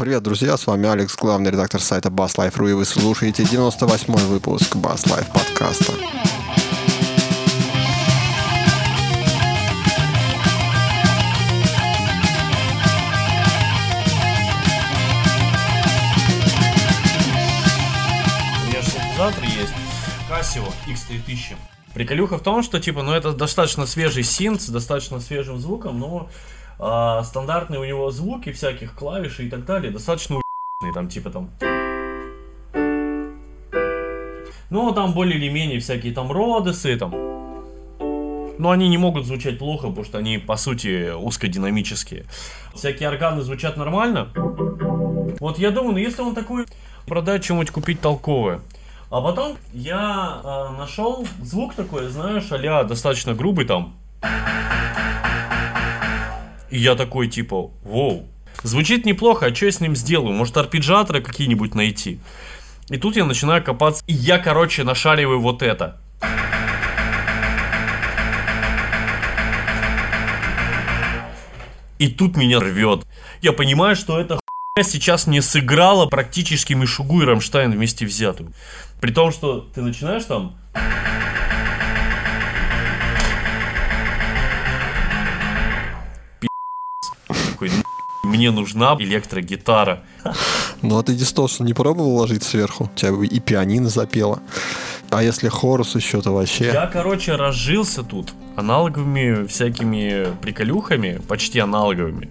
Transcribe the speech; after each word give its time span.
Привет, 0.00 0.22
друзья, 0.22 0.56
с 0.56 0.66
вами 0.66 0.88
Алекс, 0.88 1.14
главный 1.14 1.50
редактор 1.50 1.78
сайта 1.78 2.08
BassLife.ru, 2.08 2.70
и 2.70 2.72
вы 2.72 2.86
слушаете 2.86 3.42
98-й 3.42 4.24
выпуск 4.28 4.74
BassLife 4.76 5.30
подкаста. 5.30 5.92
У 5.92 5.96
меня 18.68 18.82
синтезатор 18.82 19.44
есть. 19.44 19.74
Casio 20.30 20.72
X3000. 20.86 21.79
Приколюха 22.00 22.38
в 22.38 22.42
том, 22.42 22.62
что 22.62 22.80
типа, 22.80 23.02
ну 23.02 23.12
это 23.12 23.34
достаточно 23.34 23.84
свежий 23.84 24.22
синт 24.22 24.62
с 24.62 24.70
достаточно 24.70 25.20
свежим 25.20 25.58
звуком, 25.58 26.00
но 26.00 26.30
а, 26.78 27.22
стандартные 27.22 27.78
у 27.78 27.84
него 27.84 28.10
звуки 28.10 28.52
всяких 28.52 28.94
клавиш 28.94 29.38
и 29.40 29.50
так 29.50 29.66
далее 29.66 29.92
достаточно 29.92 30.36
у***ные, 30.36 30.94
там 30.94 31.08
типа 31.10 31.28
там. 31.28 31.50
Ну, 34.70 34.94
там 34.94 35.12
более 35.12 35.36
или 35.36 35.50
менее 35.50 35.78
всякие 35.78 36.14
там 36.14 36.32
родесы, 36.32 36.96
там. 36.96 37.10
Но 38.58 38.70
они 38.70 38.88
не 38.88 38.96
могут 38.96 39.26
звучать 39.26 39.58
плохо, 39.58 39.88
потому 39.88 40.06
что 40.06 40.16
они, 40.16 40.38
по 40.38 40.56
сути, 40.56 41.12
узкодинамические. 41.12 42.24
Всякие 42.74 43.10
органы 43.10 43.42
звучат 43.42 43.76
нормально. 43.76 44.30
Вот 45.38 45.58
я 45.58 45.70
думаю, 45.70 45.92
ну 45.92 45.98
если 45.98 46.22
он 46.22 46.34
такой 46.34 46.64
продать 47.04 47.44
что-нибудь 47.44 47.70
купить 47.70 48.00
толковое. 48.00 48.62
А 49.10 49.20
потом 49.20 49.58
я 49.72 50.40
э, 50.44 50.78
нашел 50.78 51.26
звук 51.42 51.74
такой, 51.74 52.06
знаешь, 52.10 52.46
а 52.52 52.84
достаточно 52.84 53.34
грубый 53.34 53.64
там. 53.64 53.96
И 56.70 56.78
я 56.78 56.94
такой 56.94 57.26
типа, 57.26 57.72
воу. 57.82 58.28
Звучит 58.62 59.04
неплохо, 59.04 59.46
а 59.46 59.54
что 59.54 59.66
я 59.66 59.72
с 59.72 59.80
ним 59.80 59.96
сделаю? 59.96 60.32
Может 60.32 60.56
арпеджиаторы 60.56 61.20
какие-нибудь 61.22 61.74
найти? 61.74 62.20
И 62.88 62.98
тут 62.98 63.16
я 63.16 63.24
начинаю 63.24 63.64
копаться, 63.64 64.04
и 64.06 64.12
я, 64.12 64.38
короче, 64.38 64.84
нашариваю 64.84 65.40
вот 65.40 65.62
это. 65.62 66.00
И 71.98 72.08
тут 72.08 72.36
меня 72.36 72.60
рвет. 72.60 73.04
Я 73.42 73.52
понимаю, 73.52 73.96
что 73.96 74.20
это 74.20 74.38
сейчас 74.78 75.26
мне 75.26 75.42
сыграла 75.42 76.06
практически 76.06 76.74
Мишугу 76.74 77.22
и 77.22 77.24
Рамштайн 77.24 77.72
вместе 77.72 78.06
взятую. 78.06 78.52
При 79.00 79.10
том, 79.12 79.32
что 79.32 79.60
ты 79.60 79.82
начинаешь 79.82 80.24
там... 80.24 80.56
Такой, 87.50 87.70
мне 88.22 88.50
нужна 88.52 88.96
электрогитара. 89.00 90.04
Ну 90.82 90.98
а 90.98 91.02
ты 91.02 91.14
дисторшн 91.14 91.64
не 91.64 91.74
пробовал 91.74 92.16
ложить 92.16 92.44
сверху? 92.44 92.84
У 92.84 92.96
тебя 92.96 93.12
бы 93.12 93.26
и 93.26 93.40
пианино 93.40 93.88
запело. 93.88 94.40
А 95.10 95.22
если 95.22 95.48
хорус 95.48 95.96
еще, 95.96 96.22
то 96.22 96.32
вообще... 96.32 96.66
Я, 96.66 96.86
короче, 96.86 97.34
разжился 97.34 98.04
тут 98.04 98.32
аналоговыми 98.60 99.46
всякими 99.46 100.26
приколюхами, 100.40 101.20
почти 101.28 101.58
аналоговыми. 101.58 102.30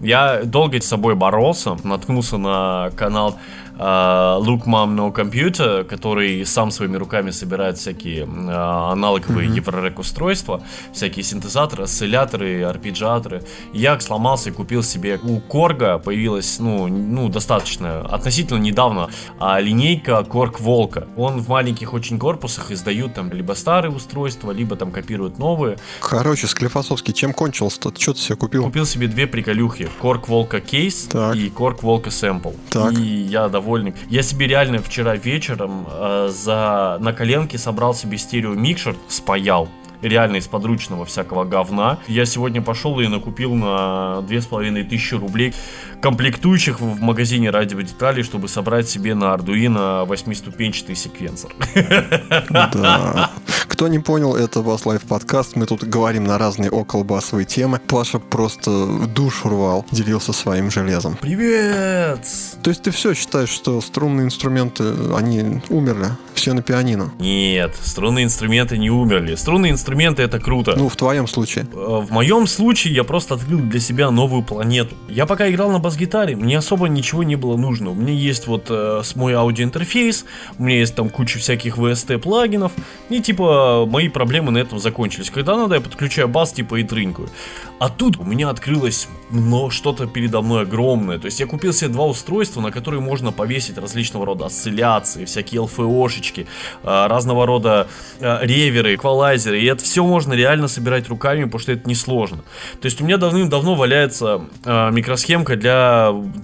Я 0.00 0.42
долго 0.44 0.80
с 0.80 0.86
собой 0.86 1.14
боролся, 1.14 1.76
наткнулся 1.84 2.36
на 2.36 2.90
канал 2.96 3.38
Look 3.78 4.64
Mom 4.64 4.96
No 4.96 5.12
Computer, 5.14 5.84
который 5.84 6.44
сам 6.44 6.70
своими 6.70 6.96
руками 6.96 7.30
собирает 7.30 7.78
всякие 7.78 8.24
uh, 8.24 8.92
аналоговые 8.92 9.48
mm-hmm. 9.48 9.56
еврорек 9.56 9.98
устройства, 9.98 10.62
всякие 10.92 11.22
синтезаторы, 11.22 11.84
осцилляторы, 11.84 12.62
арпеджиаторы. 12.64 13.42
Я 13.72 13.98
сломался 14.00 14.50
и 14.50 14.52
купил 14.52 14.82
себе 14.82 15.20
у 15.22 15.40
Корга 15.40 15.98
появилась, 15.98 16.58
ну, 16.58 16.88
ну, 16.88 17.28
достаточно, 17.28 18.00
относительно 18.00 18.58
недавно, 18.58 19.10
а, 19.38 19.60
линейка 19.60 20.24
Корг 20.24 20.60
Волка. 20.60 21.06
Он 21.16 21.40
в 21.40 21.48
маленьких 21.48 21.92
очень 21.92 22.18
корпусах 22.18 22.70
издают 22.70 23.14
там 23.14 23.32
либо 23.32 23.52
старые 23.52 23.94
устройства, 23.94 24.50
либо 24.50 24.76
там 24.76 24.90
копируют 24.90 25.38
новые. 25.38 25.78
Короче, 26.00 26.46
Склифосовский, 26.46 27.12
чем 27.12 27.32
кончился-то? 27.32 27.92
Что 27.98 28.14
ты 28.14 28.20
себе 28.20 28.36
купил? 28.36 28.64
Купил 28.64 28.86
себе 28.86 29.06
две 29.06 29.26
приколюхи. 29.26 29.88
Корг 30.00 30.28
Волка 30.28 30.60
кейс 30.60 31.08
так. 31.10 31.36
и 31.36 31.48
Корг 31.48 31.82
Волка 31.82 32.10
сэмпл. 32.10 32.50
Так. 32.70 32.92
И 32.92 33.02
я 33.02 33.48
довольно 33.48 33.67
довольный. 33.68 33.94
Я 34.08 34.22
себе 34.22 34.46
реально 34.46 34.78
вчера 34.78 35.14
вечером 35.16 35.86
э, 35.90 36.28
за 36.32 36.96
на 37.00 37.12
коленке 37.12 37.58
собрал 37.58 37.94
себе 37.94 38.16
стерео 38.16 38.54
микшер, 38.54 38.96
спаял 39.08 39.68
реально 40.00 40.36
из 40.36 40.46
подручного 40.46 41.04
всякого 41.04 41.44
говна. 41.44 41.98
Я 42.06 42.24
сегодня 42.24 42.62
пошел 42.62 42.98
и 43.00 43.08
накупил 43.08 43.54
на 43.54 44.22
две 44.22 44.40
с 44.40 44.46
половиной 44.46 44.84
тысячи 44.84 45.14
рублей 45.14 45.52
комплектующих 46.00 46.80
в 46.80 47.00
магазине 47.00 47.50
радиодеталей, 47.50 48.22
чтобы 48.22 48.48
собрать 48.48 48.88
себе 48.88 49.14
на 49.14 49.34
Arduino 49.34 50.06
восьмиступенчатый 50.06 50.94
секвенсор. 50.94 51.52
Да. 52.48 53.30
Кто 53.66 53.88
не 53.88 53.98
понял, 53.98 54.34
это 54.34 54.62
Bass 54.62 54.86
Life 54.86 55.02
подкаст. 55.02 55.54
Мы 55.54 55.66
тут 55.66 55.84
говорим 55.84 56.24
на 56.24 56.38
разные 56.38 56.70
околобасовые 56.70 57.44
темы. 57.44 57.80
Паша 57.86 58.18
просто 58.18 58.86
душу 59.06 59.48
рвал, 59.48 59.86
делился 59.92 60.32
своим 60.32 60.70
железом. 60.70 61.16
Привет! 61.20 62.20
То 62.62 62.70
есть 62.70 62.82
ты 62.82 62.90
все 62.90 63.14
считаешь, 63.14 63.50
что 63.50 63.80
струнные 63.80 64.26
инструменты, 64.26 64.84
они 65.14 65.60
умерли? 65.68 66.06
Все 66.34 66.52
на 66.52 66.62
пианино? 66.62 67.12
Нет, 67.18 67.76
струнные 67.82 68.24
инструменты 68.24 68.78
не 68.78 68.90
умерли. 68.90 69.34
Струнные 69.34 69.72
инструменты 69.72 70.22
это 70.22 70.38
круто. 70.38 70.74
Ну, 70.76 70.88
в 70.88 70.96
твоем 70.96 71.26
случае? 71.26 71.66
Э, 71.72 72.00
в 72.00 72.10
моем 72.10 72.46
случае 72.46 72.94
я 72.94 73.04
просто 73.04 73.34
открыл 73.34 73.58
для 73.58 73.80
себя 73.80 74.10
новую 74.10 74.42
планету. 74.42 74.94
Я 75.08 75.26
пока 75.26 75.50
играл 75.50 75.70
на 75.70 75.80
бас-гитаре, 75.88 76.36
мне 76.36 76.58
особо 76.58 76.86
ничего 76.88 77.22
не 77.22 77.36
было 77.36 77.56
нужно. 77.56 77.90
У 77.90 77.94
меня 77.94 78.12
есть 78.12 78.46
вот 78.46 78.66
э, 78.68 79.02
мой 79.14 79.32
аудиоинтерфейс, 79.32 80.26
у 80.58 80.62
меня 80.62 80.78
есть 80.80 80.94
там 80.94 81.08
куча 81.08 81.38
всяких 81.38 81.78
VST 81.78 82.18
плагинов, 82.18 82.72
и 83.08 83.20
типа 83.20 83.86
мои 83.88 84.08
проблемы 84.08 84.50
на 84.50 84.58
этом 84.58 84.78
закончились. 84.78 85.30
Когда 85.30 85.56
надо, 85.56 85.76
я 85.76 85.80
подключаю 85.80 86.28
бас 86.28 86.52
типа 86.52 86.76
и 86.76 86.84
трынькаю. 86.84 87.30
А 87.78 87.88
тут 87.88 88.18
у 88.18 88.24
меня 88.24 88.50
открылось 88.50 89.08
но 89.30 89.70
что-то 89.70 90.06
передо 90.06 90.42
мной 90.42 90.62
огромное. 90.62 91.18
То 91.18 91.26
есть 91.26 91.40
я 91.40 91.46
купил 91.46 91.72
себе 91.72 91.90
два 91.90 92.06
устройства, 92.06 92.60
на 92.60 92.70
которые 92.70 93.00
можно 93.00 93.32
повесить 93.32 93.76
различного 93.76 94.24
рода 94.26 94.46
осцилляции, 94.46 95.24
всякие 95.24 95.62
LFO-шечки, 95.62 96.46
э, 96.82 97.06
разного 97.06 97.46
рода 97.46 97.88
э, 98.20 98.38
реверы, 98.42 98.94
эквалайзеры. 98.94 99.60
И 99.60 99.66
это 99.66 99.82
все 99.84 100.04
можно 100.04 100.32
реально 100.32 100.68
собирать 100.68 101.08
руками, 101.08 101.44
потому 101.44 101.60
что 101.60 101.72
это 101.72 101.88
несложно. 101.88 102.38
То 102.80 102.86
есть 102.86 103.00
у 103.00 103.04
меня 103.04 103.16
давным-давно 103.16 103.74
валяется 103.74 104.42
э, 104.64 104.90
микросхемка 104.92 105.56
для 105.56 105.77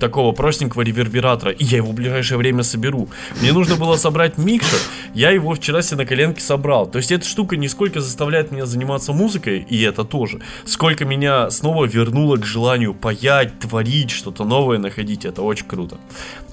такого 0.01 0.33
простенького 0.33 0.83
ревербератора, 0.83 1.53
и 1.53 1.65
я 1.65 1.79
его 1.79 1.93
в 1.93 1.95
ближайшее 1.95 2.39
время 2.39 2.63
соберу. 2.63 3.09
Мне 3.41 3.53
нужно 3.53 3.77
было 3.77 3.97
собрать 3.97 4.39
микшер, 4.39 4.79
я 5.15 5.31
его 5.31 5.55
вчера 5.55 5.83
себе 5.83 5.99
на 5.99 6.07
коленке 6.07 6.41
собрал. 6.41 6.87
То 6.87 6.99
есть 6.99 7.13
эта 7.13 7.25
штука 7.25 7.57
не 7.57 7.69
сколько 7.69 8.01
заставляет 8.01 8.53
меня 8.53 8.67
заниматься 8.67 9.13
музыкой, 9.13 9.67
и 9.69 9.83
это 9.83 10.05
тоже, 10.05 10.41
сколько 10.65 11.05
меня 11.05 11.51
снова 11.51 11.85
вернуло 11.85 12.37
к 12.37 12.45
желанию 12.45 12.95
паять, 12.95 13.59
творить, 13.59 14.11
что-то 14.11 14.45
новое 14.45 14.79
находить. 14.79 15.25
Это 15.25 15.43
очень 15.43 15.67
круто. 15.67 15.99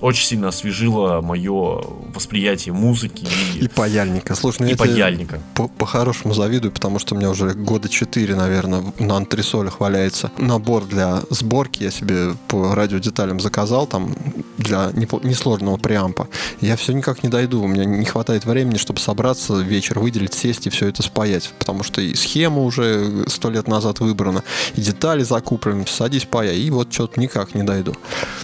Очень 0.01 0.25
сильно 0.25 0.47
освежило 0.47 1.22
мое 1.22 1.84
восприятие 2.13 2.73
музыки. 2.73 3.28
И, 3.56 3.66
и 3.66 3.67
паяльника. 3.67 4.34
Слушай, 4.34 4.63
ну 4.63 4.67
и 4.69 4.75
паяльника. 4.75 5.39
По-хорошему 5.78 6.34
завидую, 6.34 6.72
потому 6.72 6.97
что 6.97 7.13
у 7.13 7.17
меня 7.19 7.29
уже 7.29 7.53
года 7.53 7.88
4, 7.88 8.35
наверное, 8.35 8.84
на 8.97 9.17
антресолях 9.17 9.79
валяется 9.79 10.31
набор 10.40 10.85
для 10.85 11.22
сборки. 11.29 11.84
Я 11.84 11.91
себе 11.91 12.34
по 12.47 12.73
радиодеталям 12.73 13.40
заказал 13.40 13.85
там 13.85 14.16
для 14.57 14.91
несложного 14.95 15.78
преампа. 15.78 16.28
Я 16.61 16.75
все 16.78 16.94
никак 16.94 17.22
не 17.22 17.29
дойду. 17.29 17.61
У 17.61 17.67
меня 17.67 17.85
не 17.85 18.06
хватает 18.06 18.45
времени, 18.45 18.78
чтобы 18.78 19.00
собраться 19.00 19.59
вечер, 19.59 20.00
выделить, 20.00 20.34
сесть 20.34 20.66
и 20.66 20.72
все 20.72 20.88
это 20.88 21.03
спаять. 21.03 21.53
Потому 21.59 21.84
что 21.84 22.01
и 22.01 22.16
схема 22.16 22.63
уже 22.63 23.25
сто 23.28 23.51
лет 23.51 23.67
назад 23.67 24.00
выбрана, 24.00 24.44
и 24.75 24.81
детали 24.81 25.22
закуплены. 25.22 25.85
Садись 25.88 26.25
пая. 26.25 26.53
И 26.53 26.72
вот 26.72 26.91
что-то 26.91 27.19
никак 27.19 27.53
не 27.53 27.61
дойду. 27.61 27.95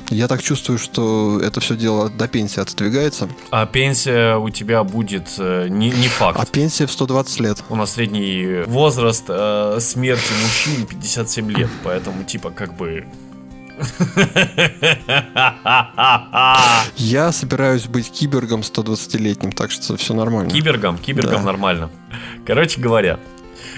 Я 0.09 0.27
так 0.27 0.43
чувствую, 0.43 0.77
что 0.77 1.41
это 1.47 1.59
все 1.59 1.75
дело 1.75 2.09
до 2.09 2.27
пенсии 2.27 2.59
отодвигается. 2.59 3.29
А 3.51 3.65
пенсия 3.65 4.37
у 4.37 4.49
тебя 4.49 4.83
будет 4.83 5.29
э, 5.37 5.67
не, 5.69 5.89
не 5.89 6.07
факт. 6.07 6.39
А 6.39 6.45
пенсия 6.45 6.85
в 6.85 6.91
120 6.91 7.39
лет. 7.39 7.63
У 7.69 7.75
нас 7.75 7.93
средний 7.93 8.63
возраст 8.65 9.25
э, 9.27 9.77
смерти 9.79 10.31
мужчин 10.43 10.85
57 10.85 11.51
лет. 11.51 11.69
Поэтому, 11.83 12.23
типа, 12.23 12.51
как 12.51 12.75
бы 12.75 13.05
Я 16.95 17.31
собираюсь 17.31 17.85
быть 17.85 18.11
киборгом 18.11 18.61
120-летним, 18.61 19.51
так 19.51 19.71
что 19.71 19.97
все 19.97 20.13
нормально. 20.13 20.51
Киборгом? 20.51 20.97
Киборгом 20.97 21.41
да. 21.41 21.43
нормально. 21.43 21.89
Короче 22.45 22.81
говоря, 22.81 23.19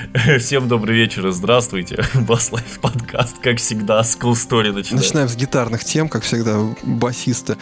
Всем 0.39 0.67
добрый 0.67 0.95
вечер 0.95 1.29
здравствуйте. 1.31 2.03
Bass 2.13 2.51
Life 2.51 2.79
подкаст, 2.79 3.39
как 3.39 3.57
всегда, 3.57 4.03
с 4.03 4.17
Cool 4.17 4.33
Story 4.33 4.71
начинаем. 4.71 5.03
Начинаем 5.03 5.29
с 5.29 5.35
гитарных 5.35 5.83
тем, 5.83 6.09
как 6.09 6.23
всегда, 6.23 6.59
басисты. 6.83 7.57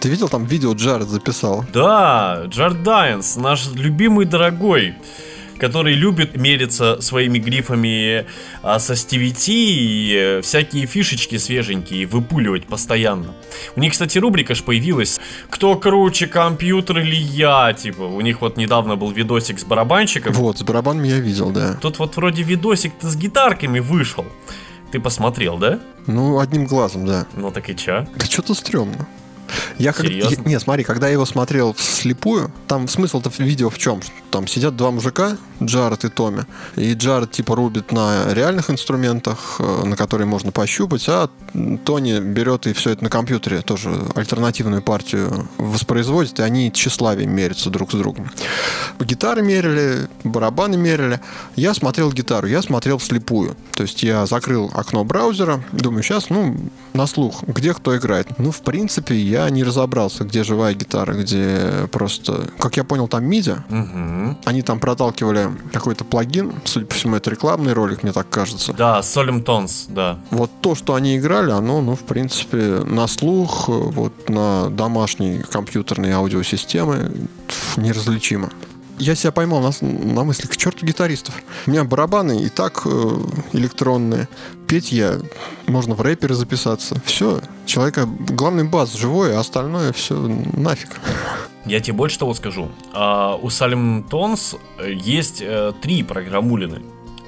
Ты 0.00 0.08
видел 0.08 0.28
там 0.28 0.44
видео 0.44 0.72
Джаред 0.72 1.08
записал? 1.08 1.64
Да, 1.72 2.44
Джаред 2.46 2.82
Дайнс, 2.82 3.36
наш 3.36 3.70
любимый 3.72 4.26
дорогой 4.26 4.94
который 5.62 5.94
любит 5.94 6.36
мериться 6.36 7.00
своими 7.00 7.38
грифами 7.38 8.26
а, 8.62 8.80
со 8.80 8.94
STVT 8.94 9.46
и 9.46 10.12
э, 10.12 10.40
всякие 10.42 10.86
фишечки 10.86 11.38
свеженькие 11.38 12.04
выпуливать 12.06 12.66
постоянно. 12.66 13.36
У 13.76 13.80
них, 13.80 13.92
кстати, 13.92 14.18
рубрика 14.18 14.56
ж 14.56 14.64
появилась 14.64 15.20
«Кто 15.48 15.76
круче, 15.76 16.26
компьютер 16.26 16.98
или 16.98 17.14
я?» 17.14 17.72
Типа, 17.74 18.02
у 18.02 18.20
них 18.22 18.40
вот 18.40 18.56
недавно 18.56 18.96
был 18.96 19.12
видосик 19.12 19.60
с 19.60 19.64
барабанщиком. 19.64 20.32
Вот, 20.32 20.58
с 20.58 20.62
барабанами 20.64 21.06
я 21.06 21.20
видел, 21.20 21.52
да. 21.52 21.74
Тут 21.80 22.00
вот 22.00 22.16
вроде 22.16 22.42
видосик-то 22.42 23.08
с 23.08 23.14
гитарками 23.14 23.78
вышел. 23.78 24.26
Ты 24.90 24.98
посмотрел, 24.98 25.58
да? 25.58 25.78
Ну, 26.08 26.40
одним 26.40 26.66
глазом, 26.66 27.06
да. 27.06 27.26
Ну 27.36 27.52
так 27.52 27.70
и 27.70 27.76
чё? 27.76 28.04
Да 28.16 28.24
что-то 28.24 28.54
стрёмно. 28.54 29.06
Я 29.78 29.92
как... 29.92 30.06
Серьезно? 30.06 30.42
Не, 30.44 30.60
смотри, 30.60 30.84
когда 30.84 31.06
я 31.06 31.14
его 31.14 31.26
смотрел 31.26 31.72
вслепую, 31.74 32.52
там 32.66 32.88
смысл-то 32.88 33.30
видео 33.38 33.70
в 33.70 33.78
чем? 33.78 34.00
Там 34.30 34.46
сидят 34.46 34.76
два 34.76 34.90
мужика, 34.90 35.36
Джаред 35.62 36.04
и 36.04 36.08
Томми, 36.08 36.44
и 36.76 36.94
Джаред 36.94 37.30
типа 37.32 37.54
рубит 37.54 37.92
на 37.92 38.32
реальных 38.32 38.70
инструментах, 38.70 39.56
э, 39.58 39.84
на 39.84 39.96
которые 39.96 40.26
можно 40.26 40.52
пощупать, 40.52 41.04
а 41.08 41.28
Тони 41.84 42.20
берет 42.20 42.66
и 42.66 42.72
все 42.72 42.90
это 42.90 43.04
на 43.04 43.10
компьютере 43.10 43.60
тоже 43.60 43.90
альтернативную 44.14 44.82
партию 44.82 45.48
воспроизводит, 45.58 46.40
и 46.40 46.42
они 46.42 46.72
тщеславием 46.72 47.34
мерятся 47.34 47.70
друг 47.70 47.92
с 47.92 47.94
другом. 47.94 48.30
Гитары 49.00 49.42
мерили, 49.42 50.08
барабаны 50.24 50.76
мерили. 50.76 51.20
Я 51.56 51.74
смотрел 51.74 52.10
гитару, 52.12 52.46
я 52.46 52.62
смотрел 52.62 52.98
вслепую. 52.98 53.56
То 53.72 53.82
есть 53.82 54.02
я 54.02 54.26
закрыл 54.26 54.70
окно 54.74 55.04
браузера, 55.04 55.62
думаю, 55.72 56.02
сейчас, 56.02 56.30
ну, 56.30 56.56
на 56.92 57.06
слух, 57.06 57.42
где 57.44 57.74
кто 57.74 57.96
играет. 57.96 58.38
Ну, 58.38 58.50
в 58.50 58.62
принципе, 58.62 59.16
я 59.16 59.41
не 59.50 59.64
разобрался, 59.64 60.24
где 60.24 60.44
живая 60.44 60.74
гитара, 60.74 61.14
где 61.14 61.88
просто... 61.90 62.48
Как 62.58 62.76
я 62.76 62.84
понял, 62.84 63.08
там 63.08 63.28
MIDI. 63.28 63.58
Угу. 63.68 64.38
Они 64.44 64.62
там 64.62 64.80
проталкивали 64.80 65.50
какой-то 65.72 66.04
плагин. 66.04 66.52
Судя 66.64 66.86
по 66.86 66.94
всему, 66.94 67.16
это 67.16 67.30
рекламный 67.30 67.72
ролик, 67.72 68.02
мне 68.02 68.12
так 68.12 68.28
кажется. 68.28 68.72
Да, 68.72 69.00
Solemn 69.00 69.44
Tones, 69.44 69.86
да. 69.88 70.18
Вот 70.30 70.50
то, 70.60 70.74
что 70.74 70.94
они 70.94 71.16
играли, 71.16 71.50
оно, 71.50 71.80
ну, 71.80 71.94
в 71.96 72.02
принципе, 72.02 72.82
на 72.84 73.06
слух, 73.06 73.68
вот 73.68 74.28
на 74.28 74.70
домашней 74.70 75.42
компьютерной 75.42 76.12
аудиосистемы 76.12 77.28
неразличимо. 77.76 78.50
Я 78.98 79.14
себя 79.14 79.32
поймал 79.32 79.60
на, 79.60 79.72
на 79.80 80.24
мысли, 80.24 80.46
к 80.46 80.56
черту 80.56 80.86
гитаристов. 80.86 81.34
У 81.66 81.70
меня 81.70 81.84
барабаны 81.84 82.42
и 82.42 82.48
так 82.48 82.82
э, 82.84 83.18
электронные. 83.52 84.28
Петь 84.68 84.92
я, 84.92 85.18
можно 85.66 85.94
в 85.94 86.00
рэперы 86.00 86.34
записаться. 86.34 87.00
Все, 87.04 87.40
человека, 87.66 88.06
главный 88.06 88.64
бас 88.64 88.94
живой, 88.94 89.36
а 89.36 89.40
остальное 89.40 89.92
все 89.92 90.14
нафиг. 90.16 91.00
Я 91.64 91.80
тебе 91.80 91.96
больше 91.96 92.18
того 92.18 92.34
скажу. 92.34 92.70
А, 92.92 93.36
у 93.36 93.48
Salem 93.48 94.08
Tones 94.08 94.58
есть 94.84 95.42
э, 95.42 95.72
три 95.80 96.02
программулины. 96.02 96.82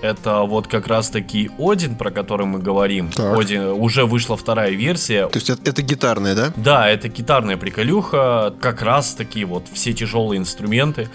Это 0.04 0.42
вот 0.42 0.66
как 0.66 0.86
раз 0.86 1.08
таки 1.08 1.50
Один, 1.58 1.96
про 1.96 2.10
который 2.10 2.44
мы 2.44 2.58
говорим. 2.58 3.10
Так. 3.10 3.38
Один, 3.38 3.68
уже 3.68 4.04
вышла 4.04 4.36
вторая 4.36 4.72
версия. 4.72 5.28
То 5.28 5.38
есть 5.38 5.48
это, 5.48 5.70
это 5.70 5.80
гитарная, 5.80 6.34
да? 6.34 6.52
Да, 6.56 6.90
это 6.90 7.08
гитарная 7.08 7.56
приколюха, 7.56 8.54
как 8.60 8.82
раз 8.82 9.14
таки 9.14 9.46
вот 9.46 9.64
все 9.72 9.94
тяжелые 9.94 10.38
инструменты 10.38 11.08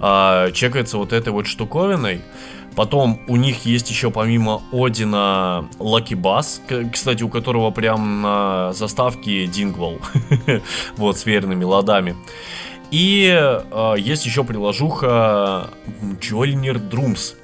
а, 0.00 0.50
чекается 0.50 0.98
вот 0.98 1.12
этой 1.12 1.28
вот 1.32 1.46
штуковиной. 1.46 2.22
Потом 2.74 3.20
у 3.28 3.36
них 3.36 3.66
есть 3.66 3.88
еще 3.88 4.10
помимо 4.10 4.62
Одина 4.72 5.68
Bass, 5.78 6.60
к- 6.66 6.90
кстати, 6.92 7.22
у 7.22 7.28
которого 7.28 7.70
прям 7.70 8.20
на 8.20 8.72
заставке 8.72 9.46
Дингвал, 9.46 10.00
вот 10.96 11.16
с 11.18 11.24
верными 11.24 11.62
ладами. 11.62 12.16
И 12.90 13.28
э, 13.32 13.94
есть 13.98 14.26
еще 14.26 14.44
приложуха 14.44 15.70
Jolnir 16.20 16.80
Drums. 16.90 17.34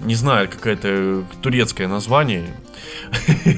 Не 0.00 0.14
знаю, 0.14 0.48
какое-то 0.48 1.24
турецкое 1.42 1.88
название. 1.88 2.46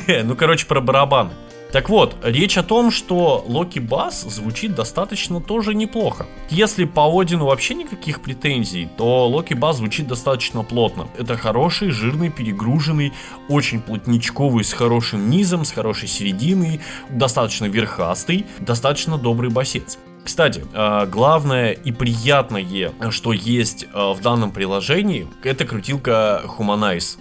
Ну, 0.24 0.36
короче, 0.36 0.66
про 0.66 0.80
барабаны. 0.80 1.30
Так 1.72 1.90
вот, 1.90 2.16
речь 2.22 2.56
о 2.56 2.62
том, 2.62 2.90
что 2.90 3.44
Локи 3.46 3.78
Бас 3.78 4.22
звучит 4.22 4.74
достаточно 4.74 5.38
тоже 5.38 5.74
неплохо. 5.74 6.26
Если 6.48 6.86
по 6.86 7.20
Одину 7.20 7.44
вообще 7.44 7.74
никаких 7.74 8.22
претензий, 8.22 8.88
то 8.96 9.28
Локи 9.28 9.52
Бас 9.52 9.76
звучит 9.76 10.06
достаточно 10.06 10.62
плотно. 10.62 11.08
Это 11.18 11.36
хороший, 11.36 11.90
жирный, 11.90 12.30
перегруженный, 12.30 13.12
очень 13.50 13.82
плотничковый, 13.82 14.64
с 14.64 14.72
хорошим 14.72 15.28
низом, 15.28 15.66
с 15.66 15.72
хорошей 15.72 16.08
серединой, 16.08 16.80
достаточно 17.10 17.66
верхастый, 17.66 18.46
достаточно 18.60 19.18
добрый 19.18 19.50
басец. 19.50 19.98
Кстати, 20.28 20.62
э, 20.74 21.06
главное 21.06 21.72
и 21.72 21.90
приятное, 21.90 22.92
что 23.08 23.32
есть 23.32 23.84
э, 23.84 24.12
в 24.12 24.20
данном 24.20 24.50
приложении, 24.50 25.26
это 25.42 25.64
крутилка 25.64 26.42
Humanize. 26.44 27.18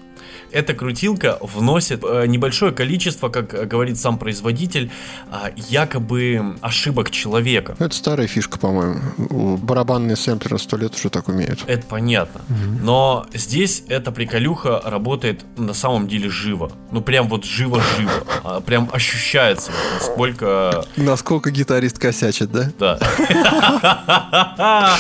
Эта 0.51 0.73
крутилка 0.73 1.37
вносит 1.41 2.03
э, 2.03 2.25
небольшое 2.27 2.71
количество, 2.71 3.29
как 3.29 3.53
э, 3.53 3.65
говорит 3.65 3.99
сам 3.99 4.17
производитель, 4.17 4.91
а, 5.29 5.51
якобы 5.55 6.55
ошибок 6.61 7.11
человека. 7.11 7.75
Это 7.79 7.95
старая 7.95 8.27
фишка, 8.27 8.57
по-моему. 8.59 9.57
Барабанные 9.57 10.15
сэмплеры 10.15 10.59
сто 10.59 10.77
лет 10.77 10.95
уже 10.95 11.09
так 11.09 11.27
умеют. 11.27 11.63
Это 11.67 11.85
понятно. 11.85 12.41
Но 12.81 13.25
здесь 13.33 13.83
эта 13.87 14.11
приколюха 14.11 14.81
работает 14.83 15.45
на 15.57 15.73
самом 15.73 16.07
деле 16.07 16.29
живо. 16.29 16.71
Ну 16.91 17.01
прям 17.01 17.27
вот 17.27 17.45
живо-живо. 17.45 18.23
А, 18.43 18.61
Прям 18.61 18.89
ощущается, 18.91 19.71
вот 19.71 19.93
насколько... 19.93 20.85
Насколько 20.95 21.51
гитарист 21.51 21.99
косячит, 21.99 22.51
да? 22.51 22.71
Да. 22.79 22.99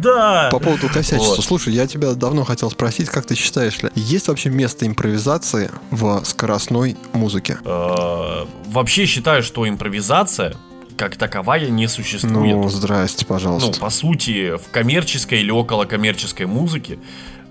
Да. 0.00 0.48
По 0.50 0.58
поводу 0.58 0.88
косячества. 0.88 1.42
Слушай, 1.42 1.74
я 1.74 1.86
тебя 1.86 2.14
давно 2.14 2.44
хотел 2.44 2.70
спросить, 2.70 3.08
как 3.10 3.26
ты 3.26 3.34
считаешь, 3.34 3.78
есть 3.94 4.28
вообще 4.28 4.48
место 4.48 4.79
импровизации 4.86 5.70
в 5.90 6.22
скоростной 6.24 6.96
музыке? 7.12 7.58
Э, 7.64 8.44
Вообще 8.66 9.06
считаю, 9.06 9.42
что 9.42 9.68
импровизация 9.68 10.54
как 10.96 11.16
таковая 11.16 11.70
не 11.70 11.88
существует. 11.88 12.56
Ну, 12.56 12.68
здрасте, 12.68 13.24
Ну, 13.28 13.34
пожалуйста. 13.34 13.80
по 13.80 13.88
сути, 13.90 14.56
в 14.56 14.70
коммерческой 14.70 15.40
или 15.40 15.50
около 15.50 15.84
коммерческой 15.86 16.46
музыке 16.46 16.98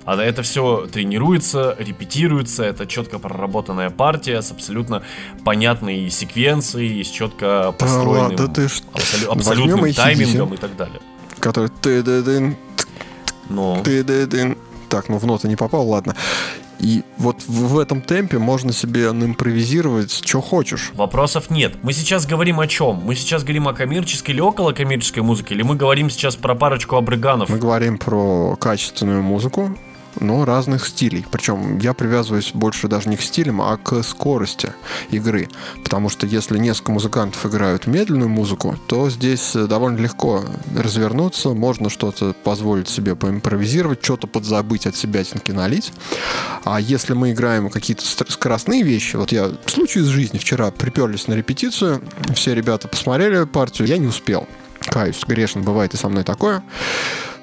а 0.05 0.15
это 0.15 0.41
все 0.41 0.87
тренируется, 0.91 1.75
репетируется, 1.77 2.63
это 2.63 2.87
четко 2.87 3.19
проработанная 3.19 3.91
партия 3.91 4.41
с 4.41 4.49
абсолютно 4.51 5.03
понятной 5.45 6.09
секвенцией, 6.09 7.03
с 7.03 7.09
четко 7.09 7.73
построенным 7.77 8.31
ладно, 8.31 8.47
ты 8.47 8.69
ж- 8.69 8.81
абсолю- 8.93 9.31
абсолютным 9.31 9.93
таймингом 9.93 10.53
и 10.53 10.57
так 10.57 10.75
далее. 10.75 10.99
Который 11.39 11.69
ты 11.81 12.01
Но 13.49 13.81
ты 13.83 14.03
Так, 14.89 15.09
ну 15.09 15.17
в 15.19 15.25
ноты 15.27 15.47
не 15.47 15.55
попал, 15.55 15.87
ладно. 15.87 16.15
И 16.79 17.03
вот 17.17 17.43
в, 17.47 17.77
этом 17.77 18.01
темпе 18.01 18.37
можно 18.37 18.71
себе 18.71 19.11
наимпровизировать, 19.11 20.11
что 20.11 20.41
хочешь. 20.41 20.91
вопросов 20.93 21.49
нет. 21.49 21.75
Мы 21.83 21.93
сейчас 21.93 22.25
говорим 22.25 22.59
о 22.59 22.67
чем? 22.67 23.01
Мы 23.03 23.15
сейчас 23.15 23.43
говорим 23.43 23.67
о 23.67 23.73
коммерческой 23.73 24.31
или 24.31 24.41
около 24.41 24.71
коммерческой 24.71 25.23
музыке, 25.23 25.55
или 25.55 25.61
мы 25.61 25.75
говорим 25.75 26.09
сейчас 26.09 26.35
про 26.35 26.55
парочку 26.55 26.95
абрыганов? 26.95 27.49
Мы 27.49 27.57
говорим 27.57 27.97
про 27.97 28.55
качественную 28.55 29.21
музыку, 29.21 29.77
но 30.19 30.45
разных 30.45 30.85
стилей. 30.85 31.25
Причем 31.29 31.77
я 31.79 31.93
привязываюсь 31.93 32.51
больше 32.53 32.87
даже 32.87 33.09
не 33.09 33.17
к 33.17 33.21
стилям, 33.21 33.61
а 33.61 33.77
к 33.77 34.03
скорости 34.03 34.73
игры. 35.11 35.49
Потому 35.83 36.09
что 36.09 36.25
если 36.25 36.57
несколько 36.57 36.91
музыкантов 36.91 37.45
играют 37.45 37.87
медленную 37.87 38.29
музыку, 38.29 38.75
то 38.87 39.09
здесь 39.09 39.55
э, 39.55 39.67
довольно 39.67 39.97
легко 39.97 40.43
развернуться, 40.75 41.49
можно 41.49 41.89
что-то 41.89 42.33
позволить 42.43 42.89
себе 42.89 43.15
поимпровизировать, 43.15 44.03
что-то 44.03 44.27
подзабыть 44.27 44.87
от 44.87 44.95
себя 44.95 45.19
налить. 45.47 45.91
А 46.63 46.79
если 46.79 47.13
мы 47.13 47.31
играем 47.31 47.69
какие-то 47.69 48.03
скоростные 48.05 48.83
вещи, 48.83 49.15
вот 49.15 49.31
я 49.31 49.51
случай 49.65 49.99
из 49.99 50.07
жизни 50.07 50.37
вчера 50.37 50.71
приперлись 50.71 51.27
на 51.27 51.33
репетицию, 51.33 52.01
все 52.33 52.55
ребята 52.55 52.87
посмотрели 52.87 53.45
партию, 53.45 53.87
я 53.87 53.97
не 53.97 54.07
успел. 54.07 54.47
Каюсь, 54.79 55.23
грешен, 55.27 55.61
бывает 55.63 55.93
и 55.93 55.97
со 55.97 56.09
мной 56.09 56.23
такое. 56.23 56.63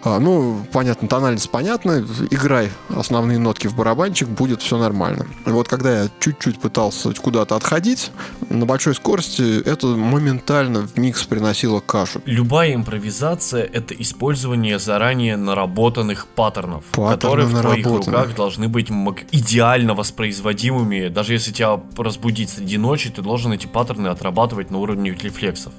А, 0.06 0.20
ну, 0.20 0.64
понятно, 0.72 1.08
тональность 1.08 1.50
понятна. 1.50 2.06
Играй 2.30 2.70
основные 2.90 3.40
нотки 3.40 3.66
в 3.66 3.74
барабанчик, 3.74 4.28
будет 4.28 4.62
все 4.62 4.78
нормально. 4.78 5.26
И 5.46 5.50
вот 5.50 5.66
когда 5.66 6.04
я 6.04 6.08
чуть-чуть 6.20 6.60
пытался 6.60 7.12
куда-то 7.12 7.56
отходить, 7.56 8.12
на 8.48 8.66
большой 8.66 8.94
скорости 8.94 9.60
это 9.62 9.88
моментально 9.88 10.86
в 10.86 10.96
микс 10.96 11.24
приносило 11.24 11.80
кашу. 11.80 12.20
Любая 12.24 12.76
импровизация— 12.76 13.64
это 13.72 13.94
использование 13.94 14.78
заранее 14.78 15.36
наработанных 15.36 16.28
паттернов, 16.28 16.84
Паттерны 16.92 17.16
которые 17.16 17.46
в 17.48 17.60
твоих 17.60 17.86
руках 17.86 18.36
должны 18.36 18.68
быть 18.68 18.88
идеально 19.32 19.94
воспроизводимыми. 19.94 21.08
Даже 21.08 21.32
если 21.32 21.50
тебя 21.50 21.80
разбудить 21.96 22.50
среди 22.50 22.78
ночи, 22.78 23.10
ты 23.10 23.22
должен 23.22 23.52
эти 23.52 23.66
паттерны 23.66 24.06
отрабатывать 24.06 24.70
на 24.70 24.78
уровне 24.78 25.10
рефлексов. 25.20 25.72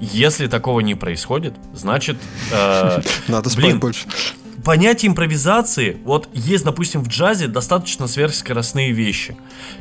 Если 0.00 0.46
такого 0.46 0.80
не 0.80 0.94
происходит, 0.94 1.54
значит... 1.74 2.16
э, 2.52 3.00
Надо 3.28 3.50
спать 3.50 3.64
Блин, 3.64 3.80
больше. 3.80 4.06
понятие 4.64 5.10
импровизации, 5.10 5.98
вот 6.04 6.28
есть, 6.32 6.64
допустим, 6.64 7.02
в 7.02 7.08
джазе 7.08 7.48
достаточно 7.48 8.06
сверхскоростные 8.06 8.92
вещи. 8.92 9.36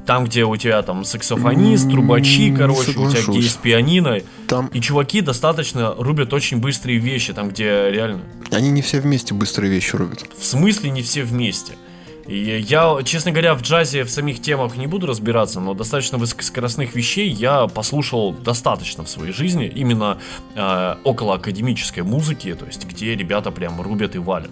Там, 0.05 0.25
где 0.25 0.43
у 0.43 0.55
тебя 0.57 0.81
там 0.81 1.05
саксофонист, 1.05 1.89
трубачи, 1.89 2.49
не 2.49 2.57
короче, 2.57 2.91
у 2.97 3.09
тебя 3.11 3.21
где 3.27 3.39
есть 3.39 3.59
пианино. 3.59 4.19
Там... 4.47 4.67
И 4.67 4.81
чуваки 4.81 5.21
достаточно 5.21 5.93
рубят 5.97 6.33
очень 6.33 6.57
быстрые 6.57 6.97
вещи, 6.97 7.33
там, 7.33 7.49
где 7.49 7.91
реально... 7.91 8.21
Они 8.51 8.69
не 8.69 8.81
все 8.81 8.99
вместе 8.99 9.33
быстрые 9.33 9.71
вещи 9.71 9.95
рубят. 9.95 10.25
В 10.37 10.45
смысле 10.45 10.89
не 10.89 11.03
все 11.03 11.23
вместе? 11.23 11.73
И 12.27 12.59
я, 12.59 12.97
честно 13.03 13.31
говоря, 13.31 13.55
в 13.55 13.61
джазе 13.61 14.03
в 14.03 14.09
самих 14.09 14.41
темах 14.41 14.75
не 14.75 14.87
буду 14.87 15.07
разбираться, 15.07 15.59
но 15.61 15.73
достаточно 15.73 16.17
высокоскоростных 16.17 16.93
вещей 16.93 17.29
я 17.29 17.67
послушал 17.67 18.33
достаточно 18.33 19.03
в 19.03 19.09
своей 19.09 19.31
жизни, 19.31 19.65
именно 19.67 20.17
э, 20.55 20.95
около 21.03 21.35
академической 21.35 22.01
музыки, 22.01 22.53
то 22.53 22.65
есть 22.65 22.85
где 22.85 23.15
ребята 23.15 23.51
прям 23.51 23.79
рубят 23.81 24.15
и 24.15 24.19
валят. 24.19 24.51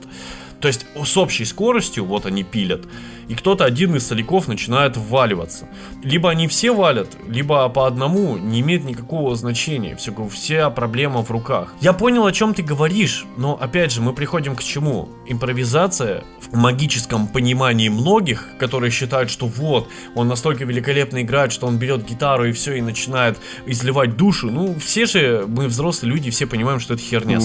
То 0.60 0.68
есть 0.68 0.86
с 1.04 1.18
общей 1.18 1.46
скоростью, 1.46 2.06
вот 2.06 2.26
они 2.26 2.44
пилят, 2.44 2.82
и 3.28 3.36
кто-то 3.36 3.66
один 3.66 3.96
из 3.96 4.06
соляков 4.06 4.48
начинает 4.48 4.98
вваливаться. 4.98 5.68
Либо 6.04 6.30
они 6.30 6.48
все 6.48 6.74
валят, 6.74 7.10
либо 7.28 7.68
по 7.70 7.88
одному, 7.88 8.38
не 8.38 8.62
имеет 8.62 8.84
никакого 8.86 9.36
значения. 9.36 9.96
Все, 9.96 10.14
вся 10.32 10.70
проблема 10.70 11.24
в 11.24 11.32
руках. 11.32 11.74
Я 11.82 11.94
понял, 11.94 12.26
о 12.26 12.32
чем 12.32 12.54
ты 12.54 12.62
говоришь, 12.62 13.26
но 13.38 13.58
опять 13.60 13.92
же, 13.92 14.02
мы 14.02 14.14
приходим 14.14 14.56
к 14.56 14.64
чему? 14.64 15.10
Импровизация 15.28 16.24
в 16.40 16.56
магическом 16.56 17.28
понимании 17.28 17.90
многих, 17.90 18.50
которые 18.60 18.92
считают, 18.92 19.32
что 19.32 19.48
вот, 19.48 19.90
он 20.14 20.28
настолько 20.28 20.66
великолепно 20.66 21.22
играет, 21.22 21.52
что 21.52 21.68
он 21.68 21.78
берет 21.78 22.06
гитару 22.06 22.46
и 22.46 22.52
все, 22.52 22.76
и 22.76 22.82
начинает 22.82 23.40
изливать 23.66 24.18
душу. 24.18 24.52
Ну, 24.52 24.76
все 24.80 25.06
же, 25.06 25.46
мы 25.48 25.68
взрослые 25.68 26.14
люди, 26.14 26.30
все 26.30 26.46
понимаем, 26.46 26.80
что 26.80 26.94
это 26.94 27.02
херня. 27.02 27.40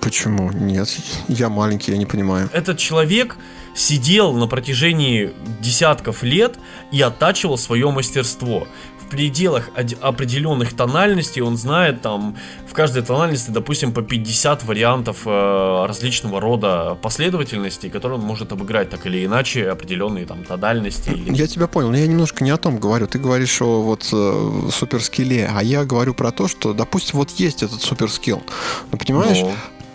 Почему? 0.00 0.50
Нет, 0.52 0.88
я 1.28 1.48
маленький, 1.50 1.92
я 1.92 1.98
не 1.98 2.06
понимаю. 2.06 2.23
Этот 2.52 2.78
человек 2.78 3.36
сидел 3.74 4.32
на 4.32 4.46
протяжении 4.46 5.32
десятков 5.60 6.22
лет 6.22 6.56
и 6.92 7.00
оттачивал 7.00 7.58
свое 7.58 7.90
мастерство. 7.90 8.66
В 9.00 9.08
пределах 9.08 9.70
определенных 10.00 10.74
тональностей 10.74 11.42
он 11.42 11.56
знает 11.56 12.00
там 12.00 12.36
в 12.68 12.72
каждой 12.72 13.02
тональности, 13.02 13.50
допустим, 13.50 13.92
по 13.92 14.02
50 14.02 14.64
вариантов 14.64 15.22
э, 15.26 15.84
различного 15.86 16.40
рода 16.40 16.98
последовательностей, 17.00 17.90
которые 17.90 18.18
он 18.18 18.24
может 18.24 18.50
обыграть 18.50 18.90
так 18.90 19.06
или 19.06 19.24
иначе 19.24 19.68
определенные 19.68 20.24
там 20.24 20.42
тональности. 20.42 21.10
Или... 21.10 21.34
Я 21.34 21.46
тебя 21.46 21.68
понял, 21.68 21.90
но 21.90 21.98
я 21.98 22.06
немножко 22.06 22.42
не 22.42 22.50
о 22.50 22.56
том 22.56 22.78
говорю. 22.78 23.06
Ты 23.06 23.18
говоришь 23.18 23.60
о 23.60 23.82
вот 23.82 24.08
э, 24.10 24.70
суперскилле, 24.72 25.50
а 25.54 25.62
я 25.62 25.84
говорю 25.84 26.14
про 26.14 26.32
то, 26.32 26.48
что, 26.48 26.72
допустим, 26.72 27.18
вот 27.18 27.30
есть 27.32 27.62
этот 27.62 27.82
суперскилл. 27.82 28.42
Но 28.90 28.98
понимаешь, 28.98 29.40
но 29.40 29.54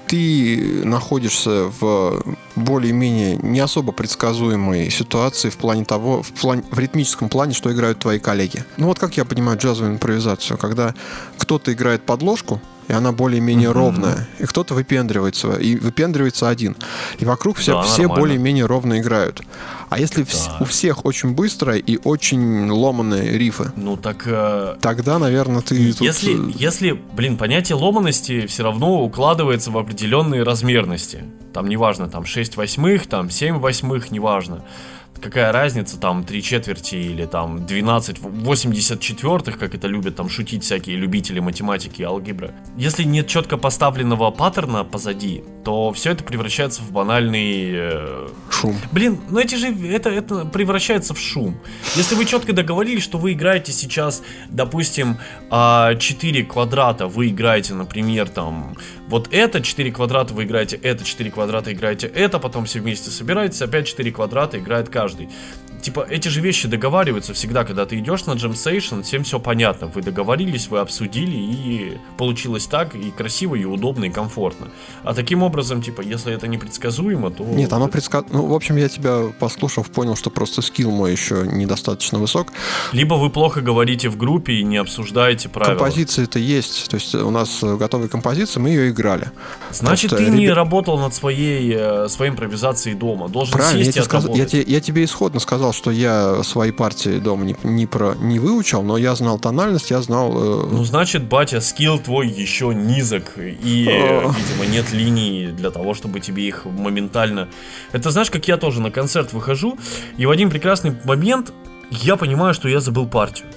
ты 0.10 0.82
находишься 0.86 1.72
в 1.80 2.24
более-менее 2.56 3.38
не 3.38 3.60
особо 3.60 3.92
предсказуемой 3.92 4.90
ситуации 4.90 5.50
в 5.52 5.58
плане 5.58 5.86
того, 5.86 6.24
в, 6.24 6.32
плане, 6.32 6.64
в 6.72 6.80
ритмическом 6.80 7.30
плане, 7.30 7.54
что 7.54 7.72
играют 7.72 8.00
твои 8.00 8.18
коллеги. 8.18 8.64
Ну 8.78 8.88
вот 8.88 8.98
как 8.98 9.18
я 9.18 9.26
понимаю 9.26 9.60
джазовую 9.60 9.94
импровизацию, 9.94 10.58
когда 10.58 10.96
кто-то 11.38 11.72
играет 11.72 12.02
подложку, 12.02 12.60
и 12.90 12.94
она 12.94 13.12
более-менее 13.12 13.70
mm-hmm. 13.70 13.74
ровная. 13.74 14.28
И 14.40 14.46
кто-то 14.46 14.74
выпендривается, 14.74 15.54
и 15.54 15.78
выпендривается 15.78 16.50
один. 16.50 16.76
И 17.20 17.26
вокруг 17.26 17.58
все, 17.58 17.74
да, 17.74 17.84
все 17.84 18.08
более-менее 18.08 18.66
ровно 18.66 19.00
играют. 19.00 19.42
А 19.90 20.00
если 20.00 20.24
да. 20.24 20.58
у 20.60 20.66
всех 20.66 21.06
очень 21.06 21.34
быстро 21.34 21.78
и 21.78 22.00
очень 22.04 22.70
ломаные 22.70 23.38
рифы? 23.38 23.72
Ну 23.76 23.96
так... 23.96 24.24
Э... 24.26 24.76
Тогда, 24.82 25.20
наверное, 25.20 25.62
ты 25.62 25.76
если, 25.76 26.36
тут... 26.36 26.56
Если, 26.56 26.92
блин, 27.14 27.38
понятие 27.38 27.76
ломаности 27.76 28.48
все 28.48 28.64
равно 28.64 29.04
укладывается 29.04 29.70
в 29.70 29.78
определенные 29.78 30.42
размерности. 30.42 31.24
Там 31.54 31.68
неважно, 31.70 32.10
там 32.10 32.26
6 32.26 32.58
восьмых, 32.58 33.08
там 33.08 33.30
7 33.30 33.60
восьмых, 33.60 34.12
неважно 34.12 34.64
какая 35.22 35.52
разница, 35.52 36.00
там, 36.00 36.24
три 36.24 36.42
четверти 36.42 36.96
или 36.96 37.26
там 37.26 37.66
12 37.66 38.20
84 38.20 39.58
как 39.58 39.76
это 39.76 39.88
любят 39.88 40.16
там 40.16 40.30
шутить 40.30 40.64
всякие 40.64 40.96
любители 40.96 41.40
математики 41.40 42.02
и 42.02 42.06
алгебры. 42.06 42.54
Если 42.78 43.04
нет 43.04 43.28
четко 43.28 43.58
поставленного 43.58 44.32
паттерна 44.32 44.84
позади, 44.84 45.44
то 45.64 45.92
все 45.92 46.12
это 46.12 46.24
превращается 46.24 46.82
в 46.82 46.92
банальный... 46.92 47.72
Э... 47.74 48.28
Шум. 48.50 48.76
Блин, 48.92 49.20
ну 49.30 49.40
эти 49.40 49.56
же, 49.56 49.68
это, 49.88 50.10
это 50.10 50.46
превращается 50.46 51.14
в 51.14 51.20
шум. 51.20 51.60
Если 51.96 52.16
вы 52.16 52.26
четко 52.26 52.54
договорились, 52.54 53.04
что 53.04 53.18
вы 53.18 53.34
играете 53.34 53.72
сейчас, 53.72 54.24
допустим, 54.50 55.18
4 55.50 55.52
а, 55.52 55.96
квадрата, 56.48 57.08
вы 57.08 57.30
играете, 57.30 57.74
например, 57.74 58.30
там, 58.30 58.76
вот 59.08 59.28
это 59.32 59.62
4 59.62 59.92
квадрата 59.92 60.34
вы 60.34 60.44
играете, 60.44 60.78
это 60.78 61.04
4 61.04 61.32
квадрата 61.32 61.74
играете, 61.74 62.08
это, 62.08 62.40
потом 62.40 62.66
все 62.66 62.80
вместе 62.80 63.10
собираетесь, 63.10 63.62
опять 63.62 63.88
4 63.88 64.12
квадрата 64.12 64.60
играет 64.60 64.90
каждый 64.90 65.09
каждый 65.10 65.30
типа, 65.82 66.06
эти 66.10 66.28
же 66.28 66.42
вещи 66.42 66.68
договариваются 66.68 67.34
всегда, 67.34 67.64
когда 67.64 67.86
ты 67.86 67.98
идешь 68.00 68.26
на 68.26 68.32
Station, 68.32 69.04
всем 69.04 69.24
все 69.24 69.40
понятно. 69.40 69.88
Вы 69.88 70.02
договорились, 70.02 70.68
вы 70.68 70.80
обсудили, 70.80 71.36
и 71.36 71.98
получилось 72.18 72.68
так, 72.68 72.96
и 72.96 73.12
красиво, 73.12 73.56
и 73.56 73.66
удобно, 73.66 74.06
и 74.06 74.10
комфортно. 74.10 74.70
А 75.04 75.14
таким 75.14 75.44
образом, 75.44 75.82
типа, 75.82 76.02
если 76.02 76.34
это 76.34 76.48
непредсказуемо, 76.48 77.32
то... 77.32 77.44
Нет, 77.44 77.72
оно 77.74 77.88
предсказуемо. 77.88 78.38
Ну, 78.38 78.48
в 78.48 78.54
общем, 78.54 78.78
я 78.78 78.90
тебя, 78.90 79.32
послушав, 79.40 79.90
понял, 79.90 80.16
что 80.16 80.30
просто 80.30 80.62
скилл 80.62 80.92
мой 80.92 81.12
еще 81.12 81.46
недостаточно 81.46 82.20
высок. 82.20 82.54
Либо 82.92 83.16
вы 83.16 83.30
плохо 83.30 83.62
говорите 83.62 84.10
в 84.10 84.18
группе 84.18 84.54
и 84.54 84.64
не 84.64 84.78
обсуждаете 84.78 85.50
правила. 85.50 85.78
Композиции-то 85.78 86.40
есть. 86.40 86.90
То 86.90 86.96
есть 86.96 87.16
у 87.16 87.30
нас 87.32 87.64
готовая 87.64 88.08
композиция, 88.08 88.62
мы 88.62 88.70
ее 88.70 88.90
играли. 88.90 89.32
Значит, 89.72 90.10
Просто 90.12 90.18
ты 90.18 90.32
ребят... 90.32 90.40
не 90.40 90.50
работал 90.50 91.00
над 91.00 91.14
своей, 91.14 91.74
э, 91.76 92.08
своей 92.10 92.32
импровизацией 92.32 92.96
дома. 92.96 93.30
Должен 93.30 93.54
Правильно, 93.54 93.84
сесть 93.84 93.98
я, 93.98 94.04
тебе 94.04 94.20
сказ... 94.22 94.30
я, 94.36 94.46
тебе, 94.46 94.64
я 94.68 94.82
тебе 94.82 95.04
исходно 95.04 95.40
сказал, 95.40 95.69
сказал, 95.70 95.74
что 95.74 95.92
я 95.92 96.44
свои 96.44 96.72
партии 96.72 97.20
дома 97.20 97.46
не, 97.46 97.56
не, 97.64 97.86
про, 97.86 98.16
не 98.16 98.40
выучил, 98.40 98.84
но 98.84 98.98
я 98.98 99.16
знал 99.16 99.40
тональность, 99.40 99.92
я 99.92 100.02
знал... 100.02 100.32
Э... 100.34 100.68
Ну, 100.72 100.84
значит, 100.84 101.24
батя, 101.24 101.62
скилл 101.62 102.00
твой 102.00 102.28
еще 102.28 102.74
низок, 102.74 103.34
и, 103.38 103.84
видимо, 103.84 104.66
нет 104.70 104.92
линий 104.94 105.48
для 105.48 105.72
того, 105.72 105.94
чтобы 105.94 106.20
тебе 106.20 106.48
их 106.48 106.66
моментально... 106.66 107.48
Это 107.92 108.12
знаешь, 108.12 108.30
как 108.30 108.48
я 108.48 108.58
тоже 108.58 108.82
на 108.82 108.92
концерт 108.92 109.34
выхожу, 109.34 109.78
и 110.18 110.26
в 110.26 110.32
один 110.32 110.50
прекрасный 110.50 110.96
момент 111.06 111.54
я 111.92 112.16
понимаю, 112.16 112.54
что 112.54 112.70
я 112.70 112.80
забыл 112.80 113.08
партию. 113.08 113.48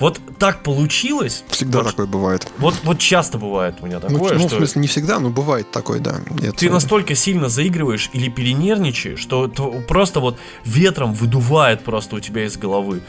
Вот 0.00 0.20
так 0.38 0.62
получилось. 0.62 1.44
Всегда 1.48 1.78
вот, 1.78 1.88
такое 1.88 2.06
бывает. 2.06 2.46
Вот, 2.58 2.74
вот 2.84 2.98
часто 2.98 3.38
бывает 3.38 3.76
у 3.80 3.86
меня 3.86 4.00
ну, 4.02 4.08
такое. 4.08 4.34
Ну, 4.34 4.40
что... 4.40 4.56
в 4.56 4.58
смысле, 4.58 4.82
не 4.82 4.88
всегда, 4.88 5.18
но 5.18 5.30
бывает 5.30 5.70
такое, 5.70 5.98
да. 6.00 6.20
Это... 6.42 6.52
Ты 6.52 6.70
настолько 6.70 7.14
сильно 7.14 7.48
заигрываешь 7.48 8.10
или 8.12 8.28
перенервничаешь, 8.28 9.18
что 9.18 9.48
просто 9.88 10.20
вот 10.20 10.38
ветром 10.64 11.12
выдувает 11.14 11.82
просто 11.82 12.16
у 12.16 12.20
тебя 12.20 12.44
из 12.44 12.56
головы. 12.56 13.02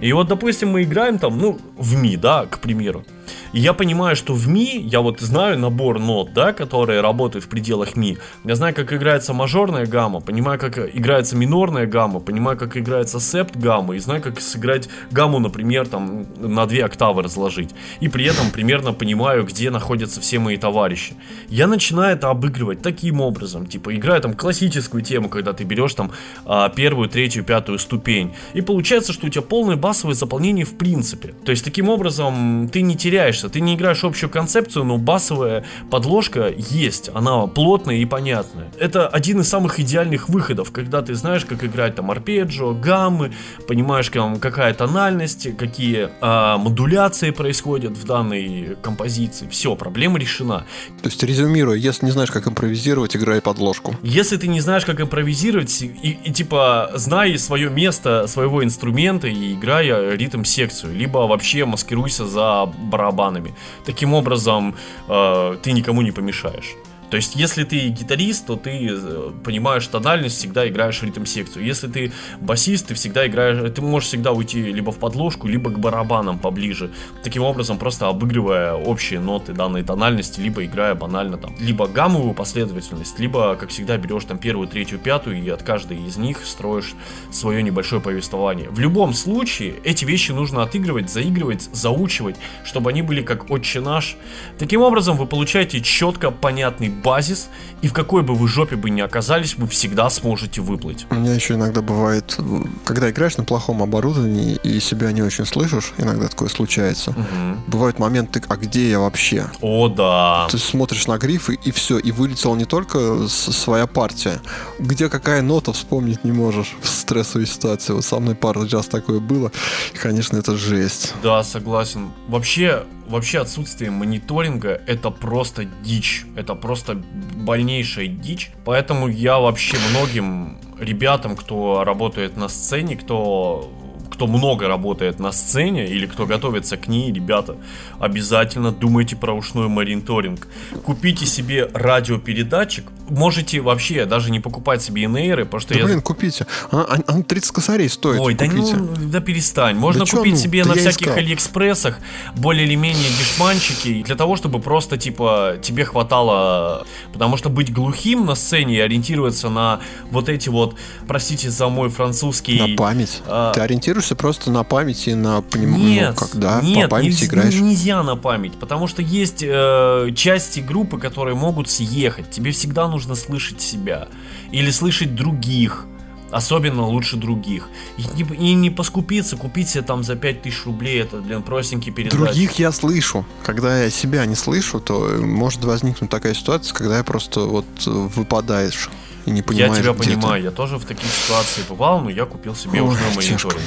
И 0.00 0.12
вот, 0.12 0.28
допустим, 0.28 0.70
мы 0.70 0.84
играем 0.84 1.18
там, 1.18 1.38
ну, 1.38 1.58
в 1.76 1.94
ми, 1.94 2.16
да, 2.16 2.46
к 2.46 2.58
примеру. 2.60 3.04
И 3.52 3.60
я 3.60 3.72
понимаю, 3.72 4.16
что 4.16 4.34
в 4.34 4.48
ми, 4.48 4.78
я 4.78 5.00
вот 5.00 5.20
знаю 5.20 5.58
набор 5.58 5.98
нот, 5.98 6.32
да, 6.32 6.52
которые 6.52 7.00
работают 7.00 7.44
в 7.44 7.48
пределах 7.48 7.96
ми. 7.96 8.18
Я 8.44 8.54
знаю, 8.54 8.74
как 8.74 8.92
играется 8.92 9.32
мажорная 9.32 9.86
гамма, 9.86 10.20
понимаю, 10.20 10.58
как 10.58 10.78
играется 10.78 11.36
минорная 11.36 11.86
гамма, 11.86 12.20
понимаю, 12.20 12.56
как 12.56 12.76
играется 12.76 13.20
септ 13.20 13.56
гамма, 13.56 13.96
и 13.96 13.98
знаю, 13.98 14.22
как 14.22 14.40
сыграть 14.40 14.88
гамму, 15.10 15.38
например, 15.38 15.86
там, 15.86 16.26
на 16.38 16.66
две 16.66 16.84
октавы 16.84 17.22
разложить. 17.22 17.70
И 18.00 18.08
при 18.08 18.24
этом 18.24 18.50
примерно 18.50 18.92
понимаю, 18.92 19.44
где 19.44 19.70
находятся 19.70 20.20
все 20.20 20.38
мои 20.38 20.56
товарищи. 20.56 21.14
Я 21.48 21.66
начинаю 21.66 22.16
это 22.16 22.30
обыгрывать 22.30 22.82
таким 22.82 23.20
образом, 23.20 23.66
типа, 23.66 23.94
играю 23.94 24.20
там 24.20 24.34
классическую 24.34 25.02
тему, 25.02 25.28
когда 25.28 25.52
ты 25.52 25.64
берешь 25.64 25.94
там 25.94 26.12
а, 26.44 26.68
первую, 26.68 27.08
третью, 27.08 27.44
пятую 27.44 27.78
ступень. 27.78 28.32
И 28.54 28.60
получается, 28.60 29.12
что 29.12 29.26
у 29.26 29.30
тебя 29.30 29.42
полное 29.42 29.76
басовое 29.76 30.14
заполнение 30.14 30.64
в 30.64 30.76
принципе. 30.76 31.34
То 31.44 31.50
есть, 31.50 31.64
таким 31.64 31.88
образом, 31.88 32.68
ты 32.72 32.82
не 32.82 32.96
теряешь 32.96 33.19
играешься. 33.20 33.48
Ты 33.48 33.60
не 33.60 33.74
играешь 33.74 34.02
общую 34.04 34.30
концепцию, 34.30 34.84
но 34.84 34.96
басовая 34.96 35.64
подложка 35.90 36.52
есть. 36.56 37.10
Она 37.14 37.46
плотная 37.46 37.96
и 37.96 38.04
понятная. 38.04 38.68
Это 38.78 39.08
один 39.08 39.40
из 39.40 39.48
самых 39.48 39.78
идеальных 39.78 40.28
выходов, 40.28 40.72
когда 40.72 41.02
ты 41.02 41.14
знаешь, 41.14 41.44
как 41.44 41.64
играть 41.64 41.94
там 41.94 42.10
арпеджио, 42.10 42.72
гаммы, 42.72 43.32
понимаешь, 43.68 44.10
какая 44.10 44.72
тональность, 44.74 45.56
какие 45.56 46.08
а, 46.20 46.56
модуляции 46.58 47.30
происходят 47.30 47.92
в 47.92 48.06
данной 48.06 48.76
композиции. 48.82 49.48
Все, 49.50 49.74
проблема 49.76 50.18
решена. 50.18 50.64
То 51.02 51.08
есть, 51.08 51.22
резюмируя, 51.22 51.76
если 51.76 52.06
не 52.06 52.12
знаешь, 52.12 52.30
как 52.30 52.46
импровизировать, 52.46 53.16
играй 53.16 53.40
подложку. 53.40 53.96
Если 54.02 54.36
ты 54.36 54.48
не 54.48 54.60
знаешь, 54.60 54.84
как 54.84 55.00
импровизировать, 55.00 55.82
и, 55.82 56.18
и 56.24 56.32
типа, 56.32 56.90
знай 56.94 57.36
свое 57.38 57.68
место 57.68 58.26
своего 58.26 58.64
инструмента 58.64 59.28
и 59.28 59.54
играй 59.54 60.16
ритм-секцию, 60.16 60.94
либо 60.94 61.18
вообще 61.18 61.64
маскируйся 61.64 62.26
за 62.26 62.66
барабан 62.66 63.09
барабанами. 63.10 63.54
Таким 63.84 64.14
образом, 64.14 64.74
э, 65.08 65.56
ты 65.62 65.72
никому 65.72 66.02
не 66.02 66.12
помешаешь. 66.12 66.76
То 67.10 67.16
есть, 67.16 67.34
если 67.34 67.64
ты 67.64 67.88
гитарист, 67.88 68.46
то 68.46 68.56
ты 68.56 68.88
э, 68.90 69.32
понимаешь 69.44 69.86
тональность, 69.86 70.38
всегда 70.38 70.68
играешь 70.68 71.02
ритм-секцию. 71.02 71.64
Если 71.64 71.88
ты 71.88 72.12
басист, 72.40 72.86
ты 72.86 72.94
всегда 72.94 73.26
играешь, 73.26 73.72
ты 73.74 73.82
можешь 73.82 74.08
всегда 74.08 74.32
уйти 74.32 74.62
либо 74.62 74.92
в 74.92 74.98
подложку, 74.98 75.48
либо 75.48 75.70
к 75.70 75.78
барабанам 75.78 76.38
поближе. 76.38 76.90
Таким 77.24 77.42
образом, 77.42 77.78
просто 77.78 78.06
обыгрывая 78.06 78.74
общие 78.74 79.18
ноты 79.18 79.52
данной 79.52 79.82
тональности, 79.82 80.40
либо 80.40 80.64
играя 80.64 80.94
банально 80.94 81.36
там, 81.36 81.54
либо 81.58 81.88
гаммовую 81.88 82.34
последовательность, 82.34 83.18
либо, 83.18 83.56
как 83.56 83.70
всегда, 83.70 83.96
берешь 83.96 84.24
там 84.24 84.38
первую, 84.38 84.68
третью, 84.68 84.98
пятую, 85.00 85.42
и 85.42 85.48
от 85.48 85.64
каждой 85.64 85.98
из 85.98 86.16
них 86.16 86.44
строишь 86.44 86.94
свое 87.32 87.62
небольшое 87.62 88.00
повествование. 88.00 88.68
В 88.70 88.78
любом 88.78 89.14
случае, 89.14 89.74
эти 89.82 90.04
вещи 90.04 90.30
нужно 90.30 90.62
отыгрывать, 90.62 91.10
заигрывать, 91.10 91.68
заучивать, 91.72 92.36
чтобы 92.62 92.90
они 92.90 93.02
были 93.02 93.22
как 93.22 93.50
отче 93.50 93.80
наш. 93.80 94.16
Таким 94.58 94.82
образом, 94.82 95.16
вы 95.16 95.26
получаете 95.26 95.80
четко 95.80 96.30
понятный 96.30 96.99
базис, 97.02 97.48
и 97.82 97.88
в 97.88 97.92
какой 97.92 98.22
бы 98.22 98.34
вы 98.34 98.48
жопе 98.48 98.76
бы 98.76 98.90
ни 98.90 99.00
оказались, 99.00 99.56
вы 99.56 99.66
всегда 99.66 100.10
сможете 100.10 100.60
выплыть. 100.60 101.06
У 101.10 101.14
меня 101.14 101.34
еще 101.34 101.54
иногда 101.54 101.82
бывает, 101.82 102.36
когда 102.84 103.10
играешь 103.10 103.36
на 103.36 103.44
плохом 103.44 103.82
оборудовании 103.82 104.58
и 104.62 104.80
себя 104.80 105.12
не 105.12 105.22
очень 105.22 105.46
слышишь, 105.46 105.92
иногда 105.98 106.28
такое 106.28 106.48
случается. 106.48 107.10
Угу. 107.10 107.62
Бывают 107.68 107.98
моменты, 107.98 108.42
а 108.48 108.56
где 108.56 108.90
я 108.90 109.00
вообще? 109.00 109.50
О, 109.60 109.88
да. 109.88 110.48
Ты 110.50 110.58
смотришь 110.58 111.06
на 111.06 111.18
грифы, 111.18 111.58
и 111.64 111.70
все, 111.70 111.98
и 111.98 112.12
вылетела 112.12 112.54
не 112.54 112.64
только 112.64 113.28
своя 113.28 113.86
партия. 113.86 114.40
Где 114.78 115.08
какая 115.08 115.42
нота, 115.42 115.72
вспомнить 115.72 116.24
не 116.24 116.32
можешь 116.32 116.76
в 116.80 116.88
стрессовой 116.88 117.46
ситуации. 117.46 117.92
Вот 117.92 118.04
со 118.04 118.18
мной 118.18 118.34
пару 118.34 118.66
раз 118.68 118.86
такое 118.86 119.20
было. 119.20 119.50
И, 119.94 119.98
конечно, 119.98 120.36
это 120.36 120.56
жесть. 120.56 121.14
Да, 121.22 121.42
согласен. 121.42 122.10
Вообще, 122.28 122.84
вообще 123.10 123.40
отсутствие 123.40 123.90
мониторинга 123.90 124.80
это 124.86 125.10
просто 125.10 125.64
дичь. 125.64 126.24
Это 126.36 126.54
просто 126.54 126.94
больнейшая 126.94 128.06
дичь. 128.06 128.50
Поэтому 128.64 129.08
я 129.08 129.38
вообще 129.38 129.76
многим 129.90 130.58
ребятам, 130.78 131.36
кто 131.36 131.84
работает 131.84 132.36
на 132.36 132.48
сцене, 132.48 132.96
кто 132.96 133.70
кто 134.10 134.26
много 134.26 134.68
работает 134.68 135.18
на 135.18 135.32
сцене 135.32 135.86
или 135.86 136.06
кто 136.06 136.26
готовится 136.26 136.76
к 136.76 136.88
ней, 136.88 137.12
ребята, 137.12 137.56
обязательно 137.98 138.72
думайте 138.72 139.16
про 139.16 139.32
ушной 139.32 139.68
мониторинг. 139.68 140.46
Купите 140.84 141.24
себе 141.24 141.70
радиопередатчик. 141.72 142.84
Можете 143.08 143.60
вообще 143.60 144.04
даже 144.04 144.30
не 144.30 144.38
покупать 144.38 144.82
себе 144.82 145.04
инейры, 145.04 145.44
потому 145.44 145.60
что 145.60 145.74
да, 145.74 145.80
я... 145.80 145.86
блин, 145.86 146.02
купите. 146.02 146.46
А, 146.70 146.80
а, 146.82 146.98
а 147.06 147.22
30 147.22 147.50
косарей 147.50 147.88
стоит. 147.88 148.20
Ой, 148.20 148.34
да 148.34 148.46
купите. 148.46 148.76
ну, 148.76 148.88
да 148.96 149.20
перестань. 149.20 149.76
Можно 149.76 150.04
да 150.04 150.10
купить 150.10 150.34
чё, 150.34 150.36
ну, 150.36 150.42
себе 150.42 150.64
на 150.64 150.74
всяких 150.74 151.06
искал. 151.06 151.16
алиэкспрессах 151.16 151.98
более 152.36 152.66
или 152.66 152.74
менее 152.74 153.08
дешманчики 153.18 154.02
для 154.02 154.16
того, 154.16 154.36
чтобы 154.36 154.60
просто, 154.60 154.96
типа, 154.96 155.56
тебе 155.62 155.84
хватало... 155.84 156.86
Потому 157.12 157.36
что 157.36 157.48
быть 157.48 157.72
глухим 157.72 158.26
на 158.26 158.34
сцене 158.34 158.76
и 158.76 158.80
ориентироваться 158.80 159.48
на 159.48 159.80
вот 160.10 160.28
эти 160.28 160.48
вот, 160.48 160.76
простите 161.08 161.50
за 161.50 161.68
мой 161.68 161.88
французский... 161.88 162.60
На 162.60 162.76
память. 162.76 163.22
А... 163.26 163.52
Ты 163.52 163.60
ориентируешься 163.60 163.99
ориентируешься 164.00 164.16
просто 164.16 164.50
на 164.50 164.64
памяти, 164.64 165.10
на 165.10 165.42
понимание, 165.42 166.10
ну, 166.10 166.16
когда 166.16 166.60
нет, 166.62 166.90
по 166.90 166.96
памяти 166.96 167.08
нельзя, 167.08 167.26
играешь. 167.26 167.54
нельзя 167.54 168.02
на 168.02 168.16
память, 168.16 168.54
потому 168.54 168.86
что 168.86 169.02
есть 169.02 169.42
э, 169.42 170.10
части 170.14 170.60
группы, 170.60 170.98
которые 170.98 171.34
могут 171.34 171.68
съехать. 171.70 172.30
Тебе 172.30 172.50
всегда 172.50 172.88
нужно 172.88 173.14
слышать 173.14 173.60
себя 173.60 174.08
или 174.52 174.70
слышать 174.70 175.14
других. 175.14 175.86
Особенно 176.32 176.86
лучше 176.86 177.16
других. 177.16 177.68
И 177.98 178.04
не, 178.14 178.22
и 178.22 178.54
не 178.54 178.70
поскупиться, 178.70 179.36
купить 179.36 179.68
себе 179.68 179.82
там 179.82 180.04
за 180.04 180.14
5000 180.14 180.64
рублей, 180.64 181.00
это, 181.02 181.16
блин, 181.16 181.42
простенький 181.42 181.92
передачи. 181.92 182.16
Других 182.16 182.52
я 182.52 182.70
слышу. 182.70 183.24
Когда 183.42 183.82
я 183.82 183.90
себя 183.90 184.24
не 184.26 184.36
слышу, 184.36 184.78
то 184.78 185.16
может 185.18 185.64
возникнуть 185.64 186.08
такая 186.08 186.34
ситуация, 186.34 186.72
когда 186.72 186.98
я 186.98 187.04
просто 187.04 187.40
вот 187.40 187.66
выпадаешь 187.84 188.90
и 189.26 189.32
не 189.32 189.42
понимаешь, 189.42 189.84
Я 189.84 189.92
тебя 189.92 189.92
понимаю, 189.92 190.44
я 190.44 190.50
тоже 190.52 190.76
в 190.78 190.84
таких 190.84 191.10
ситуациях 191.10 191.66
бывал, 191.68 192.00
но 192.00 192.10
я 192.10 192.26
купил 192.26 192.54
себе 192.54 192.80
Ой, 192.80 192.94
ушной 192.94 193.16
мониторинг 193.16 193.60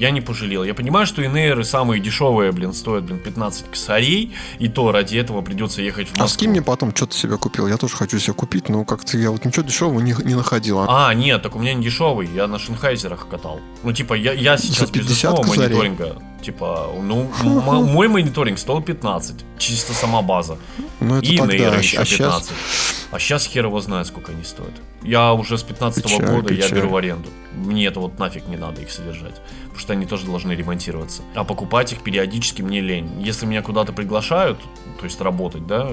я 0.00 0.10
не 0.10 0.22
пожалел. 0.22 0.64
Я 0.64 0.72
понимаю, 0.72 1.06
что 1.06 1.22
инейры 1.22 1.62
самые 1.62 2.00
дешевые, 2.00 2.52
блин, 2.52 2.72
стоят, 2.72 3.04
блин, 3.04 3.18
15 3.18 3.70
косарей, 3.70 4.32
и 4.58 4.66
то 4.68 4.92
ради 4.92 5.18
этого 5.18 5.42
придется 5.42 5.82
ехать 5.82 6.08
в 6.08 6.12
Москву. 6.12 6.24
А 6.24 6.28
скинь 6.28 6.50
мне 6.50 6.62
потом, 6.62 6.96
что 6.96 7.06
ты 7.06 7.14
себе 7.14 7.36
купил. 7.36 7.68
Я 7.68 7.76
тоже 7.76 7.96
хочу 7.96 8.18
себе 8.18 8.32
купить, 8.32 8.70
но 8.70 8.86
как-то 8.86 9.18
я 9.18 9.30
вот 9.30 9.44
ничего 9.44 9.62
дешевого 9.62 10.00
не, 10.00 10.14
не 10.24 10.34
находил. 10.34 10.80
А, 10.88 11.12
нет, 11.12 11.42
так 11.42 11.54
у 11.54 11.58
меня 11.58 11.74
не 11.74 11.84
дешевый, 11.84 12.26
я 12.34 12.46
на 12.46 12.58
Шенхайзерах 12.58 13.28
катал. 13.28 13.60
Ну, 13.82 13.92
типа, 13.92 14.14
я, 14.14 14.32
я 14.32 14.56
сейчас 14.56 14.90
без 14.90 15.10
основного 15.10 15.46
мониторинга. 15.46 16.16
Типа, 16.40 16.88
ну, 17.02 17.30
мой 17.42 18.08
мониторинг 18.08 18.58
стоил 18.58 18.80
15, 18.80 19.44
чисто 19.58 19.92
сама 19.92 20.22
база. 20.22 20.56
Ну, 21.00 21.18
это 21.18 21.26
и 21.26 21.36
тогда, 21.36 21.52
нейры 21.52 21.76
еще 21.76 21.98
15. 21.98 22.08
Сейчас... 22.08 22.52
А 23.10 23.18
сейчас 23.18 23.44
хер 23.44 23.66
его 23.66 23.80
знает, 23.80 24.06
сколько 24.06 24.32
они 24.32 24.44
стоят. 24.44 24.72
Я 25.02 25.34
уже 25.34 25.58
с 25.58 25.62
15 25.62 26.04
-го 26.06 26.36
года 26.36 26.48
печаль. 26.48 26.70
я 26.70 26.74
беру 26.76 26.90
в 26.90 26.96
аренду. 26.96 27.28
Мне 27.52 27.86
это 27.86 27.98
вот 27.98 28.18
нафиг 28.18 28.46
не 28.46 28.56
надо 28.56 28.80
их 28.80 28.90
содержать 28.90 29.34
что 29.80 29.94
они 29.94 30.06
тоже 30.06 30.26
должны 30.26 30.52
ремонтироваться. 30.52 31.22
А 31.34 31.44
покупать 31.44 31.92
их 31.92 32.02
периодически 32.02 32.62
мне 32.62 32.80
лень. 32.80 33.20
Если 33.20 33.46
меня 33.46 33.62
куда-то 33.62 33.92
приглашают, 33.92 34.58
то 34.98 35.04
есть 35.04 35.20
работать, 35.20 35.66
да, 35.66 35.90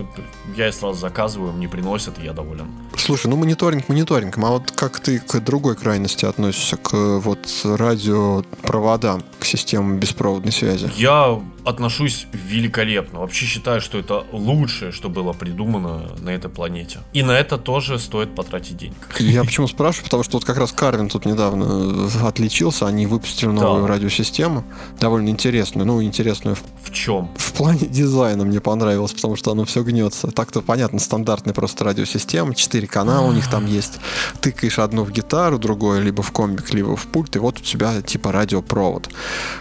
я 0.56 0.72
сразу 0.72 1.00
заказываю, 1.00 1.53
мне 1.53 1.67
приносят, 1.67 2.20
и 2.20 2.25
я 2.25 2.34
доволен. 2.34 2.67
Слушай, 2.96 3.27
ну 3.27 3.38
мониторинг 3.38 3.90
мониторингом, 3.90 4.46
а 4.46 4.50
вот 4.51 4.72
как 4.72 5.00
ты 5.00 5.20
к 5.20 5.40
другой 5.40 5.75
крайности 5.75 6.25
относишься, 6.25 6.77
к 6.77 7.20
вот 7.20 7.40
радиопроводам, 7.64 9.24
к 9.40 9.46
системам 9.46 10.00
беспроводной 10.00 10.51
связи? 10.51 10.92
Я 10.98 11.40
отношусь 11.68 12.27
великолепно. 12.31 13.20
Вообще 13.20 13.46
считаю, 13.46 13.81
что 13.81 13.98
это 13.98 14.25
лучшее, 14.31 14.92
что 14.92 15.09
было 15.09 15.33
придумано 15.33 16.09
на 16.20 16.29
этой 16.29 16.50
планете. 16.50 17.00
И 17.14 17.24
на 17.24 17.31
это 17.31 17.57
тоже 17.57 18.00
стоит 18.00 18.35
потратить 18.35 18.77
денег. 18.77 18.96
Я 19.20 19.44
почему 19.46 19.68
спрашиваю? 19.68 20.05
Потому 20.05 20.24
что 20.24 20.38
вот 20.38 20.46
как 20.46 20.57
раз 20.57 20.72
Карвин 20.72 21.09
тут 21.09 21.25
недавно 21.25 22.09
отличился. 22.24 22.88
Они 22.88 23.05
выпустили 23.05 23.50
новую 23.77 23.87
да. 23.87 23.94
радиосистему. 23.96 24.63
Довольно 25.00 25.29
интересную. 25.29 25.85
Ну, 25.85 26.01
интересную. 26.01 26.57
В 26.83 26.92
чем? 26.92 27.29
В 27.37 27.53
плане 27.53 27.87
дизайна 27.87 28.46
мне 28.46 28.59
понравилось, 28.59 29.13
потому 29.13 29.35
что 29.35 29.51
оно 29.51 29.66
все 29.66 29.83
гнется. 29.83 30.27
Так-то 30.27 30.61
понятно, 30.61 31.00
стандартная 31.00 31.53
просто 31.53 31.83
радиосистема. 31.83 32.55
Четыре 32.55 32.87
канала 32.87 33.27
у 33.27 33.31
них 33.31 33.50
там 33.50 33.66
есть. 33.66 34.00
Тыкаешь 34.42 34.79
одну 34.79 35.03
в 35.03 35.11
гитару, 35.11 35.57
другое 35.57 36.01
либо 36.01 36.24
в 36.24 36.31
комбик, 36.31 36.74
либо 36.74 36.96
в 36.96 37.05
пульт. 37.07 37.35
И 37.35 37.40
вот 37.40 37.59
у 37.59 37.63
тебя 37.63 38.01
типа 38.01 38.31
радиопровод, 38.31 39.09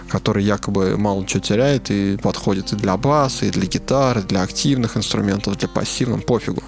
который 0.09 0.45
якобы 0.45 0.97
мало 0.97 1.25
чего 1.27 1.41
теряет 1.41 1.91
и 1.91 2.17
подходит 2.17 2.73
и 2.73 2.77
для 2.77 2.97
баса, 2.97 3.47
и 3.47 3.51
для 3.51 3.67
гитары, 3.67 4.23
для 4.23 4.43
активных 4.43 4.97
инструментов, 4.97 5.57
для 5.59 5.69
пассивных, 5.69 6.25
пофигу. 6.25 6.63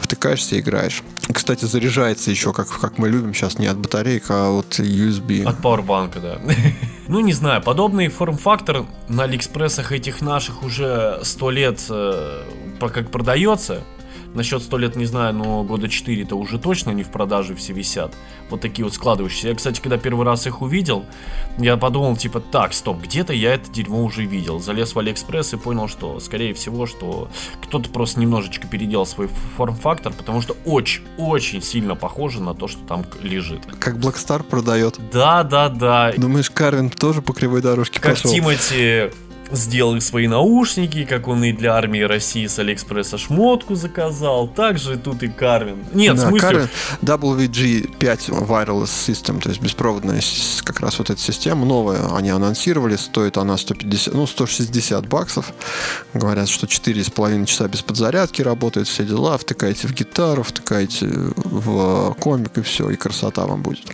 Втыкаешься 0.00 0.56
и 0.56 0.60
играешь. 0.60 1.02
Кстати, 1.32 1.66
заряжается 1.66 2.30
еще, 2.30 2.52
как, 2.52 2.68
как 2.68 2.98
мы 2.98 3.08
любим 3.08 3.34
сейчас, 3.34 3.58
не 3.58 3.66
от 3.66 3.76
батареек, 3.78 4.24
а 4.30 4.50
от 4.50 4.78
USB. 4.78 5.44
От 5.44 5.58
пауэрбанка, 5.58 6.20
да. 6.20 6.40
Ну, 7.08 7.20
не 7.20 7.32
знаю, 7.32 7.62
подобный 7.62 8.08
форм-фактор 8.08 8.84
на 9.08 9.22
Алиэкспрессах 9.22 9.92
этих 9.92 10.20
наших 10.20 10.62
уже 10.62 11.20
сто 11.22 11.50
лет 11.50 11.82
э, 11.88 12.44
как 12.78 13.10
продается. 13.10 13.82
Насчет 14.34 14.62
100 14.62 14.78
лет 14.78 14.96
не 14.96 15.06
знаю, 15.06 15.34
но 15.34 15.62
года 15.64 15.88
4 15.88 16.22
это 16.22 16.36
уже 16.36 16.58
точно 16.58 16.90
не 16.90 17.02
в 17.02 17.10
продаже 17.10 17.54
все 17.54 17.72
висят. 17.72 18.14
Вот 18.50 18.60
такие 18.60 18.84
вот 18.84 18.94
складывающиеся. 18.94 19.48
Я, 19.48 19.54
кстати, 19.54 19.80
когда 19.80 19.96
первый 19.98 20.24
раз 20.24 20.46
их 20.46 20.62
увидел, 20.62 21.04
я 21.58 21.76
подумал, 21.76 22.16
типа, 22.16 22.40
так, 22.40 22.72
стоп, 22.72 23.02
где-то 23.02 23.32
я 23.32 23.54
это 23.54 23.70
дерьмо 23.70 24.04
уже 24.04 24.24
видел. 24.24 24.60
Залез 24.60 24.94
в 24.94 24.98
Алиэкспресс 24.98 25.54
и 25.54 25.56
понял, 25.56 25.88
что, 25.88 26.20
скорее 26.20 26.54
всего, 26.54 26.86
что 26.86 27.28
кто-то 27.62 27.90
просто 27.90 28.20
немножечко 28.20 28.66
переделал 28.66 29.06
свой 29.06 29.28
форм-фактор, 29.56 30.12
потому 30.12 30.40
что 30.40 30.56
очень-очень 30.64 31.62
сильно 31.62 31.94
похоже 31.94 32.42
на 32.42 32.54
то, 32.54 32.68
что 32.68 32.80
там 32.84 33.04
лежит. 33.22 33.64
Как 33.78 33.96
Blackstar 33.96 34.42
продает. 34.42 34.98
Да, 35.12 35.42
да, 35.42 35.68
да. 35.68 36.12
Думаешь, 36.16 36.50
Карвин 36.50 36.90
тоже 36.90 37.22
по 37.22 37.32
кривой 37.32 37.62
дорожке 37.62 38.00
как 38.00 38.12
пошел? 38.12 38.30
Как 38.30 38.40
Тимати 38.40 39.10
сделал 39.50 39.96
их 39.96 40.02
свои 40.02 40.26
наушники, 40.26 41.04
как 41.04 41.28
он 41.28 41.44
и 41.44 41.52
для 41.52 41.74
армии 41.74 42.00
России 42.00 42.46
с 42.46 42.58
Алиэкспресса 42.58 43.18
шмотку 43.18 43.74
заказал. 43.74 44.48
Также 44.48 44.96
тут 44.96 45.22
и 45.22 45.28
Карвин. 45.28 45.84
Нет, 45.92 46.16
да, 46.16 46.26
в 46.26 46.28
смысле... 46.28 46.48
Карвин 46.48 46.68
WG5 47.02 48.46
Wireless 48.46 48.84
System, 48.84 49.40
то 49.40 49.48
есть 49.48 49.60
беспроводная 49.60 50.20
как 50.64 50.80
раз 50.80 50.98
вот 50.98 51.10
эта 51.10 51.20
система 51.20 51.64
новая, 51.64 52.14
они 52.14 52.30
анонсировали, 52.30 52.96
стоит 52.96 53.38
она 53.38 53.56
150, 53.56 54.14
ну 54.14 54.26
160 54.26 55.06
баксов. 55.08 55.52
Говорят, 56.14 56.48
что 56.48 56.66
4,5 56.66 57.46
часа 57.46 57.68
без 57.68 57.82
подзарядки 57.82 58.42
работает, 58.42 58.88
все 58.88 59.04
дела, 59.04 59.38
втыкаете 59.38 59.88
в 59.88 59.94
гитару, 59.94 60.42
втыкаете 60.42 61.06
в 61.08 62.14
комик 62.20 62.58
и 62.58 62.62
все, 62.62 62.90
и 62.90 62.96
красота 62.96 63.46
вам 63.46 63.62
будет. 63.62 63.86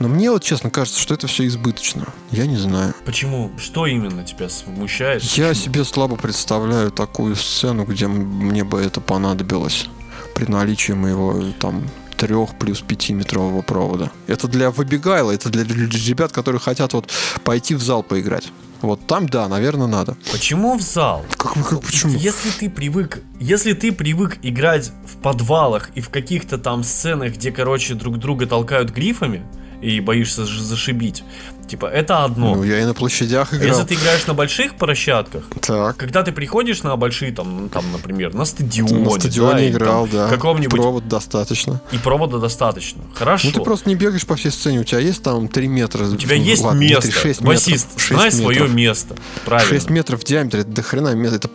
Но 0.00 0.08
мне 0.08 0.30
вот 0.30 0.42
честно 0.42 0.70
кажется, 0.70 1.00
что 1.00 1.14
это 1.14 1.26
все 1.26 1.46
избыточно. 1.46 2.06
Я 2.30 2.46
не 2.46 2.56
знаю. 2.56 2.94
Почему? 3.04 3.52
Что 3.58 3.86
именно 3.86 4.24
тебя 4.24 4.48
смущает? 4.64 5.22
Я 5.22 5.48
Почему? 5.48 5.64
себе 5.64 5.84
слабо 5.84 6.16
представляю 6.16 6.90
такую 6.90 7.36
сцену, 7.36 7.84
где 7.84 8.06
мне 8.06 8.64
бы 8.64 8.80
это 8.80 9.00
понадобилось 9.00 9.88
при 10.34 10.46
наличии 10.46 10.92
моего 10.92 11.42
там 11.60 11.88
трех 12.16 12.56
плюс 12.58 12.80
пятиметрового 12.80 13.62
провода. 13.62 14.10
Это 14.26 14.48
для 14.48 14.70
выбегайла, 14.70 15.32
это 15.32 15.50
для 15.50 15.64
ребят, 15.64 16.32
которые 16.32 16.60
хотят 16.60 16.92
вот 16.92 17.10
пойти 17.42 17.74
в 17.74 17.82
зал 17.82 18.02
поиграть. 18.02 18.50
Вот 18.80 19.06
там, 19.06 19.28
да, 19.28 19.48
наверное, 19.48 19.86
надо. 19.86 20.16
Почему 20.30 20.76
в 20.76 20.82
зал? 20.82 21.24
Как, 21.36 21.54
как 21.54 21.80
почему? 21.80 22.12
Если 22.18 22.50
ты 22.50 22.68
привык, 22.68 23.22
если 23.40 23.72
ты 23.72 23.92
привык 23.92 24.38
играть 24.42 24.92
в 25.06 25.16
подвалах 25.22 25.90
и 25.94 26.00
в 26.00 26.10
каких-то 26.10 26.58
там 26.58 26.84
сценах, 26.84 27.34
где, 27.34 27.50
короче, 27.50 27.94
друг 27.94 28.18
друга 28.18 28.46
толкают 28.46 28.90
грифами, 28.90 29.42
и 29.84 30.00
боишься 30.00 30.46
зашибить. 30.46 31.24
Типа, 31.66 31.86
это 31.86 32.24
одно. 32.24 32.54
Ну, 32.54 32.64
я 32.64 32.80
и 32.80 32.84
на 32.84 32.94
площадях 32.94 33.54
играл. 33.54 33.68
Если 33.68 33.84
ты 33.84 33.94
играешь 33.94 34.26
на 34.26 34.34
больших 34.34 34.76
площадках, 34.76 35.44
так. 35.60 35.96
когда 35.96 36.22
ты 36.22 36.32
приходишь 36.32 36.82
на 36.82 36.96
большие, 36.96 37.32
там, 37.32 37.68
там 37.68 37.90
например, 37.92 38.34
на 38.34 38.44
стадионе. 38.44 39.04
На 39.04 39.10
стадионе 39.10 39.54
да, 39.54 39.68
играл, 39.68 40.06
там, 40.06 40.16
да. 40.16 40.28
Каком-нибудь... 40.28 40.78
Провод 40.78 41.08
достаточно. 41.08 41.80
И 41.92 41.98
провода 41.98 42.38
достаточно. 42.38 43.02
Хорошо. 43.14 43.48
Ну, 43.48 43.52
ты 43.52 43.60
просто 43.62 43.88
не 43.88 43.94
бегаешь 43.94 44.26
по 44.26 44.36
всей 44.36 44.50
сцене. 44.50 44.80
У 44.80 44.84
тебя 44.84 45.00
есть 45.00 45.22
там 45.22 45.48
3 45.48 45.68
метра. 45.68 46.04
У 46.04 46.16
тебя 46.16 46.36
есть 46.36 46.62
Ладно, 46.62 46.80
место. 46.80 47.10
3, 47.10 47.12
6 47.12 47.42
Басист, 47.42 47.86
метров, 47.86 48.02
6 48.02 48.08
знай 48.08 48.24
метров. 48.26 48.40
свое 48.40 48.68
место. 48.68 49.16
Правильно. 49.44 49.70
6 49.70 49.90
метров 49.90 50.20
в 50.20 50.24
диаметре, 50.24 50.60
это 50.60 50.70
до 50.70 50.82
хрена 50.82 51.14
место. 51.14 51.36
Это 51.36 51.50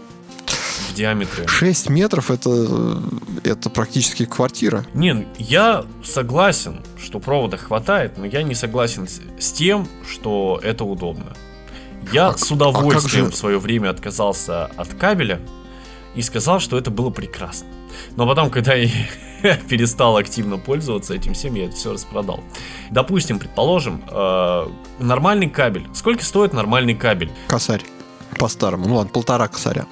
диаметре. 0.99 1.47
6 1.47 1.89
метров 1.89 2.29
это, 2.29 3.01
это 3.43 3.69
практически 3.69 4.25
квартира. 4.25 4.85
Не, 4.93 5.27
я 5.37 5.85
согласен, 6.03 6.81
что 7.01 7.19
провода 7.19 7.57
хватает, 7.57 8.17
но 8.17 8.25
я 8.25 8.43
не 8.43 8.55
согласен 8.55 9.07
с, 9.07 9.51
тем, 9.51 9.87
что 10.09 10.59
это 10.61 10.83
удобно. 10.83 11.33
Я 12.11 12.27
А- 12.29 12.37
с 12.37 12.51
удовольствием 12.51 13.25
а 13.25 13.27
как 13.27 13.31
же- 13.31 13.35
в 13.35 13.35
свое 13.35 13.59
время 13.59 13.89
отказался 13.89 14.65
от 14.77 14.93
кабеля 14.93 15.39
и 16.15 16.21
сказал, 16.21 16.59
что 16.59 16.77
это 16.77 16.91
было 16.91 17.09
прекрасно. 17.09 17.67
Но 18.15 18.27
потом, 18.27 18.49
когда 18.49 18.73
я 18.75 18.89
перестал 19.69 20.17
активно 20.17 20.57
пользоваться 20.57 21.13
этим 21.13 21.33
всем, 21.33 21.55
я 21.55 21.65
это 21.65 21.75
все 21.75 21.93
распродал. 21.93 22.43
Допустим, 22.91 23.39
предположим, 23.39 24.01
э, 24.09 24.67
нормальный 24.99 25.49
кабель. 25.49 25.87
Сколько 25.93 26.23
стоит 26.23 26.53
нормальный 26.53 26.93
кабель? 26.95 27.31
Косарь. 27.47 27.83
По-старому. 28.37 28.87
Ну 28.87 28.95
ладно, 28.95 29.11
полтора 29.11 29.47
косаря. 29.47 29.85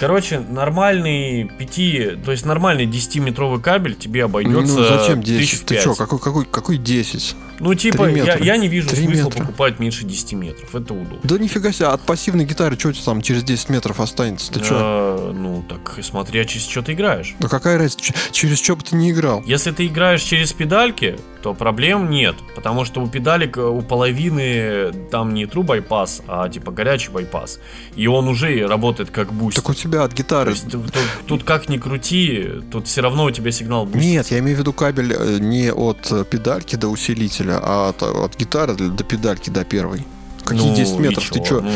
Короче, 0.00 0.40
нормальный 0.40 1.44
5, 1.44 2.24
то 2.24 2.32
есть 2.32 2.44
нормальный 2.44 2.86
10-метровый 2.86 3.60
кабель 3.60 3.94
тебе 3.94 4.24
обойдется 4.24 4.78
ну 4.78 4.84
зачем 4.84 5.22
тысяч 5.22 5.52
10? 5.52 5.60
в 5.60 5.64
Ты 5.64 5.80
что, 5.80 5.94
какой, 5.94 6.18
какой, 6.18 6.44
какой 6.44 6.76
10? 6.76 7.36
Ну, 7.60 7.74
типа, 7.74 8.08
я, 8.08 8.36
я 8.36 8.56
не 8.56 8.68
вижу 8.68 8.88
смысла 8.88 9.24
метра. 9.26 9.40
покупать 9.40 9.78
меньше 9.78 10.04
10 10.04 10.32
метров. 10.32 10.74
Это 10.74 10.94
удобно. 10.94 11.18
Да 11.22 11.38
нифига 11.38 11.72
себе, 11.72 11.86
от 11.86 12.00
пассивной 12.02 12.44
гитары 12.44 12.78
что 12.78 12.88
у 12.88 12.92
тебя 12.92 13.04
там 13.04 13.22
через 13.22 13.44
10 13.44 13.68
метров 13.68 14.00
останется? 14.00 14.52
Ты 14.52 14.64
что? 14.64 14.74
Э, 14.74 15.32
ну, 15.32 15.64
так 15.68 15.98
смотря 16.02 16.44
через 16.44 16.66
что 16.68 16.82
ты 16.82 16.92
играешь. 16.92 17.34
Да 17.38 17.48
какая 17.48 17.78
разница, 17.78 18.12
через 18.32 18.58
что 18.58 18.76
бы 18.76 18.82
ты 18.82 18.96
не 18.96 19.10
играл? 19.10 19.42
Если 19.46 19.70
ты 19.70 19.86
играешь 19.86 20.22
через 20.22 20.52
педальки, 20.52 21.16
то 21.42 21.54
проблем 21.54 22.08
нет. 22.10 22.36
Потому 22.54 22.84
что 22.84 23.00
у 23.00 23.08
педалек 23.08 23.56
э, 23.58 23.62
у 23.62 23.82
половины 23.82 24.92
там 25.10 25.34
не 25.34 25.44
true 25.44 25.64
bypass, 25.64 26.22
а 26.28 26.48
типа 26.48 26.70
горячий 26.70 27.10
байпас. 27.10 27.58
И 27.96 28.06
он 28.06 28.28
уже 28.28 28.66
работает 28.66 29.10
как 29.10 29.32
boost. 29.32 29.56
Так 29.56 29.68
у 29.68 29.74
тебя 29.74 30.04
от 30.04 30.10
То 30.10 30.16
гитары... 30.16 30.50
есть 30.52 30.70
тут, 30.70 30.82
тут- 31.26 31.42
как 31.44 31.68
ни 31.68 31.76
крути, 31.78 32.48
тут 32.70 32.86
все 32.86 33.00
равно 33.00 33.24
у 33.24 33.30
тебя 33.30 33.50
сигнал 33.50 33.84
boost. 33.84 34.04
Нет, 34.04 34.28
я 34.28 34.38
имею 34.38 34.56
в 34.56 34.60
виду 34.60 34.72
кабель 34.72 35.12
э, 35.12 35.38
не 35.40 35.72
от 35.72 36.10
э, 36.12 36.24
педальки 36.24 36.76
до 36.76 36.88
усилителя, 36.88 37.41
а 37.50 37.88
от, 37.90 38.02
от 38.02 38.36
гитары 38.36 38.74
до 38.74 39.04
педальки 39.04 39.50
до 39.50 39.64
первой. 39.64 40.04
Какие 40.44 40.70
Ну, 40.70 40.76
10 40.76 40.94
и 40.94 40.98
метров? 40.98 41.30
Ты 41.30 41.38
чё? 41.40 41.44
что? 41.44 41.60
Ну, 41.60 41.70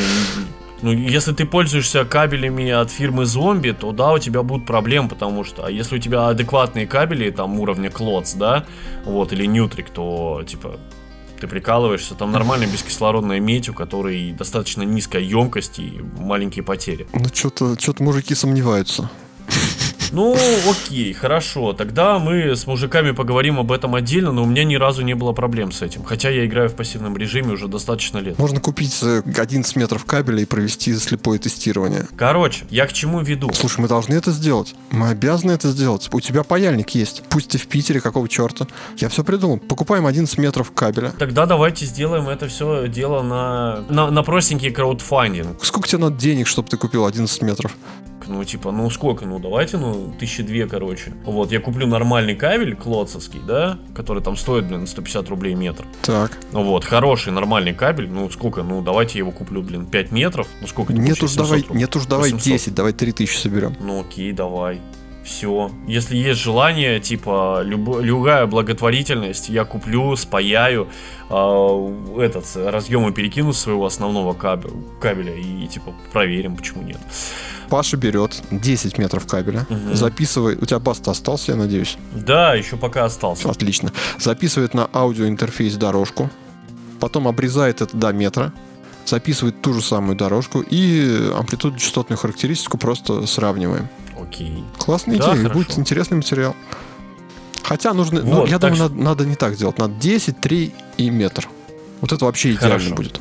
ну, 0.83 0.93
если 0.93 1.33
ты 1.33 1.47
пользуешься 1.47 2.05
кабелями 2.05 2.71
от 2.71 2.91
фирмы 2.91 3.25
Зомби, 3.25 3.71
то 3.71 3.93
да, 3.93 4.13
у 4.13 4.19
тебя 4.19 4.43
будут 4.43 4.67
проблемы, 4.67 5.09
потому 5.09 5.43
что 5.45 5.65
а 5.65 5.71
если 5.71 5.97
у 5.97 5.99
тебя 5.99 6.29
адекватные 6.29 6.87
кабели, 6.87 7.31
там 7.31 7.59
уровня 7.59 7.91
Klotz, 7.91 8.35
да, 8.35 8.67
вот, 9.05 9.33
или 9.33 9.47
Neutrik, 9.47 9.91
то 9.91 10.43
типа 10.47 10.79
ты 11.41 11.47
прикалываешься, 11.47 12.15
там 12.15 12.33
нормальная 12.33 12.67
бескислородная 12.67 13.41
медь, 13.41 13.69
у 13.69 13.75
которой 13.75 14.33
достаточно 14.33 14.83
низкая 14.83 15.23
емкость 15.23 15.79
и 15.79 16.01
маленькие 16.19 16.63
потери. 16.63 17.07
Ну 17.13 17.25
что-то 17.33 17.79
что 17.79 17.95
мужики 18.03 18.35
сомневаются. 18.35 19.11
Ну, 20.17 20.37
окей, 20.69 21.13
хорошо. 21.13 21.73
Тогда 21.73 22.19
мы 22.19 22.57
с 22.57 22.67
мужиками 22.67 23.11
поговорим 23.11 23.59
об 23.59 23.71
этом 23.71 23.95
отдельно, 23.95 24.33
но 24.33 24.43
у 24.43 24.47
меня 24.47 24.65
ни 24.65 24.77
разу 24.77 25.03
не 25.03 25.15
было 25.15 25.33
проблем 25.33 25.73
с 25.73 25.83
этим. 25.83 26.05
Хотя 26.05 26.31
я 26.31 26.47
играю 26.47 26.69
в 26.69 26.75
пассивном 26.75 27.17
режиме 27.17 27.53
уже 27.53 27.69
достаточно 27.69 28.19
лет. 28.19 28.39
Можно 28.39 28.61
купить 28.61 28.99
э, 29.03 29.23
11 29.37 29.77
метров 29.77 30.05
кабеля 30.05 30.43
и 30.43 30.45
провести 30.45 30.95
слепое 30.95 31.39
тестирование. 31.39 32.07
Короче, 32.17 32.65
я 32.71 32.87
к 32.87 32.93
чему 32.93 33.21
веду? 33.21 33.51
Слушай, 33.53 33.81
мы 33.81 33.89
должны 33.89 34.15
это 34.15 34.31
сделать. 34.31 34.75
Мы 34.91 35.09
обязаны 35.09 35.53
это 35.53 35.69
сделать. 35.69 36.09
У 36.13 36.21
тебя 36.21 36.43
паяльник 36.45 36.91
есть. 36.91 37.23
Пусть 37.29 37.51
ты 37.51 37.59
в 37.59 37.67
Питере, 37.67 38.01
какого 38.01 38.29
черта. 38.29 38.67
Я 38.97 39.09
все 39.09 39.23
придумал. 39.23 39.59
Покупаем 39.59 40.07
11 40.07 40.39
метров 40.39 40.71
кабеля. 40.73 41.13
Тогда 41.19 41.47
давайте 41.47 41.85
сделаем 41.85 42.29
это 42.29 42.49
все 42.49 42.89
дело 42.89 43.23
на, 43.23 43.85
на, 43.89 44.11
на 44.11 44.23
простенький 44.23 44.71
краудфандинг. 44.71 45.65
Сколько 45.65 45.89
тебе 45.89 45.99
надо 45.99 46.17
денег, 46.17 46.47
чтобы 46.47 46.69
ты 46.69 46.77
купил 46.77 47.05
11 47.05 47.43
метров? 47.43 47.73
Ну, 48.29 48.45
типа, 48.45 48.73
ну 48.73 48.89
сколько? 48.91 49.25
Ну, 49.27 49.39
давайте, 49.39 49.77
ну, 49.79 50.13
тысячи 50.19 50.43
две, 50.43 50.67
короче. 50.67 51.13
Вот, 51.25 51.53
я 51.53 51.61
куплю 51.61 51.87
нормальный 51.87 52.35
кабель 52.35 52.75
клоцовский, 52.75 53.41
да, 53.47 53.79
который 53.95 54.23
там 54.23 54.37
стоит, 54.37 54.67
блин, 54.67 54.87
150 54.87 55.29
рублей 55.29 55.55
метр. 55.55 55.85
Так. 56.03 56.33
Ну 56.53 56.63
вот, 56.65 56.85
хороший 56.85 57.33
нормальный 57.33 57.75
кабель, 57.75 58.09
ну 58.11 58.29
сколько? 58.31 58.63
Ну, 58.63 58.83
давайте 58.83 59.19
я 59.19 59.25
его 59.25 59.31
куплю, 59.33 59.63
блин, 59.63 59.87
5 59.87 60.13
метров. 60.13 60.49
Ну, 60.61 60.67
сколько 60.67 60.93
это 60.93 61.01
Нет 61.03 61.23
уж, 61.23 61.31
700 61.31 61.37
давай, 61.47 61.63
рублей? 61.63 61.79
нет 61.79 61.97
уж, 61.97 62.07
давай 62.07 62.33
800. 62.33 62.53
10, 62.53 62.75
давай 62.75 62.93
3000 62.93 63.37
соберем. 63.37 63.77
Ну 63.81 64.01
окей, 64.01 64.33
давай. 64.33 64.81
Все. 65.25 65.73
Если 65.89 66.17
есть 66.17 66.41
желание, 66.41 67.01
типа, 67.01 67.63
любо- 67.65 68.01
любая 68.01 68.47
благотворительность, 68.47 69.49
я 69.49 69.65
куплю, 69.65 70.15
спаяю, 70.15 70.87
а, 71.29 71.93
этот, 72.21 72.45
разъемы 72.55 73.13
перекину 73.13 73.53
с 73.53 73.59
своего 73.59 73.87
основного 73.87 74.35
кабе- 74.35 74.71
кабеля 75.01 75.35
и, 75.35 75.67
типа, 75.67 75.93
проверим, 76.13 76.55
почему 76.55 76.83
нет. 76.85 76.99
Паша 77.69 77.97
берет 77.97 78.43
10 78.51 78.99
метров 78.99 79.27
кабеля, 79.27 79.67
Мгм. 79.69 79.95
записывает, 79.97 80.63
у 80.63 80.67
тебя 80.67 80.79
баста 80.79 81.11
остался, 81.11 81.53
я 81.53 81.59
надеюсь. 81.59 81.97
Да, 82.15 82.55
еще 82.55 82.77
пока 82.77 83.05
остался. 83.05 83.51
Отлично. 83.51 83.93
Записывает 84.19 84.75
на 84.75 84.89
аудиоинтерфейс 84.93 85.75
дорожку, 85.75 86.31
потом 87.01 87.27
обрезает 87.29 87.81
это 87.83 87.97
до 87.97 88.13
метра, 88.13 88.53
записывает 89.05 89.61
ту 89.63 89.73
же 89.73 89.83
самую 89.83 90.17
дорожку 90.17 90.61
и 90.61 91.31
амплитуду 91.37 91.79
частотную 91.79 92.19
характеристику 92.19 92.79
просто 92.79 93.27
сравниваем. 93.27 93.89
Окей. 94.21 94.65
Классная 94.79 95.19
Да, 95.19 95.25
идея, 95.33 95.37
хорошо. 95.43 95.55
будет 95.59 95.79
интересный 95.79 96.17
материал. 96.17 96.55
Хотя 97.63 97.93
нужно, 97.95 98.23
ну, 98.23 98.37
Вот, 98.41 98.49
я 98.49 98.59
так 98.59 98.73
думаю, 98.73 98.77
что- 98.77 98.89
надо, 98.97 99.03
надо 99.05 99.27
не 99.27 99.35
так 99.35 99.57
делать. 99.57 99.79
Надо 99.79 99.93
10, 99.95 100.41
3 100.41 100.73
и 100.97 101.11
метр. 101.11 101.49
Вот 102.01 102.13
это 102.13 102.25
вообще 102.25 102.53
идеально 102.53 102.79
Хорошо. 102.79 102.95
будет. 102.95 103.21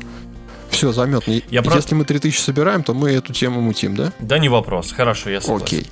Все, 0.76 0.92
заметно. 0.92 1.32
И- 1.32 1.42
Я 1.50 1.62
Если 1.62 1.88
про- 1.90 1.94
мы 1.96 2.04
3000 2.04 2.38
собираем, 2.40 2.82
то 2.82 2.94
мы 2.94 3.10
эту 3.10 3.32
тему 3.32 3.60
мутим, 3.60 3.96
да? 3.96 4.12
Да 4.20 4.38
не 4.38 4.48
вопрос, 4.48 4.92
хорошо, 4.92 5.30
я 5.30 5.40
согласен. 5.40 5.64
Окей. 5.64 5.86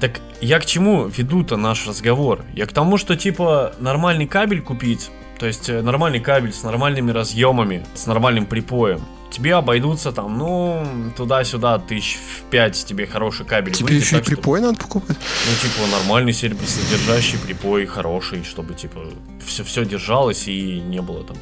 Так 0.00 0.20
я 0.40 0.60
к 0.60 0.66
чему 0.66 1.06
веду-то 1.08 1.56
наш 1.56 1.86
разговор? 1.86 2.44
Я 2.54 2.66
к 2.66 2.72
тому, 2.72 2.98
что 2.98 3.16
типа 3.16 3.74
нормальный 3.80 4.26
кабель 4.26 4.62
купить, 4.62 5.10
то 5.40 5.46
есть 5.46 5.68
э, 5.68 5.82
нормальный 5.82 6.20
кабель 6.20 6.52
с 6.52 6.62
нормальными 6.62 7.10
разъемами, 7.10 7.84
с 7.94 8.06
нормальным 8.06 8.46
припоем, 8.46 9.00
тебе 9.32 9.56
обойдутся 9.56 10.12
там, 10.12 10.38
ну, 10.38 10.86
туда-сюда 11.16 11.78
тысяч 11.80 12.16
в 12.16 12.42
пять 12.50 12.84
тебе 12.86 13.06
хороший 13.08 13.44
кабель 13.44 13.72
Тебе 13.72 13.88
выйдет, 13.88 14.02
еще 14.04 14.16
и 14.16 14.18
так 14.20 14.26
что- 14.26 14.34
припой 14.36 14.60
надо 14.60 14.78
покупать? 14.78 15.16
Ну, 15.18 15.68
типа, 15.68 15.86
нормальный 15.90 16.32
серебросодержащий 16.32 17.38
припой, 17.40 17.84
хороший, 17.86 18.44
чтобы, 18.44 18.74
типа, 18.74 19.00
все, 19.44 19.64
все 19.64 19.84
держалось 19.84 20.46
и 20.46 20.78
не 20.80 21.02
было 21.02 21.24
там. 21.24 21.36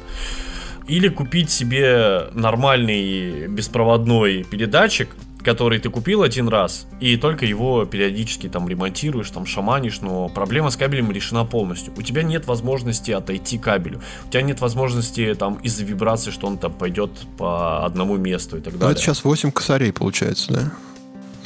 Или 0.87 1.09
купить 1.09 1.49
себе 1.51 2.27
нормальный 2.33 3.47
беспроводной 3.47 4.43
передатчик, 4.43 5.09
который 5.43 5.79
ты 5.79 5.89
купил 5.89 6.23
один 6.23 6.47
раз, 6.49 6.87
и 6.99 7.15
только 7.15 7.45
его 7.45 7.85
периодически 7.85 8.49
там 8.49 8.67
ремонтируешь, 8.67 9.29
там 9.29 9.45
шаманишь, 9.45 10.01
но 10.01 10.27
проблема 10.29 10.71
с 10.71 10.75
кабелем 10.77 11.11
решена 11.11 11.45
полностью. 11.45 11.93
У 11.97 12.01
тебя 12.01 12.23
нет 12.23 12.47
возможности 12.47 13.11
отойти 13.11 13.57
кабелю, 13.57 14.01
у 14.25 14.29
тебя 14.29 14.41
нет 14.41 14.59
возможности 14.59 15.33
там 15.35 15.55
из-за 15.63 15.83
вибрации, 15.85 16.31
что 16.31 16.47
он 16.47 16.57
там 16.57 16.73
пойдет 16.73 17.11
по 17.37 17.85
одному 17.85 18.17
месту 18.17 18.57
и 18.57 18.61
так 18.61 18.73
Ну, 18.73 18.79
далее. 18.79 18.93
это 18.93 19.01
сейчас 19.01 19.23
8 19.23 19.51
косарей 19.51 19.93
получается, 19.93 20.53
да? 20.53 20.71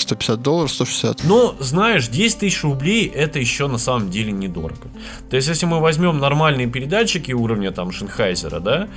150 0.01 0.41
долларов, 0.41 0.71
160. 0.71 1.23
Но, 1.23 1.55
знаешь, 1.59 2.07
10 2.07 2.39
тысяч 2.39 2.63
рублей 2.63 3.07
это 3.07 3.39
еще 3.39 3.67
на 3.67 3.77
самом 3.77 4.09
деле 4.09 4.31
недорого. 4.31 4.89
То 5.29 5.35
есть, 5.35 5.47
если 5.47 5.65
мы 5.65 5.79
возьмем 5.79 6.19
нормальные 6.19 6.67
передатчики 6.67 7.31
уровня 7.31 7.71
там 7.71 7.91
Шенхайзера, 7.91 8.59
да, 8.59 8.87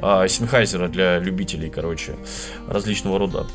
а, 0.00 0.28
Сенхайзера 0.28 0.88
для 0.88 1.18
любителей, 1.18 1.70
короче, 1.70 2.16
различного 2.68 3.18
рода 3.18 3.46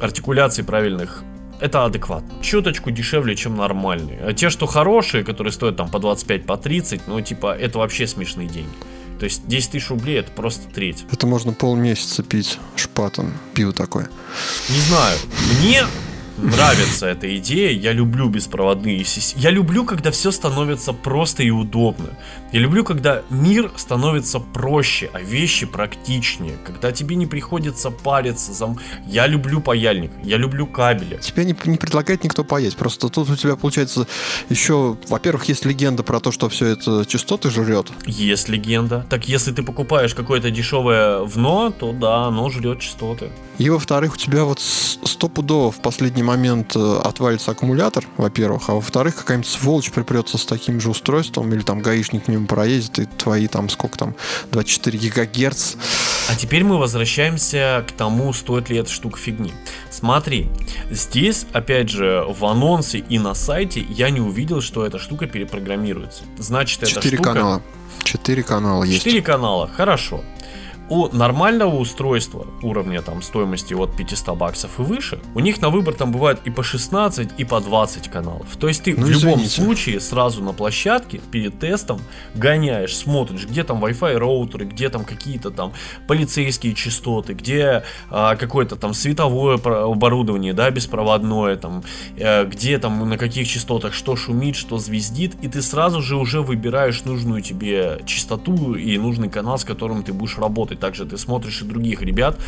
артикуляций 0.00 0.64
правильных, 0.64 1.22
это 1.60 1.84
адекватно. 1.84 2.30
Чуточку 2.42 2.90
дешевле, 2.90 3.36
чем 3.36 3.56
нормальные. 3.56 4.20
А 4.24 4.32
те, 4.32 4.48
что 4.48 4.66
хорошие, 4.66 5.24
которые 5.24 5.52
стоят 5.52 5.76
там 5.76 5.90
по 5.90 5.98
25, 5.98 6.46
по 6.46 6.56
30, 6.56 7.06
ну, 7.06 7.20
типа, 7.20 7.54
это 7.54 7.78
вообще 7.78 8.06
смешные 8.06 8.48
деньги. 8.48 8.72
То 9.18 9.24
есть 9.24 9.46
10 9.46 9.72
тысяч 9.72 9.90
рублей 9.90 10.18
это 10.20 10.32
просто 10.32 10.66
треть. 10.72 11.04
Это 11.12 11.26
можно 11.26 11.52
полмесяца 11.52 12.22
пить 12.22 12.58
шпатом. 12.74 13.34
Пиво 13.52 13.74
такое. 13.74 14.08
Не 14.70 14.80
знаю. 14.80 15.18
Мне 15.60 15.84
нравится 16.42 17.06
эта 17.06 17.36
идея. 17.36 17.70
Я 17.70 17.92
люблю 17.92 18.28
беспроводные 18.28 19.04
системы. 19.04 19.42
Я 19.42 19.50
люблю, 19.50 19.84
когда 19.84 20.10
все 20.10 20.30
становится 20.30 20.92
просто 20.92 21.42
и 21.42 21.50
удобно. 21.50 22.08
Я 22.52 22.60
люблю, 22.60 22.84
когда 22.84 23.22
мир 23.30 23.70
становится 23.76 24.40
проще, 24.40 25.10
а 25.12 25.20
вещи 25.20 25.66
практичнее. 25.66 26.56
Когда 26.64 26.92
тебе 26.92 27.16
не 27.16 27.26
приходится 27.26 27.90
париться. 27.90 28.52
За... 28.52 28.76
Я 29.06 29.26
люблю 29.26 29.60
паяльник, 29.60 30.10
я 30.22 30.36
люблю 30.36 30.66
кабели. 30.66 31.18
Тебе 31.18 31.44
не, 31.44 31.56
не 31.64 31.76
предлагает 31.76 32.24
никто 32.24 32.44
паять. 32.44 32.76
Просто 32.76 33.08
тут 33.08 33.30
у 33.30 33.36
тебя 33.36 33.56
получается 33.56 34.06
еще, 34.48 34.96
во-первых, 35.08 35.44
есть 35.44 35.64
легенда 35.64 36.02
про 36.02 36.20
то, 36.20 36.32
что 36.32 36.48
все 36.48 36.66
это 36.66 37.04
частоты 37.06 37.50
жрет. 37.50 37.88
Есть 38.06 38.48
легенда. 38.48 39.06
Так 39.08 39.28
если 39.28 39.52
ты 39.52 39.62
покупаешь 39.62 40.14
какое-то 40.14 40.50
дешевое 40.50 41.20
вно, 41.20 41.70
то 41.70 41.92
да, 41.92 42.26
оно 42.26 42.50
жрет 42.50 42.80
частоты. 42.80 43.30
И 43.58 43.68
во-вторых, 43.68 44.14
у 44.14 44.16
тебя 44.16 44.44
вот 44.44 44.58
стопудово 44.58 45.70
в 45.70 45.82
последний 45.82 46.22
момент 46.30 46.76
э, 46.76 47.00
отвалится 47.04 47.50
аккумулятор, 47.50 48.04
во-первых, 48.16 48.68
а 48.68 48.74
во-вторых, 48.74 49.16
какая-нибудь 49.16 49.50
сволочь 49.50 49.90
припрется 49.90 50.38
с 50.38 50.46
таким 50.46 50.80
же 50.80 50.90
устройством, 50.90 51.52
или 51.52 51.62
там 51.62 51.80
гаишник 51.80 52.28
мимо 52.28 52.46
проедет, 52.46 52.98
и 52.98 53.06
твои 53.06 53.48
там 53.48 53.68
сколько 53.68 53.98
там, 53.98 54.14
24 54.52 54.98
гигагерц. 54.98 55.74
А 56.30 56.36
теперь 56.36 56.62
мы 56.62 56.78
возвращаемся 56.78 57.84
к 57.88 57.92
тому, 57.92 58.32
стоит 58.32 58.70
ли 58.70 58.76
эта 58.76 58.90
штука 58.90 59.18
фигни. 59.18 59.52
Смотри, 59.90 60.48
здесь, 60.90 61.46
опять 61.52 61.88
же, 61.90 62.24
в 62.28 62.44
анонсе 62.44 62.98
и 62.98 63.18
на 63.18 63.34
сайте 63.34 63.80
я 63.80 64.10
не 64.10 64.20
увидел, 64.20 64.60
что 64.60 64.86
эта 64.86 64.98
штука 64.98 65.26
перепрограммируется. 65.26 66.22
Значит, 66.38 66.84
эта 66.84 66.92
4 66.92 67.16
штука... 67.16 67.34
канала. 67.34 67.62
Четыре 68.04 68.42
канала 68.42 68.84
есть. 68.84 68.98
Четыре 68.98 69.20
канала, 69.20 69.68
хорошо 69.68 70.22
у 70.90 71.08
нормального 71.16 71.76
устройства 71.76 72.46
уровня 72.62 73.00
там 73.00 73.22
стоимости 73.22 73.74
от 73.74 73.96
500 73.96 74.36
баксов 74.36 74.78
и 74.80 74.82
выше, 74.82 75.20
у 75.34 75.40
них 75.40 75.60
на 75.60 75.70
выбор 75.70 75.94
там 75.94 76.10
бывает 76.10 76.40
и 76.44 76.50
по 76.50 76.62
16, 76.62 77.30
и 77.38 77.44
по 77.44 77.60
20 77.60 78.08
каналов. 78.08 78.56
То 78.56 78.66
есть 78.68 78.82
ты 78.82 78.96
ну, 78.96 79.06
в 79.06 79.08
любом 79.08 79.34
извините. 79.34 79.62
случае 79.62 80.00
сразу 80.00 80.42
на 80.42 80.52
площадке 80.52 81.20
перед 81.30 81.60
тестом 81.60 82.00
гоняешь, 82.34 82.96
смотришь, 82.96 83.46
где 83.46 83.62
там 83.62 83.82
Wi-Fi 83.84 84.16
роутеры, 84.16 84.64
где 84.64 84.88
там 84.88 85.04
какие-то 85.04 85.50
там 85.50 85.72
полицейские 86.08 86.74
частоты, 86.74 87.34
где 87.34 87.84
а, 88.10 88.34
какое-то 88.34 88.74
там 88.74 88.92
световое 88.92 89.58
оборудование, 89.58 90.52
да, 90.52 90.70
беспроводное, 90.70 91.56
там, 91.56 91.84
а, 92.18 92.44
где 92.44 92.78
там 92.78 93.08
на 93.08 93.16
каких 93.16 93.46
частотах 93.46 93.94
что 93.94 94.16
шумит, 94.16 94.56
что 94.56 94.78
звездит, 94.78 95.36
и 95.40 95.48
ты 95.48 95.62
сразу 95.62 96.02
же 96.02 96.16
уже 96.16 96.40
выбираешь 96.40 97.04
нужную 97.04 97.42
тебе 97.42 98.00
частоту 98.06 98.74
и 98.74 98.98
нужный 98.98 99.28
канал, 99.28 99.56
с 99.56 99.64
которым 99.64 100.02
ты 100.02 100.12
будешь 100.12 100.36
работать 100.36 100.79
также 100.80 101.06
ты 101.06 101.18
смотришь 101.18 101.62
и 101.62 101.64
других 101.64 102.02
ребят, 102.02 102.38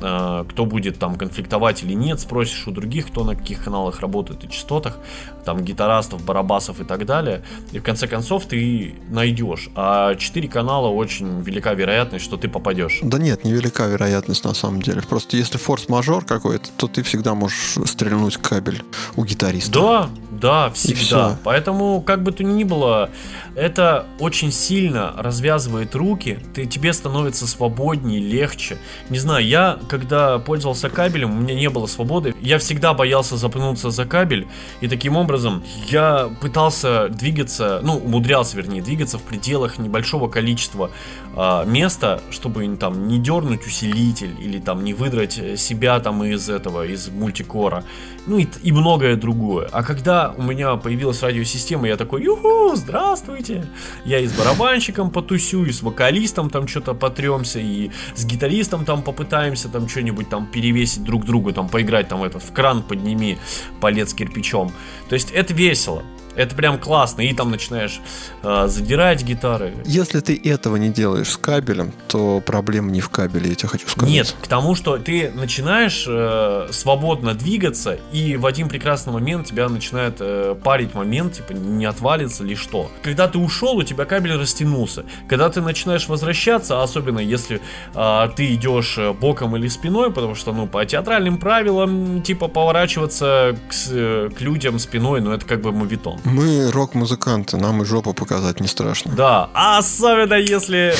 э, 0.00 0.44
кто 0.48 0.66
будет 0.66 0.98
там 0.98 1.16
конфликтовать 1.16 1.82
или 1.82 1.92
нет, 1.92 2.20
спросишь 2.20 2.66
у 2.66 2.70
других, 2.70 3.08
кто 3.08 3.24
на 3.24 3.36
каких 3.36 3.64
каналах 3.64 4.00
работает 4.00 4.44
и 4.44 4.50
частотах, 4.50 4.98
там 5.44 5.62
гитаристов, 5.64 6.24
барабасов 6.24 6.80
и 6.80 6.84
так 6.84 7.06
далее, 7.06 7.42
и 7.72 7.78
в 7.78 7.82
конце 7.82 8.08
концов 8.08 8.46
ты 8.46 8.94
найдешь. 9.08 9.68
А 9.74 10.14
4 10.14 10.48
канала 10.48 10.88
очень 10.88 11.40
велика 11.42 11.74
вероятность, 11.74 12.24
что 12.24 12.36
ты 12.36 12.48
попадешь. 12.48 13.00
Да 13.02 13.18
нет, 13.18 13.44
не 13.44 13.52
велика 13.52 13.86
вероятность 13.86 14.44
на 14.44 14.54
самом 14.54 14.82
деле. 14.82 15.02
Просто 15.02 15.36
если 15.36 15.58
форс-мажор 15.58 16.24
какой-то, 16.24 16.70
то 16.76 16.88
ты 16.88 17.02
всегда 17.02 17.34
можешь 17.34 17.78
стрельнуть 17.84 18.36
кабель 18.36 18.82
у 19.16 19.24
гитариста. 19.24 19.72
Да, 19.72 20.10
да, 20.42 20.70
всегда. 20.70 21.38
Поэтому, 21.44 22.02
как 22.02 22.22
бы 22.24 22.32
то 22.32 22.42
ни 22.42 22.64
было, 22.64 23.10
это 23.54 24.06
очень 24.18 24.50
сильно 24.50 25.14
развязывает 25.16 25.94
руки, 25.94 26.38
ты, 26.52 26.66
тебе 26.66 26.92
становится 26.92 27.46
свободнее, 27.46 28.20
легче. 28.20 28.76
Не 29.08 29.18
знаю, 29.18 29.46
я, 29.46 29.78
когда 29.88 30.40
пользовался 30.40 30.90
кабелем, 30.90 31.30
у 31.30 31.40
меня 31.40 31.54
не 31.54 31.70
было 31.70 31.86
свободы, 31.86 32.34
я 32.40 32.58
всегда 32.58 32.92
боялся 32.92 33.36
запнуться 33.36 33.90
за 33.90 34.04
кабель, 34.04 34.48
и 34.80 34.88
таким 34.88 35.16
образом 35.16 35.62
я 35.88 36.28
пытался 36.40 37.08
двигаться, 37.08 37.80
ну, 37.84 37.96
умудрялся, 37.96 38.56
вернее, 38.56 38.82
двигаться 38.82 39.18
в 39.18 39.22
пределах 39.22 39.78
небольшого 39.78 40.28
количества 40.28 40.90
э, 41.36 41.64
места, 41.66 42.20
чтобы 42.30 42.76
там 42.76 43.08
не 43.08 43.18
дернуть 43.18 43.66
усилитель 43.66 44.34
или 44.40 44.58
там 44.58 44.84
не 44.84 44.94
выдрать 44.94 45.58
себя 45.58 46.00
там 46.00 46.24
из 46.24 46.48
этого, 46.48 46.86
из 46.86 47.08
мультикора, 47.08 47.84
ну 48.26 48.38
и, 48.38 48.46
и 48.62 48.72
многое 48.72 49.16
другое. 49.16 49.68
А 49.72 49.82
когда 49.82 50.34
у 50.36 50.42
меня 50.42 50.76
появилась 50.76 51.22
радиосистема, 51.22 51.88
я 51.88 51.96
такой, 51.96 52.22
юху, 52.22 52.74
здравствуйте, 52.74 53.66
я 54.04 54.18
и 54.20 54.26
с 54.26 54.32
барабанщиком 54.32 55.10
потусю, 55.10 55.64
и 55.64 55.72
с 55.72 55.82
вокалистом 55.82 56.50
там 56.50 56.68
что-то 56.68 56.94
потремся, 56.94 57.58
и 57.58 57.90
с 58.14 58.24
гитаристом 58.24 58.84
там 58.84 59.02
попытаемся 59.02 59.68
там 59.68 59.88
что-нибудь 59.88 60.28
там 60.28 60.46
перевесить 60.46 61.04
друг 61.04 61.24
другу, 61.24 61.52
там 61.52 61.68
поиграть 61.68 62.08
там 62.08 62.22
этот, 62.22 62.42
в 62.42 62.52
кран 62.52 62.82
подними 62.82 63.38
палец 63.80 64.14
кирпичом. 64.14 64.72
То 65.08 65.14
есть 65.14 65.30
это 65.30 65.52
весело. 65.54 66.02
Это 66.36 66.54
прям 66.54 66.78
классно, 66.78 67.20
и 67.22 67.32
там 67.34 67.50
начинаешь 67.50 68.00
э, 68.42 68.66
задирать 68.66 69.22
гитары. 69.22 69.74
Если 69.84 70.20
ты 70.20 70.40
этого 70.44 70.76
не 70.76 70.90
делаешь 70.90 71.30
с 71.30 71.36
кабелем, 71.36 71.92
то 72.08 72.42
проблема 72.44 72.90
не 72.90 73.00
в 73.00 73.10
кабеле, 73.10 73.50
я 73.50 73.54
тебе 73.54 73.68
хочу 73.68 73.88
сказать. 73.88 74.10
Нет, 74.12 74.34
к 74.40 74.46
тому, 74.46 74.74
что 74.74 74.96
ты 74.98 75.30
начинаешь 75.34 76.04
э, 76.08 76.68
свободно 76.70 77.34
двигаться, 77.34 77.98
и 78.12 78.36
в 78.36 78.46
один 78.46 78.68
прекрасный 78.68 79.12
момент 79.12 79.48
тебя 79.48 79.68
начинает 79.68 80.16
э, 80.20 80.56
парить 80.62 80.94
момент, 80.94 81.34
типа 81.34 81.52
не 81.52 81.84
отвалится 81.84 82.44
ли 82.44 82.54
что. 82.54 82.90
Когда 83.02 83.28
ты 83.28 83.38
ушел, 83.38 83.76
у 83.76 83.82
тебя 83.82 84.04
кабель 84.04 84.36
растянулся. 84.36 85.04
Когда 85.28 85.48
ты 85.50 85.60
начинаешь 85.60 86.08
возвращаться, 86.08 86.82
особенно 86.82 87.18
если 87.18 87.60
э, 87.94 88.28
ты 88.34 88.54
идешь 88.54 88.96
э, 88.98 89.12
боком 89.12 89.56
или 89.56 89.68
спиной, 89.68 90.10
потому 90.12 90.34
что, 90.34 90.52
ну, 90.52 90.66
по 90.66 90.84
театральным 90.84 91.38
правилам, 91.38 92.22
типа 92.22 92.48
поворачиваться 92.48 93.56
к, 93.68 93.74
э, 93.90 94.30
к 94.36 94.40
людям 94.40 94.78
спиной, 94.78 95.20
ну, 95.20 95.32
это 95.32 95.44
как 95.44 95.60
бы 95.60 95.72
мовитон. 95.72 96.21
Мы 96.24 96.70
рок-музыканты, 96.70 97.56
нам 97.56 97.82
и 97.82 97.84
жопу 97.84 98.14
показать 98.14 98.60
не 98.60 98.68
страшно. 98.68 99.12
Да, 99.12 99.50
особенно 99.54 100.34
если... 100.34 100.94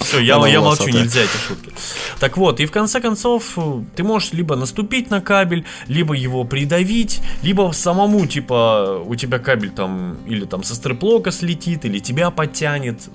Все, 0.00 0.20
я, 0.20 0.46
я 0.46 0.60
молчу, 0.60 0.88
нельзя 0.88 1.22
эти 1.22 1.36
шутки. 1.36 1.72
Так 2.20 2.36
вот, 2.36 2.60
и 2.60 2.66
в 2.66 2.70
конце 2.70 3.00
концов, 3.00 3.58
ты 3.96 4.02
можешь 4.04 4.32
либо 4.32 4.56
наступить 4.56 5.10
на 5.10 5.20
кабель, 5.20 5.64
либо 5.88 6.14
его 6.14 6.44
придавить, 6.44 7.20
либо 7.42 7.72
самому, 7.72 8.26
типа, 8.26 9.02
у 9.04 9.14
тебя 9.16 9.38
кабель 9.38 9.70
там, 9.70 10.18
или 10.26 10.44
там 10.44 10.62
со 10.62 10.74
стреплока 10.74 11.30
слетит, 11.30 11.84
или 11.84 11.98
тебя 11.98 12.30
подтянет. 12.30 13.08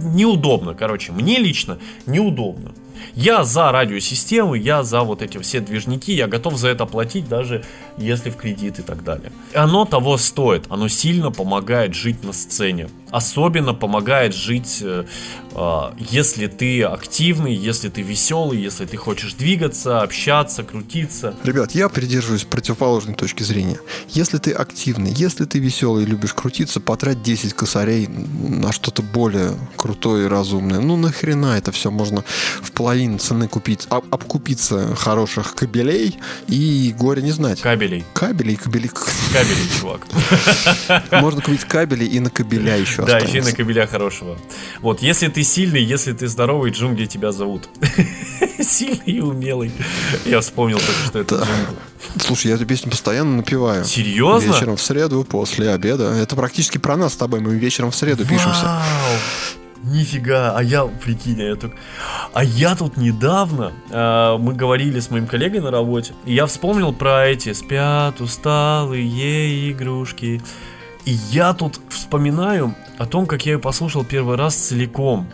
Неудобно, 0.00 0.74
короче, 0.74 1.12
мне 1.12 1.38
лично 1.38 1.78
неудобно. 2.06 2.72
Я 3.14 3.44
за 3.44 3.72
радиосистемы, 3.72 4.58
я 4.58 4.82
за 4.82 5.02
вот 5.02 5.22
эти 5.22 5.38
все 5.38 5.60
движники, 5.60 6.12
я 6.12 6.26
готов 6.26 6.56
за 6.56 6.68
это 6.68 6.86
платить, 6.86 7.28
даже 7.28 7.64
если 7.96 8.30
в 8.30 8.36
кредит 8.36 8.78
и 8.78 8.82
так 8.82 9.04
далее. 9.04 9.32
Оно 9.54 9.84
того 9.84 10.16
стоит, 10.16 10.66
оно 10.68 10.88
сильно 10.88 11.30
помогает 11.30 11.94
жить 11.94 12.22
на 12.24 12.32
сцене. 12.32 12.88
Особенно 13.12 13.74
помогает 13.74 14.34
жить, 14.34 14.78
э, 14.80 15.04
э, 15.54 15.80
если 15.98 16.46
ты 16.46 16.82
активный, 16.82 17.54
если 17.54 17.90
ты 17.90 18.00
веселый, 18.00 18.58
если 18.58 18.86
ты 18.86 18.96
хочешь 18.96 19.34
двигаться, 19.34 20.00
общаться, 20.00 20.62
крутиться. 20.62 21.34
Ребят, 21.44 21.72
я 21.72 21.90
придерживаюсь 21.90 22.44
противоположной 22.44 23.14
точки 23.14 23.42
зрения. 23.42 23.78
Если 24.08 24.38
ты 24.38 24.52
активный, 24.52 25.12
если 25.12 25.44
ты 25.44 25.58
веселый 25.58 26.04
и 26.04 26.06
любишь 26.06 26.32
крутиться, 26.32 26.80
потрать 26.80 27.22
10 27.22 27.52
косарей 27.52 28.08
на 28.08 28.72
что-то 28.72 29.02
более 29.02 29.58
крутое 29.76 30.24
и 30.24 30.28
разумное. 30.28 30.80
Ну 30.80 30.96
нахрена 30.96 31.58
это 31.58 31.70
все 31.70 31.90
можно 31.90 32.24
в 32.62 32.72
половину 32.72 33.18
цены 33.18 33.46
купить, 33.46 33.88
об, 33.90 34.06
обкупиться 34.10 34.96
хороших 34.96 35.54
кабелей 35.54 36.16
и 36.48 36.94
горе 36.98 37.20
не 37.20 37.32
знать. 37.32 37.60
Кабелей. 37.60 38.06
Кабелей, 38.14 38.56
кабелей. 38.56 38.88
Кабелей, 38.88 39.68
чувак. 39.78 40.06
Можно 41.20 41.42
купить 41.42 41.64
кабели 41.64 42.06
и 42.06 42.18
на 42.18 42.30
кабеля 42.30 42.78
еще 42.78 43.01
да, 43.06 43.18
еще 43.18 43.38
и 43.38 43.40
на 43.42 43.52
кабеля 43.52 43.86
хорошего. 43.86 44.38
Вот, 44.80 45.02
если 45.02 45.28
ты 45.28 45.42
сильный, 45.42 45.82
если 45.82 46.12
ты 46.12 46.28
здоровый, 46.28 46.70
джунгли 46.70 47.06
тебя 47.06 47.32
зовут. 47.32 47.68
Сильный 48.60 49.04
и 49.06 49.20
умелый. 49.20 49.72
Я 50.24 50.40
вспомнил 50.40 50.78
только, 50.78 51.06
что 51.06 51.18
это 51.18 51.34
джунгли. 51.36 51.76
Слушай, 52.18 52.48
я 52.48 52.54
эту 52.54 52.66
песню 52.66 52.90
постоянно 52.90 53.36
напеваю. 53.36 53.84
Серьезно? 53.84 54.52
Вечером 54.52 54.76
в 54.76 54.82
среду, 54.82 55.24
после 55.24 55.70
обеда. 55.70 56.12
Это 56.12 56.36
практически 56.36 56.78
про 56.78 56.96
нас 56.96 57.14
с 57.14 57.16
тобой. 57.16 57.40
Мы 57.40 57.54
вечером 57.56 57.90
в 57.90 57.96
среду 57.96 58.24
пишемся. 58.24 58.82
Нифига, 59.82 60.56
а 60.56 60.62
я, 60.62 60.84
прикинь, 60.84 61.40
я 61.40 61.56
тут... 61.56 61.72
А 62.32 62.44
я 62.44 62.76
тут 62.76 62.96
недавно, 62.96 63.72
э, 63.90 64.36
мы 64.38 64.54
говорили 64.54 65.00
с 65.00 65.10
моим 65.10 65.26
коллегой 65.26 65.60
на 65.60 65.72
работе, 65.72 66.14
и 66.24 66.34
я 66.34 66.46
вспомнил 66.46 66.92
про 66.92 67.26
эти 67.26 67.52
«Спят 67.52 68.20
усталые 68.20 69.72
игрушки». 69.72 70.40
И 71.04 71.12
я 71.30 71.52
тут 71.52 71.80
вспоминаю 71.88 72.74
о 72.98 73.06
том, 73.06 73.26
как 73.26 73.44
я 73.46 73.52
ее 73.52 73.58
послушал 73.58 74.04
первый 74.04 74.36
раз 74.36 74.54
целиком. 74.54 75.28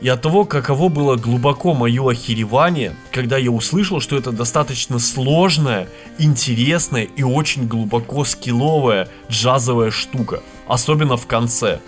И 0.00 0.08
от 0.08 0.22
того, 0.22 0.46
каково 0.46 0.88
было 0.88 1.16
глубоко 1.16 1.74
мое 1.74 2.10
охеревание, 2.10 2.96
когда 3.12 3.36
я 3.36 3.50
услышал, 3.50 4.00
что 4.00 4.16
это 4.16 4.32
достаточно 4.32 4.98
сложная, 4.98 5.88
интересная 6.18 7.04
и 7.04 7.22
очень 7.22 7.66
глубоко 7.66 8.24
скилловая 8.24 9.08
джазовая 9.30 9.90
штука. 9.90 10.42
Особенно 10.66 11.18
в 11.18 11.26
конце. 11.26 11.80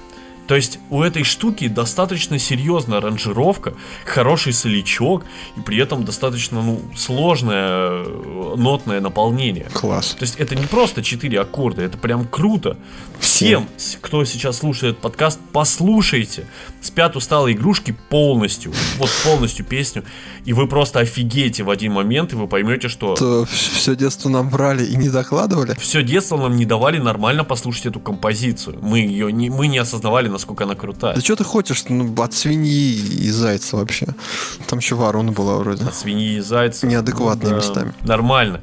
То 0.46 0.56
есть 0.56 0.78
у 0.90 1.02
этой 1.02 1.22
штуки 1.22 1.68
достаточно 1.68 2.38
серьезная 2.38 2.98
аранжировка, 2.98 3.74
хороший 4.04 4.52
солячок 4.52 5.24
и 5.56 5.60
при 5.60 5.78
этом 5.78 6.04
достаточно 6.04 6.62
ну, 6.62 6.80
сложное 6.96 8.04
э, 8.04 8.54
нотное 8.56 9.00
наполнение. 9.00 9.68
Класс. 9.72 10.16
То 10.18 10.24
есть 10.24 10.36
это 10.36 10.54
не 10.56 10.66
просто 10.66 11.02
4 11.02 11.40
аккорда, 11.40 11.82
это 11.82 11.96
прям 11.96 12.26
круто. 12.26 12.76
Всем, 13.20 13.68
кто 14.00 14.24
сейчас 14.24 14.58
слушает 14.58 14.98
подкаст, 14.98 15.38
послушайте. 15.52 16.46
Спят 16.80 17.14
усталые 17.14 17.56
игрушки 17.56 17.96
полностью, 18.08 18.72
вот 18.98 19.10
полностью 19.24 19.64
песню, 19.64 20.04
и 20.44 20.52
вы 20.52 20.66
просто 20.66 20.98
офигеете 20.98 21.62
в 21.62 21.70
один 21.70 21.92
момент, 21.92 22.32
и 22.32 22.36
вы 22.36 22.48
поймете, 22.48 22.88
что... 22.88 23.14
То 23.14 23.46
все 23.46 23.94
детство 23.94 24.28
нам 24.28 24.50
брали 24.50 24.84
и 24.84 24.96
не 24.96 25.08
докладывали? 25.08 25.76
Все 25.78 26.02
детство 26.02 26.36
нам 26.36 26.56
не 26.56 26.64
давали 26.64 26.98
нормально 26.98 27.44
послушать 27.44 27.86
эту 27.86 28.00
композицию. 28.00 28.78
Мы 28.82 29.00
ее 29.00 29.32
не, 29.32 29.50
мы 29.50 29.68
не 29.68 29.78
осознавали, 29.78 30.28
насколько 30.32 30.64
она 30.64 30.74
крутая. 30.74 31.14
Да 31.14 31.20
что 31.20 31.36
ты 31.36 31.44
хочешь 31.44 31.84
ну, 31.88 32.12
от 32.22 32.32
свиньи 32.34 32.94
и 32.94 33.30
зайца 33.30 33.76
вообще? 33.76 34.06
Там 34.66 34.78
еще 34.78 34.94
ворона 34.94 35.32
была 35.32 35.58
вроде. 35.58 35.84
От 35.84 35.94
свиньи 35.94 36.36
и 36.36 36.40
зайца. 36.40 36.86
Неадекватные 36.86 37.50
да, 37.50 37.56
местами. 37.56 37.94
Нормально. 38.02 38.60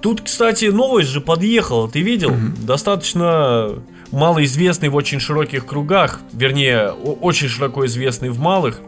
Тут, 0.00 0.20
кстати, 0.22 0.66
новость 0.66 1.08
же 1.08 1.20
подъехала, 1.20 1.88
ты 1.88 2.00
видел? 2.00 2.30
Mm-hmm. 2.30 2.64
Достаточно 2.64 3.82
малоизвестный 4.12 4.88
в 4.88 4.94
очень 4.94 5.20
широких 5.20 5.66
кругах, 5.66 6.20
вернее, 6.32 6.90
очень 6.90 7.48
широко 7.48 7.86
известный 7.86 8.30
в 8.30 8.38
малых. 8.38 8.80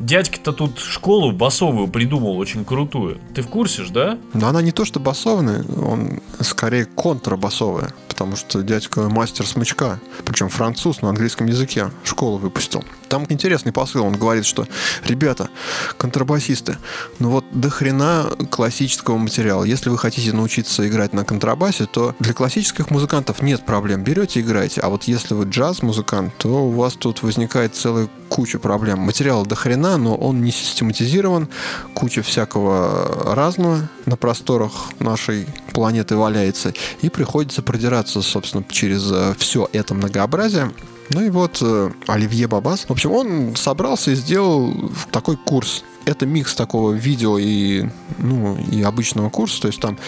Дядька-то 0.00 0.52
тут 0.52 0.78
школу 0.78 1.32
басовую 1.32 1.88
придумал 1.88 2.36
очень 2.38 2.64
крутую. 2.64 3.18
Ты 3.34 3.42
в 3.42 3.48
курсе 3.48 3.84
ж, 3.84 3.90
да? 3.90 4.18
Но 4.34 4.48
она 4.48 4.62
не 4.62 4.72
то 4.72 4.84
что 4.84 5.00
басовная, 5.00 5.64
он 5.64 6.20
скорее 6.40 6.84
контрабасовая. 6.84 7.94
Потому 8.08 8.36
что 8.36 8.62
дядька 8.62 9.10
мастер 9.10 9.46
смычка, 9.46 10.00
причем 10.24 10.48
француз 10.48 11.02
на 11.02 11.10
английском 11.10 11.46
языке, 11.46 11.90
школу 12.02 12.38
выпустил. 12.38 12.82
Там 13.08 13.26
интересный 13.28 13.72
посыл, 13.72 14.04
он 14.04 14.14
говорит, 14.14 14.46
что 14.46 14.66
ребята, 15.04 15.50
контрабасисты, 15.98 16.78
ну 17.18 17.30
вот 17.30 17.44
до 17.52 17.68
хрена 17.70 18.30
классического 18.50 19.18
материала. 19.18 19.64
Если 19.64 19.90
вы 19.90 19.98
хотите 19.98 20.32
научиться 20.32 20.88
играть 20.88 21.12
на 21.12 21.24
контрабасе, 21.24 21.86
то 21.86 22.14
для 22.18 22.32
классических 22.32 22.90
музыкантов 22.90 23.42
нет 23.42 23.64
проблем. 23.66 24.02
Берете, 24.02 24.40
играете. 24.40 24.80
А 24.80 24.88
вот 24.88 25.04
если 25.04 25.34
вы 25.34 25.44
джаз-музыкант, 25.44 26.32
то 26.38 26.64
у 26.64 26.70
вас 26.70 26.94
тут 26.94 27.22
возникает 27.22 27.76
целая 27.76 28.08
куча 28.28 28.58
проблем. 28.58 29.00
Материал 29.00 29.44
до 29.46 29.54
хрена, 29.54 29.85
но 29.96 30.16
он 30.16 30.42
не 30.42 30.50
систематизирован, 30.50 31.48
куча 31.94 32.22
всякого 32.22 33.34
разного 33.34 33.88
на 34.06 34.16
просторах 34.16 34.72
нашей 34.98 35.46
планеты 35.72 36.16
валяется, 36.16 36.72
и 37.02 37.08
приходится 37.08 37.62
продираться, 37.62 38.22
собственно, 38.22 38.64
через 38.68 39.10
э, 39.10 39.34
все 39.38 39.68
это 39.72 39.94
многообразие. 39.94 40.72
Ну 41.10 41.22
и 41.22 41.30
вот 41.30 41.58
э, 41.60 41.90
Оливье 42.06 42.48
Бабас. 42.48 42.86
В 42.88 42.90
общем, 42.90 43.12
он 43.12 43.56
собрался 43.56 44.10
и 44.10 44.14
сделал 44.14 44.90
такой 45.12 45.36
курс 45.36 45.84
это 46.06 46.24
микс 46.24 46.54
такого 46.54 46.92
видео 46.92 47.36
и, 47.38 47.84
ну, 48.18 48.56
и 48.70 48.82
обычного 48.82 49.28
курса. 49.28 49.62
То 49.62 49.68
есть 49.68 49.80
там, 49.80 49.98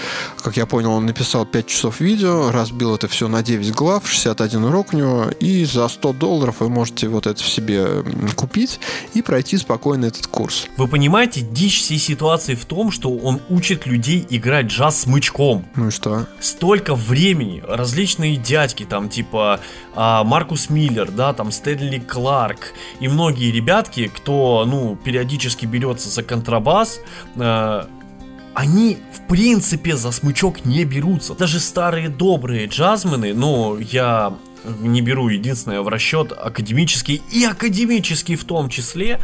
как 0.40 0.56
я 0.56 0.64
понял, 0.64 0.92
он 0.92 1.06
написал 1.06 1.44
5 1.44 1.66
часов 1.66 2.00
видео, 2.00 2.50
разбил 2.50 2.94
это 2.94 3.08
все 3.08 3.28
на 3.28 3.42
9 3.42 3.74
глав, 3.74 4.08
61 4.08 4.64
урок 4.64 4.94
у 4.94 4.96
него, 4.96 5.24
и 5.40 5.64
за 5.64 5.88
100 5.88 6.12
долларов 6.14 6.56
вы 6.60 6.68
можете 6.70 7.08
вот 7.08 7.26
это 7.26 7.42
в 7.42 7.48
себе 7.48 8.04
купить 8.36 8.80
и 9.14 9.22
пройти 9.22 9.58
спокойно 9.58 10.06
этот 10.06 10.28
курс. 10.28 10.66
Вы 10.76 10.86
понимаете, 10.86 11.40
дичь 11.40 11.80
всей 11.80 11.98
ситуации 11.98 12.54
в 12.54 12.64
том, 12.64 12.92
что 12.92 13.10
он 13.10 13.40
учит 13.48 13.86
людей 13.86 14.24
играть 14.30 14.66
джаз 14.66 15.00
смычком. 15.00 15.66
Ну 15.74 15.88
и 15.88 15.90
что? 15.90 16.26
Столько 16.38 16.94
времени, 16.94 17.62
различные 17.66 18.36
дядьки, 18.36 18.84
там 18.84 19.08
типа 19.08 19.60
а, 19.94 20.22
Маркус 20.22 20.70
Миллер, 20.70 21.10
да, 21.10 21.32
там 21.32 21.50
Стэнли 21.50 21.98
Кларк 21.98 22.72
и 23.00 23.08
многие 23.08 23.50
ребятки, 23.50 24.06
кто, 24.06 24.64
ну, 24.64 24.96
периодически 24.96 25.66
берет 25.66 25.87
берется 25.88 26.08
за 26.08 26.22
контрабас, 26.22 27.00
э, 27.36 27.84
они 28.54 28.98
в 29.12 29.28
принципе 29.28 29.96
за 29.96 30.10
смычок 30.10 30.64
не 30.64 30.84
берутся. 30.84 31.34
Даже 31.34 31.60
старые 31.60 32.08
добрые 32.08 32.66
джазмены, 32.66 33.34
ну, 33.34 33.78
я 33.78 34.36
не 34.80 35.00
беру 35.00 35.28
единственное 35.28 35.80
в 35.80 35.88
расчет 35.88 36.32
академический 36.32 37.22
и 37.32 37.44
академический 37.44 38.36
в 38.36 38.44
том 38.44 38.68
числе, 38.68 39.20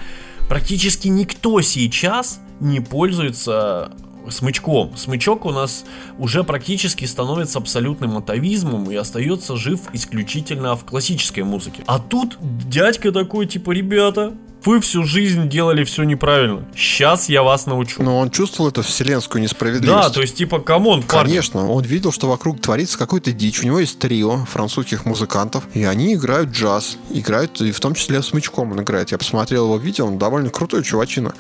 практически 0.49 1.09
никто 1.09 1.61
сейчас 1.61 2.41
не 2.61 2.81
пользуется 2.81 3.93
смычком. 4.31 4.97
Смычок 4.97 5.45
у 5.45 5.51
нас 5.51 5.85
уже 6.19 6.45
практически 6.45 7.05
становится 7.05 7.59
абсолютным 7.59 8.17
атавизмом 8.17 8.91
и 8.91 8.95
остается 8.95 9.57
жив 9.57 9.81
исключительно 9.93 10.77
в 10.77 10.85
классической 10.85 11.43
музыке. 11.43 11.83
А 11.87 11.99
тут 11.99 12.39
дядька 12.41 13.13
такой, 13.13 13.47
типа, 13.47 13.73
ребята, 13.73 14.33
вы 14.65 14.81
всю 14.81 15.05
жизнь 15.05 15.49
делали 15.49 15.85
все 15.85 16.05
неправильно. 16.05 16.65
Сейчас 16.75 17.29
я 17.29 17.43
вас 17.43 17.67
научу. 17.67 18.03
Но 18.03 18.19
он 18.19 18.31
чувствовал 18.31 18.71
эту 18.71 18.83
вселенскую 18.83 19.43
несправедливость. 19.43 20.09
Да, 20.09 20.11
то 20.11 20.21
есть, 20.21 20.37
типа, 20.37 20.61
come 20.61 20.85
on, 20.85 21.03
парни. 21.03 21.31
Конечно, 21.31 21.71
он 21.71 21.83
видел, 21.85 22.13
что 22.13 22.29
вокруг 22.29 22.61
творится 22.61 22.99
какой-то 22.99 23.33
дичь. 23.33 23.63
У 23.63 23.67
него 23.67 23.81
есть 23.81 23.99
трио 23.99 24.45
французских 24.47 25.05
музыкантов, 25.05 25.65
и 25.75 25.85
они 25.85 26.15
играют 26.15 26.51
джаз. 26.51 26.99
Играют, 27.11 27.61
и 27.61 27.73
в 27.73 27.81
том 27.81 27.95
числе 27.95 28.23
смычком 28.23 28.73
он 28.73 28.83
играет. 28.83 29.13
Я 29.13 29.19
посмотрел 29.19 29.65
его 29.65 29.77
видео, 29.77 30.07
он 30.07 30.19
довольно 30.19 30.51
крутой 30.51 30.83
чувачина. 30.83 31.35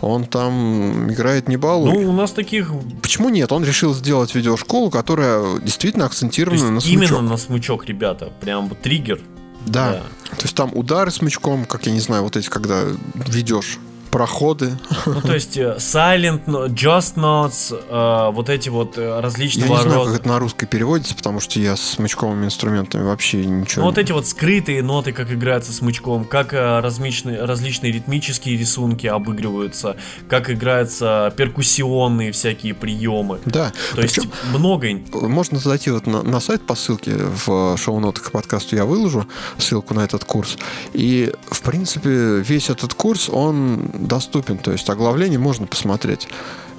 Он 0.00 0.24
там 0.24 1.12
играет 1.12 1.48
не 1.48 1.56
балуй. 1.56 1.92
Ну, 1.92 2.10
у 2.10 2.12
нас 2.12 2.32
таких... 2.32 2.72
Почему 3.00 3.28
нет? 3.28 3.52
Он 3.52 3.64
решил 3.64 3.94
сделать 3.94 4.34
видеошколу, 4.34 4.90
которая 4.90 5.60
действительно 5.60 6.06
акцентирована 6.06 6.72
на 6.72 6.80
смычок. 6.80 7.10
Именно 7.10 7.22
на 7.22 7.36
смычок, 7.36 7.86
ребята. 7.86 8.32
Прям 8.40 8.68
триггер. 8.70 9.20
Да. 9.66 9.92
да. 9.92 10.36
То 10.36 10.42
есть 10.42 10.54
там 10.54 10.70
удары 10.74 11.10
смычком, 11.10 11.64
как 11.64 11.86
я 11.86 11.92
не 11.92 12.00
знаю, 12.00 12.22
вот 12.22 12.36
эти, 12.36 12.48
когда 12.48 12.84
ведешь 13.14 13.78
проходы. 14.12 14.78
Ну, 15.06 15.20
то 15.22 15.34
есть 15.34 15.56
э, 15.56 15.76
Silent, 15.78 16.44
Just 16.68 17.16
Notes, 17.16 17.74
э, 17.74 18.30
вот 18.32 18.50
эти 18.50 18.68
вот 18.68 18.98
э, 18.98 19.20
различные 19.20 19.66
Я 19.66 19.76
не 19.76 19.82
знаю, 19.82 20.04
как 20.04 20.14
это 20.14 20.28
на 20.28 20.38
русский 20.38 20.66
переводится, 20.66 21.14
потому 21.14 21.40
что 21.40 21.58
я 21.58 21.76
с 21.76 21.80
смычковыми 21.80 22.44
инструментами 22.44 23.02
вообще 23.02 23.44
ничего... 23.44 23.82
Ну, 23.82 23.88
вот 23.88 23.98
эти 23.98 24.12
вот 24.12 24.28
скрытые 24.28 24.82
ноты, 24.82 25.12
как 25.12 25.32
играются 25.32 25.72
смычком, 25.72 26.26
как 26.26 26.52
различные, 26.52 27.42
различные 27.42 27.90
ритмические 27.90 28.58
рисунки 28.58 29.06
обыгрываются, 29.06 29.96
как 30.28 30.50
играются 30.50 31.32
перкуссионные 31.36 32.32
всякие 32.32 32.74
приемы. 32.74 33.40
Да. 33.46 33.72
То 33.94 34.02
Причем 34.02 34.24
есть 34.24 34.34
много... 34.52 34.88
Можно 35.12 35.58
зайти 35.58 35.90
вот 35.90 36.06
на, 36.06 36.22
на 36.22 36.40
сайт 36.40 36.66
по 36.66 36.74
ссылке 36.74 37.16
в 37.16 37.78
шоу-нотах 37.78 38.24
к 38.24 38.30
подкасту 38.30 38.76
я 38.76 38.84
выложу 38.84 39.26
ссылку 39.56 39.94
на 39.94 40.00
этот 40.00 40.24
курс. 40.24 40.58
И, 40.92 41.32
в 41.50 41.62
принципе, 41.62 42.10
весь 42.40 42.68
этот 42.68 42.92
курс, 42.92 43.30
он 43.30 44.01
доступен, 44.06 44.58
то 44.58 44.72
есть 44.72 44.88
оглавление 44.88 45.38
можно 45.38 45.66
посмотреть. 45.66 46.28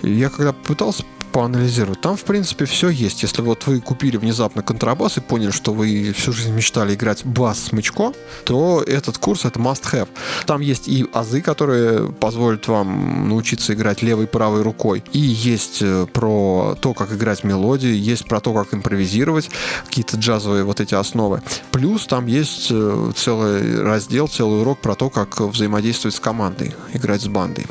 Я 0.02 0.30
когда 0.30 0.54
пытался 0.54 1.04
поанализировать. 1.34 2.00
Там, 2.00 2.16
в 2.16 2.24
принципе, 2.24 2.66
все 2.66 2.90
есть. 2.90 3.24
Если 3.24 3.42
вот 3.42 3.66
вы 3.66 3.82
купили 3.82 4.18
внезапно 4.18 4.62
контрабас 4.62 5.18
и 5.18 5.22
поняли, 5.22 5.52
что 5.52 5.74
вы 5.74 6.14
всю 6.16 6.32
жизнь 6.32 6.54
мечтали 6.54 6.94
играть 6.94 7.26
бас 7.26 7.60
смычко, 7.60 8.14
то 8.46 8.84
этот 8.86 9.18
курс 9.18 9.44
это 9.44 9.60
must 9.60 9.84
have. 9.92 10.08
Там 10.46 10.62
есть 10.62 10.88
и 10.88 11.06
азы, 11.12 11.42
которые 11.42 12.12
позволят 12.12 12.68
вам 12.68 13.28
научиться 13.30 13.74
играть 13.74 14.04
левой 14.04 14.26
и 14.26 14.28
правой 14.28 14.62
рукой. 14.62 15.04
И 15.12 15.20
есть 15.20 15.80
э, 15.82 16.06
про 16.14 16.78
то, 16.80 16.94
как 16.94 17.12
играть 17.12 17.44
мелодии, 17.44 17.94
есть 17.94 18.26
про 18.26 18.40
то, 18.40 18.54
как 18.54 18.74
импровизировать, 18.74 19.50
какие-то 19.86 20.18
джазовые 20.18 20.64
вот 20.64 20.80
эти 20.80 20.94
основы. 20.94 21.42
Плюс 21.72 22.06
там 22.06 22.28
есть 22.28 22.68
э, 22.70 23.12
целый 23.16 23.82
раздел, 23.82 24.28
целый 24.28 24.62
урок 24.62 24.80
про 24.80 24.94
то, 24.94 25.10
как 25.10 25.42
взаимодействовать 25.42 26.16
с 26.16 26.20
командой, 26.20 26.76
играть 26.94 27.24
с 27.24 27.28
бандой. 27.28 27.66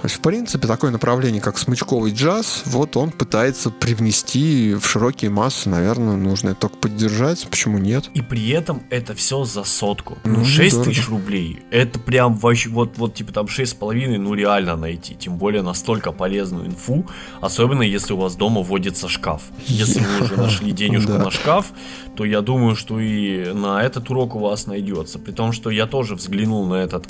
То 0.00 0.06
есть, 0.06 0.16
в 0.16 0.20
принципе, 0.20 0.66
такое 0.66 0.90
направление, 0.90 1.40
как 1.40 1.58
смычковый 1.58 2.12
джаз, 2.12 2.62
вот 2.66 2.96
он 2.96 3.10
пытается 3.10 3.70
привнести 3.70 4.74
в 4.74 4.86
широкие 4.86 5.30
массы, 5.30 5.68
наверное, 5.68 6.16
нужно 6.16 6.50
это 6.50 6.62
только 6.62 6.76
поддержать, 6.76 7.46
почему 7.50 7.78
нет? 7.78 8.10
И 8.14 8.22
при 8.22 8.48
этом 8.50 8.82
это 8.90 9.14
все 9.14 9.44
за 9.44 9.64
сотку. 9.64 10.18
Ну, 10.24 10.40
ну 10.40 10.44
6 10.44 10.84
тысяч 10.84 11.08
рублей, 11.08 11.60
это 11.70 11.98
прям 11.98 12.34
вообще, 12.34 12.68
вот, 12.68 12.98
вот 12.98 13.14
типа 13.14 13.32
там 13.32 13.48
шесть 13.48 13.72
с 13.72 13.74
половиной, 13.74 14.18
ну 14.18 14.34
реально 14.34 14.76
найти, 14.76 15.14
тем 15.14 15.36
более 15.36 15.62
настолько 15.62 16.12
полезную 16.12 16.66
инфу, 16.66 17.06
особенно 17.40 17.82
если 17.82 18.12
у 18.12 18.18
вас 18.18 18.36
дома 18.36 18.62
водится 18.62 19.08
шкаф. 19.08 19.42
Если 19.66 20.00
вы 20.00 20.24
уже 20.24 20.36
нашли 20.36 20.72
денежку 20.72 21.12
на 21.12 21.30
шкаф, 21.30 21.72
то 22.16 22.24
я 22.24 22.40
думаю, 22.40 22.76
что 22.76 23.00
и 23.00 23.52
на 23.52 23.82
этот 23.82 24.10
урок 24.10 24.34
у 24.34 24.38
вас 24.38 24.66
найдется. 24.66 25.18
При 25.18 25.32
том, 25.32 25.52
что 25.52 25.70
я 25.70 25.86
тоже 25.86 26.14
взглянул 26.14 26.66
на 26.66 26.74
этот 26.74 27.06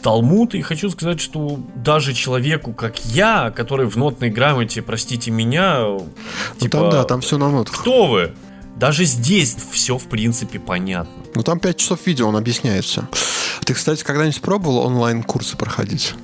Талмуд, 0.00 0.54
и 0.54 0.62
хочу 0.62 0.90
сказать, 0.90 1.20
что 1.20 1.60
даже 1.76 2.14
человеку, 2.14 2.72
как 2.72 3.04
я, 3.06 3.50
который 3.50 3.86
в 3.86 3.96
нотной 3.96 4.30
грамоте, 4.30 4.82
простите 4.82 5.30
меня, 5.30 5.80
ну, 5.80 6.08
типа, 6.58 6.78
там 6.78 6.90
да, 6.90 7.04
там 7.04 7.20
все 7.20 7.38
на 7.38 7.50
нотах. 7.50 7.80
Кто 7.80 8.06
вы? 8.06 8.32
Даже 8.76 9.04
здесь 9.04 9.56
все, 9.72 9.98
в 9.98 10.04
принципе, 10.04 10.58
понятно. 10.58 11.12
Ну, 11.34 11.42
там 11.42 11.60
5 11.60 11.76
часов 11.76 12.06
видео, 12.06 12.28
он 12.28 12.36
объясняет 12.36 12.84
все. 12.84 13.02
Ты, 13.64 13.74
кстати, 13.74 14.02
когда-нибудь 14.02 14.40
пробовал 14.40 14.78
онлайн-курсы 14.78 15.56
проходить? 15.56 16.14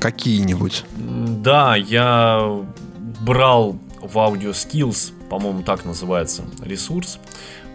Какие-нибудь? 0.00 0.84
Да, 0.96 1.76
я 1.76 2.64
брал 3.20 3.78
в 4.00 4.16
Audio 4.16 4.52
Skills 4.52 5.12
по-моему, 5.28 5.62
так 5.62 5.84
называется 5.84 6.44
ресурс. 6.62 7.18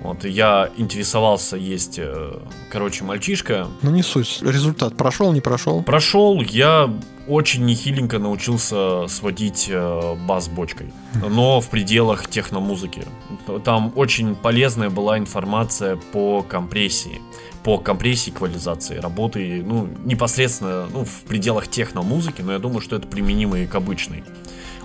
Вот, 0.04 0.26
я 0.26 0.70
интересовался, 0.76 1.56
есть, 1.56 1.98
э, 1.98 2.34
короче, 2.70 3.06
мальчишка. 3.06 3.68
Ну, 3.82 3.90
не 3.90 4.04
суть. 4.04 4.40
Результат 4.42 4.98
прошел, 4.98 5.32
не 5.32 5.40
прошел? 5.40 5.82
Прошел, 5.82 6.42
я 6.42 6.94
очень 7.28 7.66
нехиленько 7.66 8.20
научился 8.20 9.08
сводить 9.08 9.68
э, 9.70 10.16
бас 10.28 10.48
бочкой, 10.48 10.92
но 11.14 11.62
в 11.62 11.70
пределах 11.70 12.30
техномузыки. 12.30 13.04
Там 13.64 13.94
очень 13.96 14.36
полезная 14.36 14.90
была 14.90 15.18
информация 15.18 15.96
по 15.96 16.44
компрессии, 16.44 17.22
по 17.64 17.78
компрессии 17.78 18.32
эквализации, 18.32 18.98
работы, 18.98 19.64
ну, 19.66 19.88
непосредственно, 20.04 20.88
ну, 20.92 21.06
в 21.06 21.24
пределах 21.24 21.68
техномузыки, 21.68 22.42
но 22.42 22.54
я 22.54 22.60
думаю, 22.60 22.82
что 22.82 22.96
это 22.96 23.08
применимо 23.08 23.60
и 23.60 23.68
к 23.68 23.76
обычной 23.76 24.24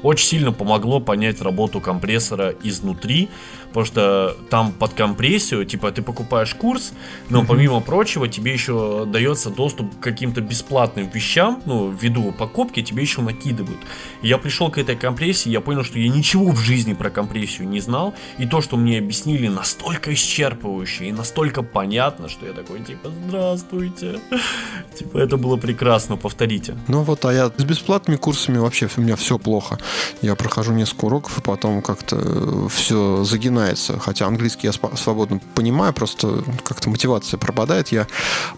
очень 0.03 0.26
сильно 0.26 0.53
помогло 0.53 1.01
понять 1.01 1.41
работу 1.41 1.80
компрессора 1.80 2.55
изнутри, 2.62 3.28
потому 3.68 3.86
что 3.86 4.36
там 4.51 4.72
под 4.72 4.95
компрессию, 4.95 5.64
типа, 5.64 5.91
ты 5.93 6.03
покупаешь 6.03 6.55
курс, 6.55 6.93
но 7.28 7.45
помимо 7.45 7.80
прочего 7.80 8.28
тебе 8.28 8.53
еще 8.53 9.05
дается 9.07 9.51
доступ 9.51 9.99
к 9.99 10.03
каким-то 10.03 10.41
бесплатным 10.41 11.09
вещам, 11.09 11.62
ну, 11.66 11.91
ввиду 11.91 12.28
покупки 12.33 12.83
тебе 12.83 13.03
еще 13.03 13.22
накидывают. 13.22 13.79
я 14.22 14.39
пришел 14.39 14.70
к 14.70 14.79
этой 14.79 14.97
компрессии, 14.97 15.51
я 15.51 15.61
понял, 15.61 15.85
что 15.85 15.99
я 15.99 16.09
ничего 16.09 16.51
в 16.51 16.59
жизни 16.59 16.95
про 16.95 17.11
компрессию 17.11 17.68
не 17.68 17.81
знал, 17.81 18.14
и 18.39 18.47
то, 18.47 18.61
что 18.61 18.76
мне 18.76 18.99
объяснили, 18.99 19.49
настолько 19.49 20.12
исчерпывающе 20.12 21.09
и 21.09 21.12
настолько 21.12 21.62
понятно, 21.62 22.29
что 22.29 22.47
я 22.47 22.53
такой, 22.53 22.81
типа, 22.81 23.11
здравствуйте. 23.26 24.20
Типа, 24.99 25.18
это 25.18 25.37
было 25.37 25.57
прекрасно, 25.57 26.16
повторите. 26.16 26.76
Ну 26.89 27.03
вот, 27.03 27.24
а 27.24 27.33
я 27.33 27.53
с 27.57 27.64
бесплатными 27.64 28.16
курсами 28.16 28.59
вообще 28.59 28.89
у 28.97 29.01
меня 29.01 29.14
все 29.14 29.39
плохо. 29.39 29.79
Я 30.22 30.35
прохожу 30.35 30.72
несколько 30.72 31.05
уроков, 31.05 31.39
и 31.39 31.41
потом 31.41 31.83
как-то 31.83 32.16
э, 32.16 32.68
все 32.68 33.22
загинается. 33.24 33.99
Хотя 33.99 34.26
английский 34.26 34.66
я 34.66 34.72
свободно 34.72 35.41
понимаю, 35.55 35.93
просто 35.93 36.43
как-то 36.64 36.91
мотивация 36.91 37.39
пропадает. 37.39 37.89
Я 37.89 38.07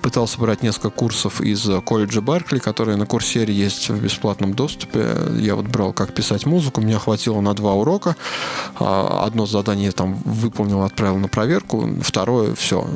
пытался 0.01 0.39
брать 0.41 0.63
несколько 0.63 0.91
курсов 0.91 1.41
из 1.41 1.69
колледжа 1.85 2.21
Беркли, 2.21 2.59
которые 2.59 2.97
на 2.97 3.07
курсере 3.07 3.55
есть 3.61 3.89
в 3.89 4.03
бесплатном 4.03 4.55
доступе. 4.55 5.07
Я 5.39 5.55
вот 5.55 5.67
брал, 5.67 5.93
как 5.93 6.15
писать 6.15 6.47
музыку. 6.47 6.81
Меня 6.81 6.99
хватило 6.99 7.41
на 7.41 7.55
два 7.55 7.75
урока. 7.75 8.17
А, 8.79 9.25
одно 9.27 9.47
задание 9.47 9.87
я 9.87 9.93
там 9.93 10.15
выполнил, 10.25 10.83
отправил 10.83 11.19
на 11.19 11.29
проверку. 11.29 11.89
Второе, 12.03 12.55
все, 12.55 12.89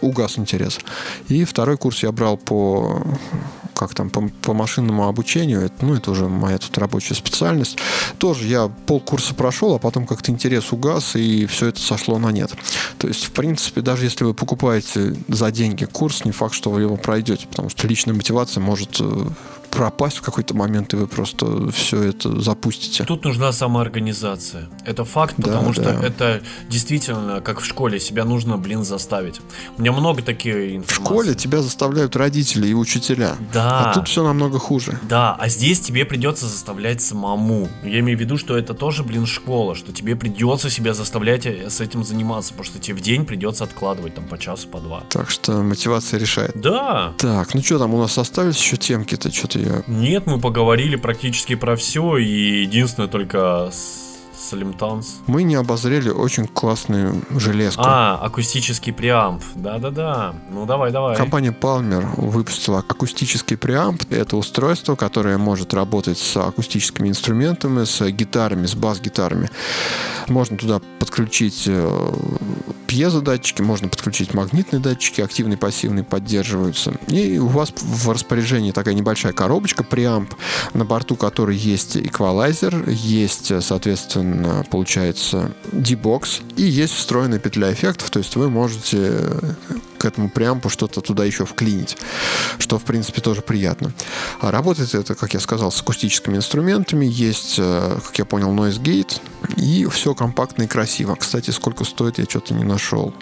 угас 0.00 0.38
интерес. 0.38 0.78
И 1.28 1.44
второй 1.44 1.76
курс 1.76 2.02
я 2.02 2.12
брал 2.12 2.36
по 2.36 3.02
как 3.74 3.94
там, 3.94 4.10
по, 4.10 4.28
по 4.42 4.54
машинному 4.54 5.08
обучению, 5.08 5.62
это, 5.62 5.84
ну, 5.84 5.94
это 5.94 6.10
уже 6.10 6.28
моя 6.28 6.58
тут 6.58 6.76
рабочая 6.78 7.14
специальность. 7.14 7.78
Тоже 8.18 8.46
я 8.46 8.68
полкурса 8.86 9.34
прошел, 9.34 9.74
а 9.74 9.78
потом 9.78 10.06
как-то 10.06 10.30
интерес 10.30 10.72
угас, 10.72 11.16
и 11.16 11.46
все 11.46 11.66
это 11.66 11.80
сошло 11.80 12.18
на 12.18 12.30
нет. 12.30 12.52
То 12.98 13.08
есть, 13.08 13.24
в 13.24 13.30
принципе, 13.32 13.80
даже 13.80 14.04
если 14.04 14.24
вы 14.24 14.34
покупаете 14.34 15.14
за 15.28 15.50
деньги 15.50 15.84
курс, 15.84 16.24
не 16.24 16.32
факт, 16.32 16.54
что 16.54 16.70
вы 16.70 16.82
его 16.82 16.96
пройдете, 16.96 17.46
потому 17.46 17.68
что 17.68 17.86
личная 17.86 18.14
мотивация 18.14 18.60
может 18.60 18.96
э, 19.00 19.26
пропасть 19.74 20.18
в 20.18 20.22
какой-то 20.22 20.54
момент, 20.54 20.92
и 20.94 20.96
вы 20.96 21.06
просто 21.06 21.70
все 21.70 22.02
это 22.02 22.40
запустите. 22.40 23.04
Тут 23.04 23.24
нужна 23.24 23.52
самоорганизация. 23.52 24.68
Это 24.86 25.04
факт, 25.04 25.36
потому 25.36 25.68
да, 25.68 25.72
что 25.72 25.82
да. 25.82 26.06
это 26.06 26.42
действительно, 26.68 27.40
как 27.40 27.60
в 27.60 27.64
школе, 27.64 27.98
себя 28.00 28.24
нужно, 28.24 28.56
блин, 28.56 28.84
заставить. 28.84 29.40
У 29.76 29.80
меня 29.80 29.92
много 29.92 30.22
таких 30.22 30.54
информации. 30.54 31.02
В 31.02 31.06
школе 31.06 31.34
тебя 31.34 31.62
заставляют 31.62 32.16
родители 32.16 32.68
и 32.68 32.74
учителя. 32.74 33.36
Да. 33.52 33.90
А 33.90 33.94
тут 33.94 34.08
все 34.08 34.22
намного 34.22 34.58
хуже. 34.58 34.98
Да, 35.02 35.34
а 35.34 35.48
здесь 35.48 35.80
тебе 35.80 36.04
придется 36.04 36.46
заставлять 36.46 37.02
самому. 37.02 37.68
Я 37.82 38.00
имею 38.00 38.16
в 38.16 38.20
виду, 38.20 38.38
что 38.38 38.56
это 38.56 38.74
тоже, 38.74 39.02
блин, 39.02 39.26
школа, 39.26 39.74
что 39.74 39.92
тебе 39.92 40.16
придется 40.16 40.70
себя 40.70 40.94
заставлять 40.94 41.46
э, 41.46 41.68
с 41.68 41.80
этим 41.80 42.04
заниматься, 42.04 42.52
потому 42.52 42.64
что 42.64 42.78
тебе 42.78 42.96
в 42.96 43.00
день 43.00 43.24
придется 43.24 43.64
откладывать 43.64 44.14
там 44.14 44.24
по 44.24 44.38
часу, 44.38 44.68
по 44.68 44.78
два. 44.78 45.02
Так 45.10 45.30
что 45.30 45.62
мотивация 45.62 46.20
решает. 46.20 46.52
Да. 46.54 47.12
Так, 47.18 47.54
ну 47.54 47.62
что 47.62 47.78
там 47.78 47.94
у 47.94 47.98
нас 47.98 48.16
остались 48.18 48.56
еще 48.56 48.76
темки-то, 48.76 49.32
что-то 49.32 49.58
я... 49.64 49.82
Нет, 49.86 50.26
мы 50.26 50.38
поговорили 50.38 50.96
практически 50.96 51.54
про 51.54 51.76
все, 51.76 52.16
и 52.18 52.62
единственное 52.62 53.08
только 53.08 53.70
Салимтанс. 54.36 55.20
Мы 55.26 55.42
не 55.42 55.54
обозрели 55.54 56.10
очень 56.10 56.46
классную 56.46 57.22
железку. 57.30 57.82
А, 57.84 58.18
акустический 58.20 58.92
преамп. 58.92 59.42
Да-да-да. 59.54 60.34
Ну 60.50 60.66
давай, 60.66 60.90
давай. 60.90 61.16
Компания 61.16 61.54
Palmer 61.58 62.04
выпустила 62.16 62.80
акустический 62.80 63.56
преамп. 63.56 64.02
Это 64.10 64.36
устройство, 64.36 64.96
которое 64.96 65.38
может 65.38 65.74
работать 65.74 66.18
с 66.18 66.36
акустическими 66.36 67.08
инструментами, 67.08 67.84
с 67.84 68.04
гитарами, 68.10 68.66
с 68.66 68.74
бас-гитарами. 68.74 69.50
Можно 70.28 70.56
туда 70.56 70.80
подключить 70.98 71.64
э, 71.66 72.12
пьезодатчики, 72.86 73.62
можно 73.62 73.88
подключить 73.88 74.34
магнитные 74.34 74.80
датчики, 74.80 75.20
активный, 75.20 75.56
пассивный 75.56 76.02
поддерживаются. 76.02 76.94
И 77.08 77.38
у 77.38 77.48
вас 77.48 77.72
в 77.76 78.10
распоряжении 78.10 78.72
такая 78.72 78.94
небольшая 78.94 79.32
коробочка, 79.32 79.84
преамп, 79.84 80.34
на 80.72 80.84
борту 80.84 81.16
которой 81.16 81.56
есть 81.56 81.96
эквалайзер, 81.96 82.88
есть, 82.88 83.62
соответственно, 83.62 84.23
получается 84.70 85.52
D-Box 85.72 86.42
и 86.56 86.62
есть 86.62 86.94
встроенная 86.94 87.38
петля 87.38 87.72
эффектов, 87.72 88.10
то 88.10 88.18
есть 88.18 88.36
вы 88.36 88.50
можете 88.50 89.12
к 89.98 90.04
этому 90.04 90.28
преампу 90.28 90.68
что-то 90.68 91.00
туда 91.00 91.24
еще 91.24 91.46
вклинить, 91.46 91.96
что, 92.58 92.78
в 92.78 92.84
принципе, 92.84 93.20
тоже 93.22 93.40
приятно. 93.40 93.92
А 94.40 94.50
работает 94.50 94.94
это, 94.94 95.14
как 95.14 95.32
я 95.32 95.40
сказал, 95.40 95.72
с 95.72 95.80
акустическими 95.80 96.36
инструментами, 96.36 97.06
есть, 97.06 97.56
э, 97.58 97.98
как 98.04 98.18
я 98.18 98.26
понял, 98.26 98.50
noise 98.54 98.80
gate, 98.80 99.20
и 99.56 99.86
все 99.86 100.14
компактно 100.14 100.64
и 100.64 100.66
красиво. 100.66 101.14
Кстати, 101.14 101.50
сколько 101.50 101.84
стоит, 101.84 102.18
я 102.18 102.24
что-то 102.24 102.52
не 102.52 102.64
нашел 102.64 103.14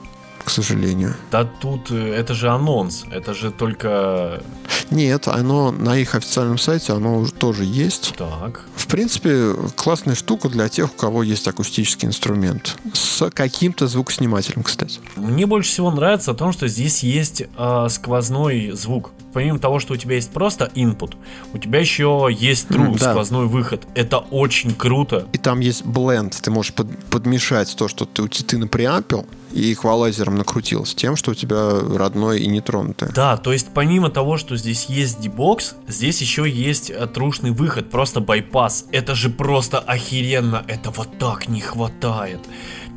к 0.45 0.51
сожалению. 0.51 1.15
Да 1.31 1.45
тут 1.45 1.91
э, 1.91 2.15
это 2.15 2.35
же 2.35 2.49
анонс, 2.49 3.05
это 3.11 3.35
же 3.35 3.51
только... 3.51 4.43
Нет, 4.91 5.29
оно 5.29 5.71
на 5.73 5.97
их 5.97 6.15
официальном 6.15 6.59
сайте, 6.59 6.93
оно 6.93 7.19
уже 7.19 7.33
тоже 7.33 7.65
есть. 7.65 8.15
Так. 8.17 8.63
В 8.77 8.87
принципе, 8.87 9.55
классная 9.75 10.15
штука 10.15 10.49
для 10.49 10.69
тех, 10.69 10.93
у 10.93 10.97
кого 10.97 11.23
есть 11.23 11.49
акустический 11.49 12.07
инструмент. 12.07 12.77
С 12.93 13.31
каким-то 13.31 13.87
звукоснимателем, 13.87 14.63
кстати. 14.63 15.01
Мне 15.17 15.47
больше 15.47 15.71
всего 15.71 15.91
нравится 15.91 16.33
о 16.33 16.35
том, 16.35 16.53
что 16.53 16.69
здесь 16.69 17.03
есть 17.03 17.43
э, 17.57 17.87
сквозной 17.89 18.73
звук. 18.73 19.13
Помимо 19.33 19.59
того, 19.59 19.81
что 19.81 19.95
у 19.95 19.97
тебя 19.97 20.17
есть 20.17 20.31
просто 20.31 20.71
input, 20.75 21.15
у 21.55 21.59
тебя 21.59 21.81
еще 21.81 22.29
есть 22.31 22.69
true, 22.69 22.99
да. 22.99 23.13
сквозной 23.13 23.47
выход. 23.47 23.87
Это 23.95 24.19
очень 24.19 24.75
круто. 24.75 25.27
И 25.33 25.39
там 25.39 25.61
есть 25.61 25.87
бленд. 25.87 26.39
Ты 26.41 26.51
можешь 26.51 26.75
под, 26.75 27.03
подмешать 27.07 27.75
то, 27.75 27.89
что 27.89 28.05
ты, 28.05 28.29
ты 28.29 28.59
напреампил, 28.59 29.27
и 29.53 29.73
эквалайзером 29.73 30.37
накрутил 30.37 30.85
с 30.85 30.95
тем, 30.95 31.17
что 31.17 31.33
у 31.33 31.35
тебя 31.35 31.81
родной 31.97 32.41
и 32.41 32.47
нетронутый. 32.47 33.09
Да, 33.15 33.37
то 33.37 33.53
есть 33.53 33.69
помимо 33.75 34.11
того, 34.11 34.37
что 34.37 34.57
здесь 34.57 34.87
есть 34.87 35.21
дебокс, 35.21 35.75
здесь 35.87 36.21
еще 36.21 36.49
есть 36.49 36.91
э, 36.91 37.07
трушный 37.07 37.51
выход, 37.51 37.91
просто 37.91 38.21
байпас. 38.21 38.87
Это 38.93 39.15
же 39.15 39.31
просто 39.31 39.79
охеренно, 39.79 40.65
это 40.69 40.91
вот 40.91 41.19
так 41.19 41.49
не 41.49 41.61
хватает 41.61 42.41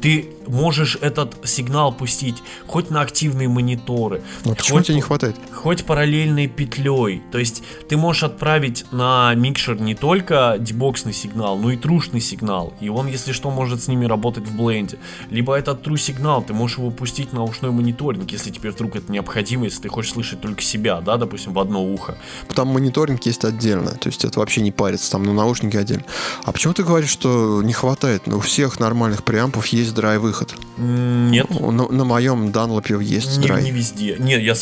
ты 0.02 0.30
можешь 0.48 0.98
этот 1.02 1.36
сигнал 1.44 1.92
пустить 1.92 2.44
хоть 2.68 2.90
на 2.90 3.02
активные 3.02 3.48
мониторы. 3.48 4.22
Но 4.44 4.50
хоть, 4.52 4.60
почему 4.60 4.82
тебе 4.82 4.96
не 4.96 5.02
хватает? 5.02 5.36
Хоть 5.52 5.86
параллельной 5.86 6.48
петлей. 6.48 7.22
То 7.32 7.40
есть 7.40 7.64
ты 7.90 7.98
можешь 7.98 8.24
отправить 8.24 8.86
на 8.92 9.34
микшер 9.36 9.80
не 9.82 9.96
только 9.96 10.58
дебоксный 10.60 11.14
сигнал, 11.14 11.58
но 11.58 11.72
и 11.72 11.78
трушный 11.78 12.22
сигнал. 12.22 12.74
И 12.80 12.90
он, 12.90 13.08
если 13.08 13.32
что, 13.32 13.50
может 13.50 13.84
с 13.84 13.88
ними 13.88 14.06
работать 14.06 14.46
в 14.46 14.56
бленде. 14.56 14.98
Либо 15.30 15.56
этот 15.56 15.86
true 15.86 15.98
сигнал, 15.98 16.44
ты 16.44 16.54
можешь 16.54 16.78
его 16.78 16.92
пустить 16.92 17.34
на 17.34 17.44
ушной 17.44 17.72
мониторинг, 17.72 18.32
если 18.32 18.52
тебе 18.52 18.72
вдруг 18.72 18.96
это 18.96 19.12
необходимо, 19.12 19.66
если 19.66 19.82
ты 19.82 19.90
хочешь 19.90 20.12
слышать 20.12 20.42
только 20.42 20.62
себя, 20.62 21.02
да, 21.02 21.18
допустим, 21.18 21.54
в 21.54 21.60
одно 21.60 21.84
ухо. 21.84 22.18
Там 22.54 22.68
мониторинг 22.70 23.26
есть 23.26 23.44
отдельно, 23.44 23.92
то 23.92 24.08
есть 24.08 24.24
это 24.24 24.40
вообще 24.40 24.62
не 24.62 24.72
парится, 24.72 25.12
там 25.12 25.24
на 25.24 25.34
наушники 25.34 25.78
отдельно. 25.78 26.06
А 26.44 26.52
почему 26.52 26.74
ты 26.74 26.84
говоришь, 26.84 27.10
что 27.10 27.62
не 27.64 27.74
хватает? 27.74 28.28
Ну, 28.28 28.38
у 28.38 28.40
всех 28.42 28.80
нормальных 28.80 29.24
преампов 29.24 29.68
есть 29.68 29.95
драй-выход. 29.96 30.56
Нет. 30.78 31.50
На, 31.50 31.88
на 31.88 32.06
моем 32.06 32.52
данлопе 32.52 33.00
есть 33.02 33.38
не, 33.38 33.48
драй. 33.48 33.64
Не 33.64 33.72
везде. 33.72 34.18
Нет, 34.20 34.42
я 34.42 34.54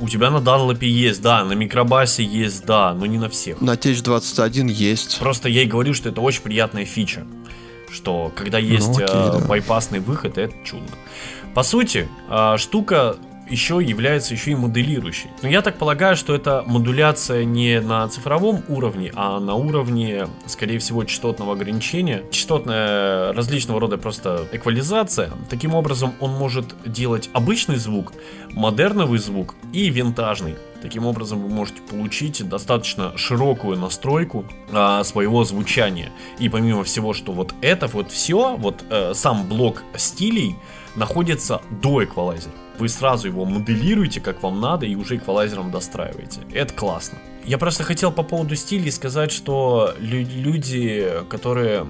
у 0.00 0.08
тебя 0.08 0.30
на 0.30 0.40
данлопе 0.40 0.88
есть, 0.88 1.20
да, 1.20 1.44
на 1.44 1.52
микробасе 1.52 2.24
есть, 2.24 2.64
да, 2.64 2.94
но 2.94 3.04
не 3.04 3.18
на 3.18 3.28
всех. 3.28 3.60
На 3.60 3.74
TH21 3.74 4.70
есть. 4.70 5.18
Просто 5.18 5.48
я 5.48 5.62
и 5.62 5.66
говорю, 5.66 5.92
что 5.92 6.08
это 6.08 6.20
очень 6.20 6.42
приятная 6.42 6.86
фича. 6.86 7.26
Что 7.90 8.32
когда 8.34 8.58
ну, 8.58 8.64
есть 8.64 8.88
ну, 8.88 8.94
окей, 8.94 9.06
э, 9.08 9.38
да. 9.40 9.46
байпасный 9.46 10.00
выход, 10.00 10.38
это 10.38 10.54
чудно. 10.64 10.88
По 11.54 11.62
сути, 11.62 12.08
э, 12.30 12.56
штука 12.58 13.16
еще 13.48 13.80
является 13.82 14.34
еще 14.34 14.52
и 14.52 14.54
моделирующей. 14.54 15.30
Но 15.42 15.48
я 15.48 15.62
так 15.62 15.76
полагаю, 15.76 16.16
что 16.16 16.34
это 16.34 16.64
модуляция 16.66 17.44
не 17.44 17.80
на 17.80 18.08
цифровом 18.08 18.62
уровне, 18.68 19.12
а 19.14 19.40
на 19.40 19.54
уровне, 19.54 20.28
скорее 20.46 20.78
всего, 20.78 21.04
частотного 21.04 21.52
ограничения. 21.52 22.22
Частотная 22.30 23.32
различного 23.32 23.80
рода 23.80 23.98
просто 23.98 24.46
эквализация. 24.52 25.30
Таким 25.48 25.74
образом, 25.74 26.14
он 26.20 26.32
может 26.32 26.74
делать 26.84 27.30
обычный 27.32 27.76
звук, 27.76 28.12
модерновый 28.52 29.18
звук 29.18 29.54
и 29.72 29.88
винтажный. 29.90 30.56
Таким 30.82 31.06
образом, 31.06 31.40
вы 31.40 31.48
можете 31.48 31.80
получить 31.82 32.46
достаточно 32.48 33.16
широкую 33.16 33.78
настройку 33.78 34.44
а, 34.72 35.02
своего 35.04 35.42
звучания. 35.44 36.10
И 36.38 36.48
помимо 36.48 36.84
всего, 36.84 37.12
что 37.12 37.32
вот 37.32 37.54
это 37.60 37.86
вот 37.86 38.10
все, 38.10 38.56
вот 38.56 38.84
э, 38.90 39.12
сам 39.14 39.48
блок 39.48 39.82
стилей 39.96 40.54
находится 40.94 41.60
до 41.82 42.04
эквалайзера. 42.04 42.52
Вы 42.78 42.88
сразу 42.88 43.28
его 43.28 43.44
моделируете, 43.44 44.20
как 44.20 44.42
вам 44.42 44.60
надо, 44.60 44.86
и 44.86 44.94
уже 44.94 45.16
эквалайзером 45.16 45.70
достраиваете. 45.70 46.40
Это 46.52 46.72
классно. 46.74 47.18
Я 47.44 47.58
просто 47.58 47.84
хотел 47.84 48.10
по 48.12 48.22
поводу 48.22 48.56
стилей 48.56 48.90
сказать, 48.90 49.30
что 49.30 49.94
люди, 49.98 51.10
которые 51.28 51.86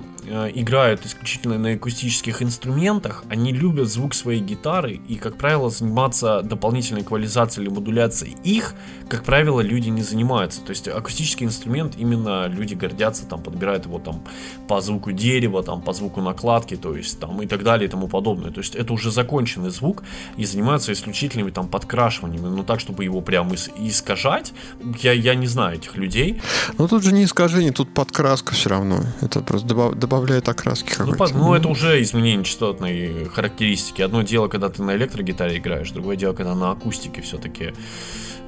играют 0.54 1.04
исключительно 1.06 1.58
на 1.58 1.72
акустических 1.72 2.42
инструментах, 2.42 3.24
они 3.28 3.52
любят 3.52 3.88
звук 3.88 4.14
своей 4.14 4.40
гитары 4.40 5.00
и, 5.08 5.16
как 5.16 5.36
правило, 5.36 5.70
заниматься 5.70 6.42
дополнительной 6.42 7.02
эквализацией 7.02 7.66
или 7.66 7.74
модуляцией 7.74 8.36
их, 8.44 8.74
как 9.08 9.22
правило, 9.22 9.60
люди 9.60 9.88
не 9.88 10.02
занимаются. 10.02 10.60
То 10.62 10.70
есть 10.70 10.88
акустический 10.88 11.46
инструмент 11.46 11.94
именно 11.96 12.46
люди 12.48 12.74
гордятся, 12.74 13.26
там, 13.26 13.42
подбирают 13.42 13.86
его 13.86 13.98
там 13.98 14.22
по 14.68 14.80
звуку 14.80 15.12
дерева, 15.12 15.62
там, 15.62 15.80
по 15.80 15.92
звуку 15.92 16.20
накладки, 16.20 16.76
то 16.76 16.96
есть 16.96 17.20
там 17.20 17.40
и 17.42 17.46
так 17.46 17.62
далее 17.62 17.86
и 17.86 17.90
тому 17.90 18.08
подобное. 18.08 18.50
То 18.50 18.60
есть 18.60 18.74
это 18.74 18.92
уже 18.92 19.10
законченный 19.10 19.70
звук 19.70 20.02
и 20.36 20.44
занимаются 20.44 20.92
исключительными 20.92 21.50
там 21.50 21.68
подкрашиваниями, 21.68 22.48
но 22.48 22.62
так, 22.64 22.80
чтобы 22.80 23.04
его 23.04 23.20
прям 23.20 23.54
искажать, 23.54 24.52
я, 25.00 25.12
я 25.12 25.34
не 25.34 25.46
знаю 25.46 25.76
этих 25.76 25.96
людей. 25.96 26.40
Ну 26.78 26.88
тут 26.88 27.02
же 27.04 27.12
не 27.12 27.24
искажение, 27.24 27.72
тут 27.72 27.94
подкраска 27.94 28.54
все 28.54 28.70
равно. 28.70 29.00
Это 29.20 29.40
просто 29.40 29.68
добав, 29.68 30.15
добавляет 30.16 30.48
окраски 30.48 30.94
ну, 30.98 31.12
какой-то. 31.12 31.34
Ну, 31.34 31.44
ну, 31.44 31.54
это 31.54 31.68
уже 31.68 32.02
изменение 32.02 32.44
частотной 32.44 33.26
характеристики. 33.26 34.02
Одно 34.02 34.22
дело, 34.22 34.48
когда 34.48 34.68
ты 34.68 34.82
на 34.82 34.96
электрогитаре 34.96 35.58
играешь, 35.58 35.90
другое 35.90 36.16
дело, 36.16 36.32
когда 36.32 36.54
на 36.54 36.70
акустике 36.70 37.20
все-таки 37.22 37.72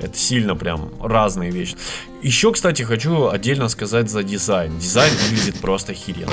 это 0.00 0.16
сильно 0.16 0.54
прям 0.56 0.90
разные 1.00 1.50
вещи. 1.50 1.76
Еще, 2.22 2.52
кстати, 2.52 2.82
хочу 2.82 3.28
отдельно 3.28 3.68
сказать 3.68 4.08
за 4.08 4.22
дизайн. 4.22 4.78
Дизайн 4.78 5.12
выглядит 5.28 5.60
просто 5.60 5.92
охеренно. 5.92 6.32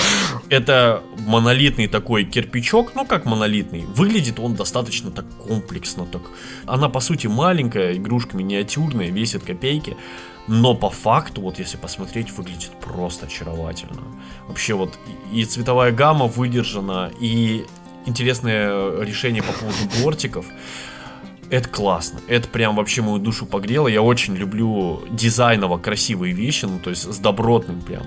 Это 0.50 1.02
монолитный 1.28 1.88
такой 1.88 2.24
кирпичок, 2.24 2.96
ну 2.96 3.06
как 3.06 3.26
монолитный. 3.26 3.82
Выглядит 3.82 4.40
он 4.40 4.56
достаточно 4.56 5.12
так 5.12 5.26
комплексно. 5.48 6.06
Так. 6.06 6.22
Она, 6.66 6.90
по 6.90 7.00
сути, 7.00 7.28
маленькая, 7.28 7.96
игрушка 7.96 8.38
миниатюрная, 8.38 9.10
весит 9.10 9.44
копейки. 9.44 9.98
Но 10.48 10.76
по 10.76 10.90
факту, 10.90 11.42
вот 11.42 11.60
если 11.60 11.78
посмотреть, 11.78 12.32
выглядит 12.32 12.72
просто 12.80 13.26
очаровательно. 13.26 14.02
Вообще 14.48 14.76
вот 14.76 14.98
и 15.32 15.44
цветовая 15.46 15.92
гамма 15.92 16.28
выдержана, 16.28 17.12
и 17.20 17.66
интересное 18.06 19.02
решение 19.02 19.42
по 19.42 19.54
поводу 19.54 19.78
бортиков. 20.04 20.46
Это 21.52 21.70
классно. 21.70 22.20
Это 22.28 22.48
прям 22.48 22.76
вообще 22.76 23.04
мою 23.04 23.20
душу 23.20 23.46
погрело. 23.46 23.88
Я 23.88 24.02
очень 24.02 24.36
люблю 24.36 25.02
дизайново 25.12 25.78
красивые 25.78 26.34
вещи, 26.34 26.66
ну 26.66 26.80
то 26.80 26.90
есть 26.90 27.04
с 27.04 27.18
добротным 27.20 27.82
прям 27.82 28.02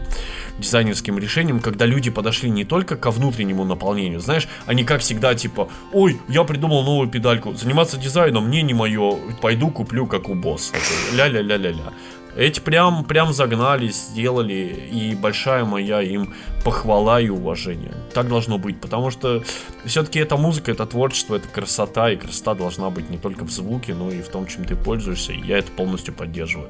дизайнерским 0.59 1.19
решением, 1.19 1.61
когда 1.61 1.87
люди 1.87 2.11
подошли 2.11 2.51
не 2.51 2.65
только 2.65 2.97
ко 2.97 3.13
внутреннему 3.13 3.65
наполнению, 3.65 4.19
знаешь, 4.19 4.49
они 4.67 4.83
как 4.83 5.03
всегда 5.03 5.37
типа, 5.37 5.69
ой, 5.93 6.21
я 6.29 6.43
придумал 6.43 6.83
новую 6.83 7.09
педальку, 7.09 7.55
заниматься 7.55 7.97
дизайном 7.97 8.49
мне 8.49 8.63
не 8.63 8.75
мое, 8.75 9.17
пойду 9.41 9.71
куплю 9.71 10.07
как 10.07 10.29
у 10.29 10.35
босса. 10.35 10.75
Ля-ля-ля-ля-ля. 11.15 11.93
Эти 12.39 12.61
прям, 12.61 13.05
прям 13.05 13.33
загнали, 13.33 13.89
сделали, 13.89 14.89
и 14.93 15.17
большая 15.17 15.65
моя 15.65 16.01
им 16.01 16.35
похвала 16.65 17.21
и 17.21 17.29
уважение. 17.29 17.93
Так 18.15 18.29
должно 18.29 18.59
быть, 18.59 18.81
потому 18.81 19.11
что 19.11 19.43
все-таки 19.85 20.21
это 20.21 20.37
музыка, 20.37 20.71
это 20.71 20.87
творчество, 20.87 21.35
это 21.35 21.49
красота, 21.49 22.13
и 22.13 22.17
красота 22.17 22.55
должна 22.55 22.91
быть 22.91 23.11
не 23.11 23.19
только 23.19 23.45
в 23.45 23.51
звуке, 23.51 23.93
но 23.93 24.13
и 24.13 24.23
в 24.23 24.29
том, 24.29 24.47
чем 24.47 24.65
ты 24.65 24.77
пользуешься, 24.77 25.33
и 25.33 25.41
я 25.41 25.59
это 25.59 25.73
полностью 25.73 26.15
поддерживаю. 26.15 26.69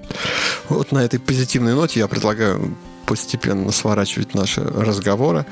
Вот 0.71 0.91
на 0.91 1.05
этой 1.05 1.21
позитивной 1.21 1.75
ноте 1.75 2.01
я 2.01 2.09
предлагаю 2.09 2.75
постепенно 3.09 3.73
сворачивать 3.73 4.35
наши 4.35 4.61
разговоры. 4.61 5.47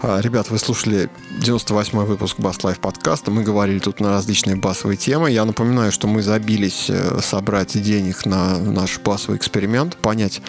А, 0.00 0.20
ребят, 0.20 0.48
вы 0.48 0.58
слушали 0.58 1.10
98-й 1.40 2.06
выпуск 2.06 2.38
Bass 2.38 2.60
Life 2.60 2.78
подкаста. 2.78 3.32
Мы 3.32 3.42
говорили 3.42 3.80
тут 3.80 3.98
на 3.98 4.10
различные 4.10 4.54
басовые 4.54 4.96
темы. 4.96 5.32
Я 5.32 5.44
напоминаю, 5.44 5.90
что 5.90 6.06
мы 6.06 6.22
забились 6.22 6.86
э, 6.88 7.18
собрать 7.20 7.82
денег 7.82 8.26
на 8.26 8.58
наш 8.58 9.00
басовый 9.00 9.38
эксперимент, 9.38 9.96
понять, 9.96 10.40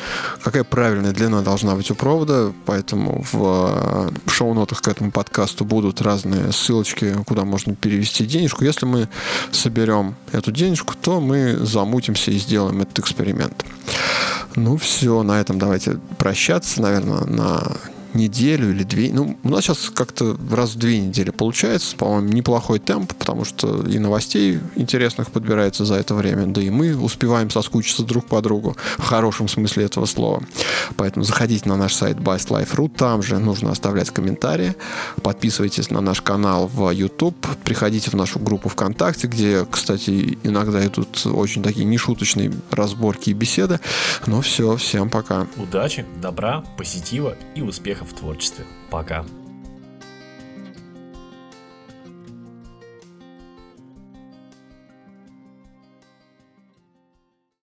какая 0.44 0.64
правильная 0.64 1.14
длина 1.14 1.42
должна 1.42 1.74
быть 1.74 1.90
у 1.90 1.96
провода. 1.96 2.54
Поэтому 2.68 3.26
в 3.32 4.12
э, 4.28 4.30
шоу-нотах 4.30 4.84
к 4.84 4.88
этому 4.88 5.10
подкасту 5.10 5.66
будут 5.66 6.00
разные 6.00 6.52
ссылочки, 6.52 7.16
куда 7.26 7.44
можно 7.44 7.74
перевести 7.74 8.28
денежку. 8.28 8.64
Если 8.64 8.86
мы 8.86 9.10
соберем 9.52 10.14
эту 10.32 10.52
денежку, 10.52 10.94
то 10.94 11.20
мы 11.20 11.58
замутимся 11.66 12.30
и 12.30 12.38
сделаем 12.38 12.82
этот 12.82 13.00
эксперимент. 13.00 13.66
Ну 14.56 14.78
все, 14.78 15.24
на 15.24 15.40
этом 15.40 15.58
давайте 15.58 15.98
прощаться, 16.18 16.51
наверное, 16.78 17.26
на 17.26 17.62
неделю 18.14 18.72
или 18.72 18.84
две. 18.84 19.12
Ну, 19.12 19.38
у 19.44 19.50
нас 19.50 19.66
сейчас 19.66 19.90
как-то 19.90 20.38
раз 20.52 20.76
в 20.76 20.78
две 20.78 21.00
недели 21.00 21.30
получается, 21.30 21.96
по-моему, 21.96 22.30
неплохой 22.30 22.80
темп, 22.80 23.14
потому 23.14 23.46
что 23.46 23.84
и 23.88 24.00
новостей 24.00 24.60
интересных 24.76 25.32
подбирается 25.32 25.86
за 25.86 25.96
это 25.96 26.16
время, 26.16 26.48
да 26.48 26.62
и 26.62 26.70
мы 26.70 26.96
успеваем 26.96 27.50
соскучиться 27.50 28.04
друг 28.04 28.26
по 28.26 28.42
другу 28.42 28.76
в 28.98 29.04
хорошем 29.04 29.48
смысле 29.48 29.86
этого 29.86 30.06
слова. 30.06 30.44
Поэтому 30.96 31.26
заходите 31.26 31.68
на 31.68 31.78
наш 31.78 31.94
сайт 31.94 32.18
BastLife.ru, 32.18 32.90
там 32.90 33.22
же 33.24 33.38
нужно 33.40 33.72
оставлять 33.72 34.10
комментарии, 34.10 34.76
подписывайтесь 35.22 35.90
на 35.90 36.02
наш 36.02 36.22
канал 36.22 36.68
в 36.68 36.90
YouTube, 36.92 37.36
приходите 37.64 38.12
в 38.12 38.16
нашу 38.16 38.40
группу 38.40 38.70
ВКонтакте, 38.70 39.28
где, 39.28 39.66
кстати, 39.70 40.38
иногда 40.44 40.86
идут 40.86 41.26
очень 41.26 41.64
такие 41.64 41.86
нешуточные 41.86 42.52
разборки 42.72 43.30
и 43.30 43.34
беседы. 43.34 43.80
Ну 44.28 44.42
все, 44.42 44.76
всем 44.78 45.10
пока. 45.10 45.48
Удачи, 45.58 46.06
добра, 46.22 46.64
позитива 46.78 47.36
и 47.56 47.62
успехов 48.02 48.12
в 48.12 48.14
творчестве. 48.14 48.66
Пока. 48.90 49.26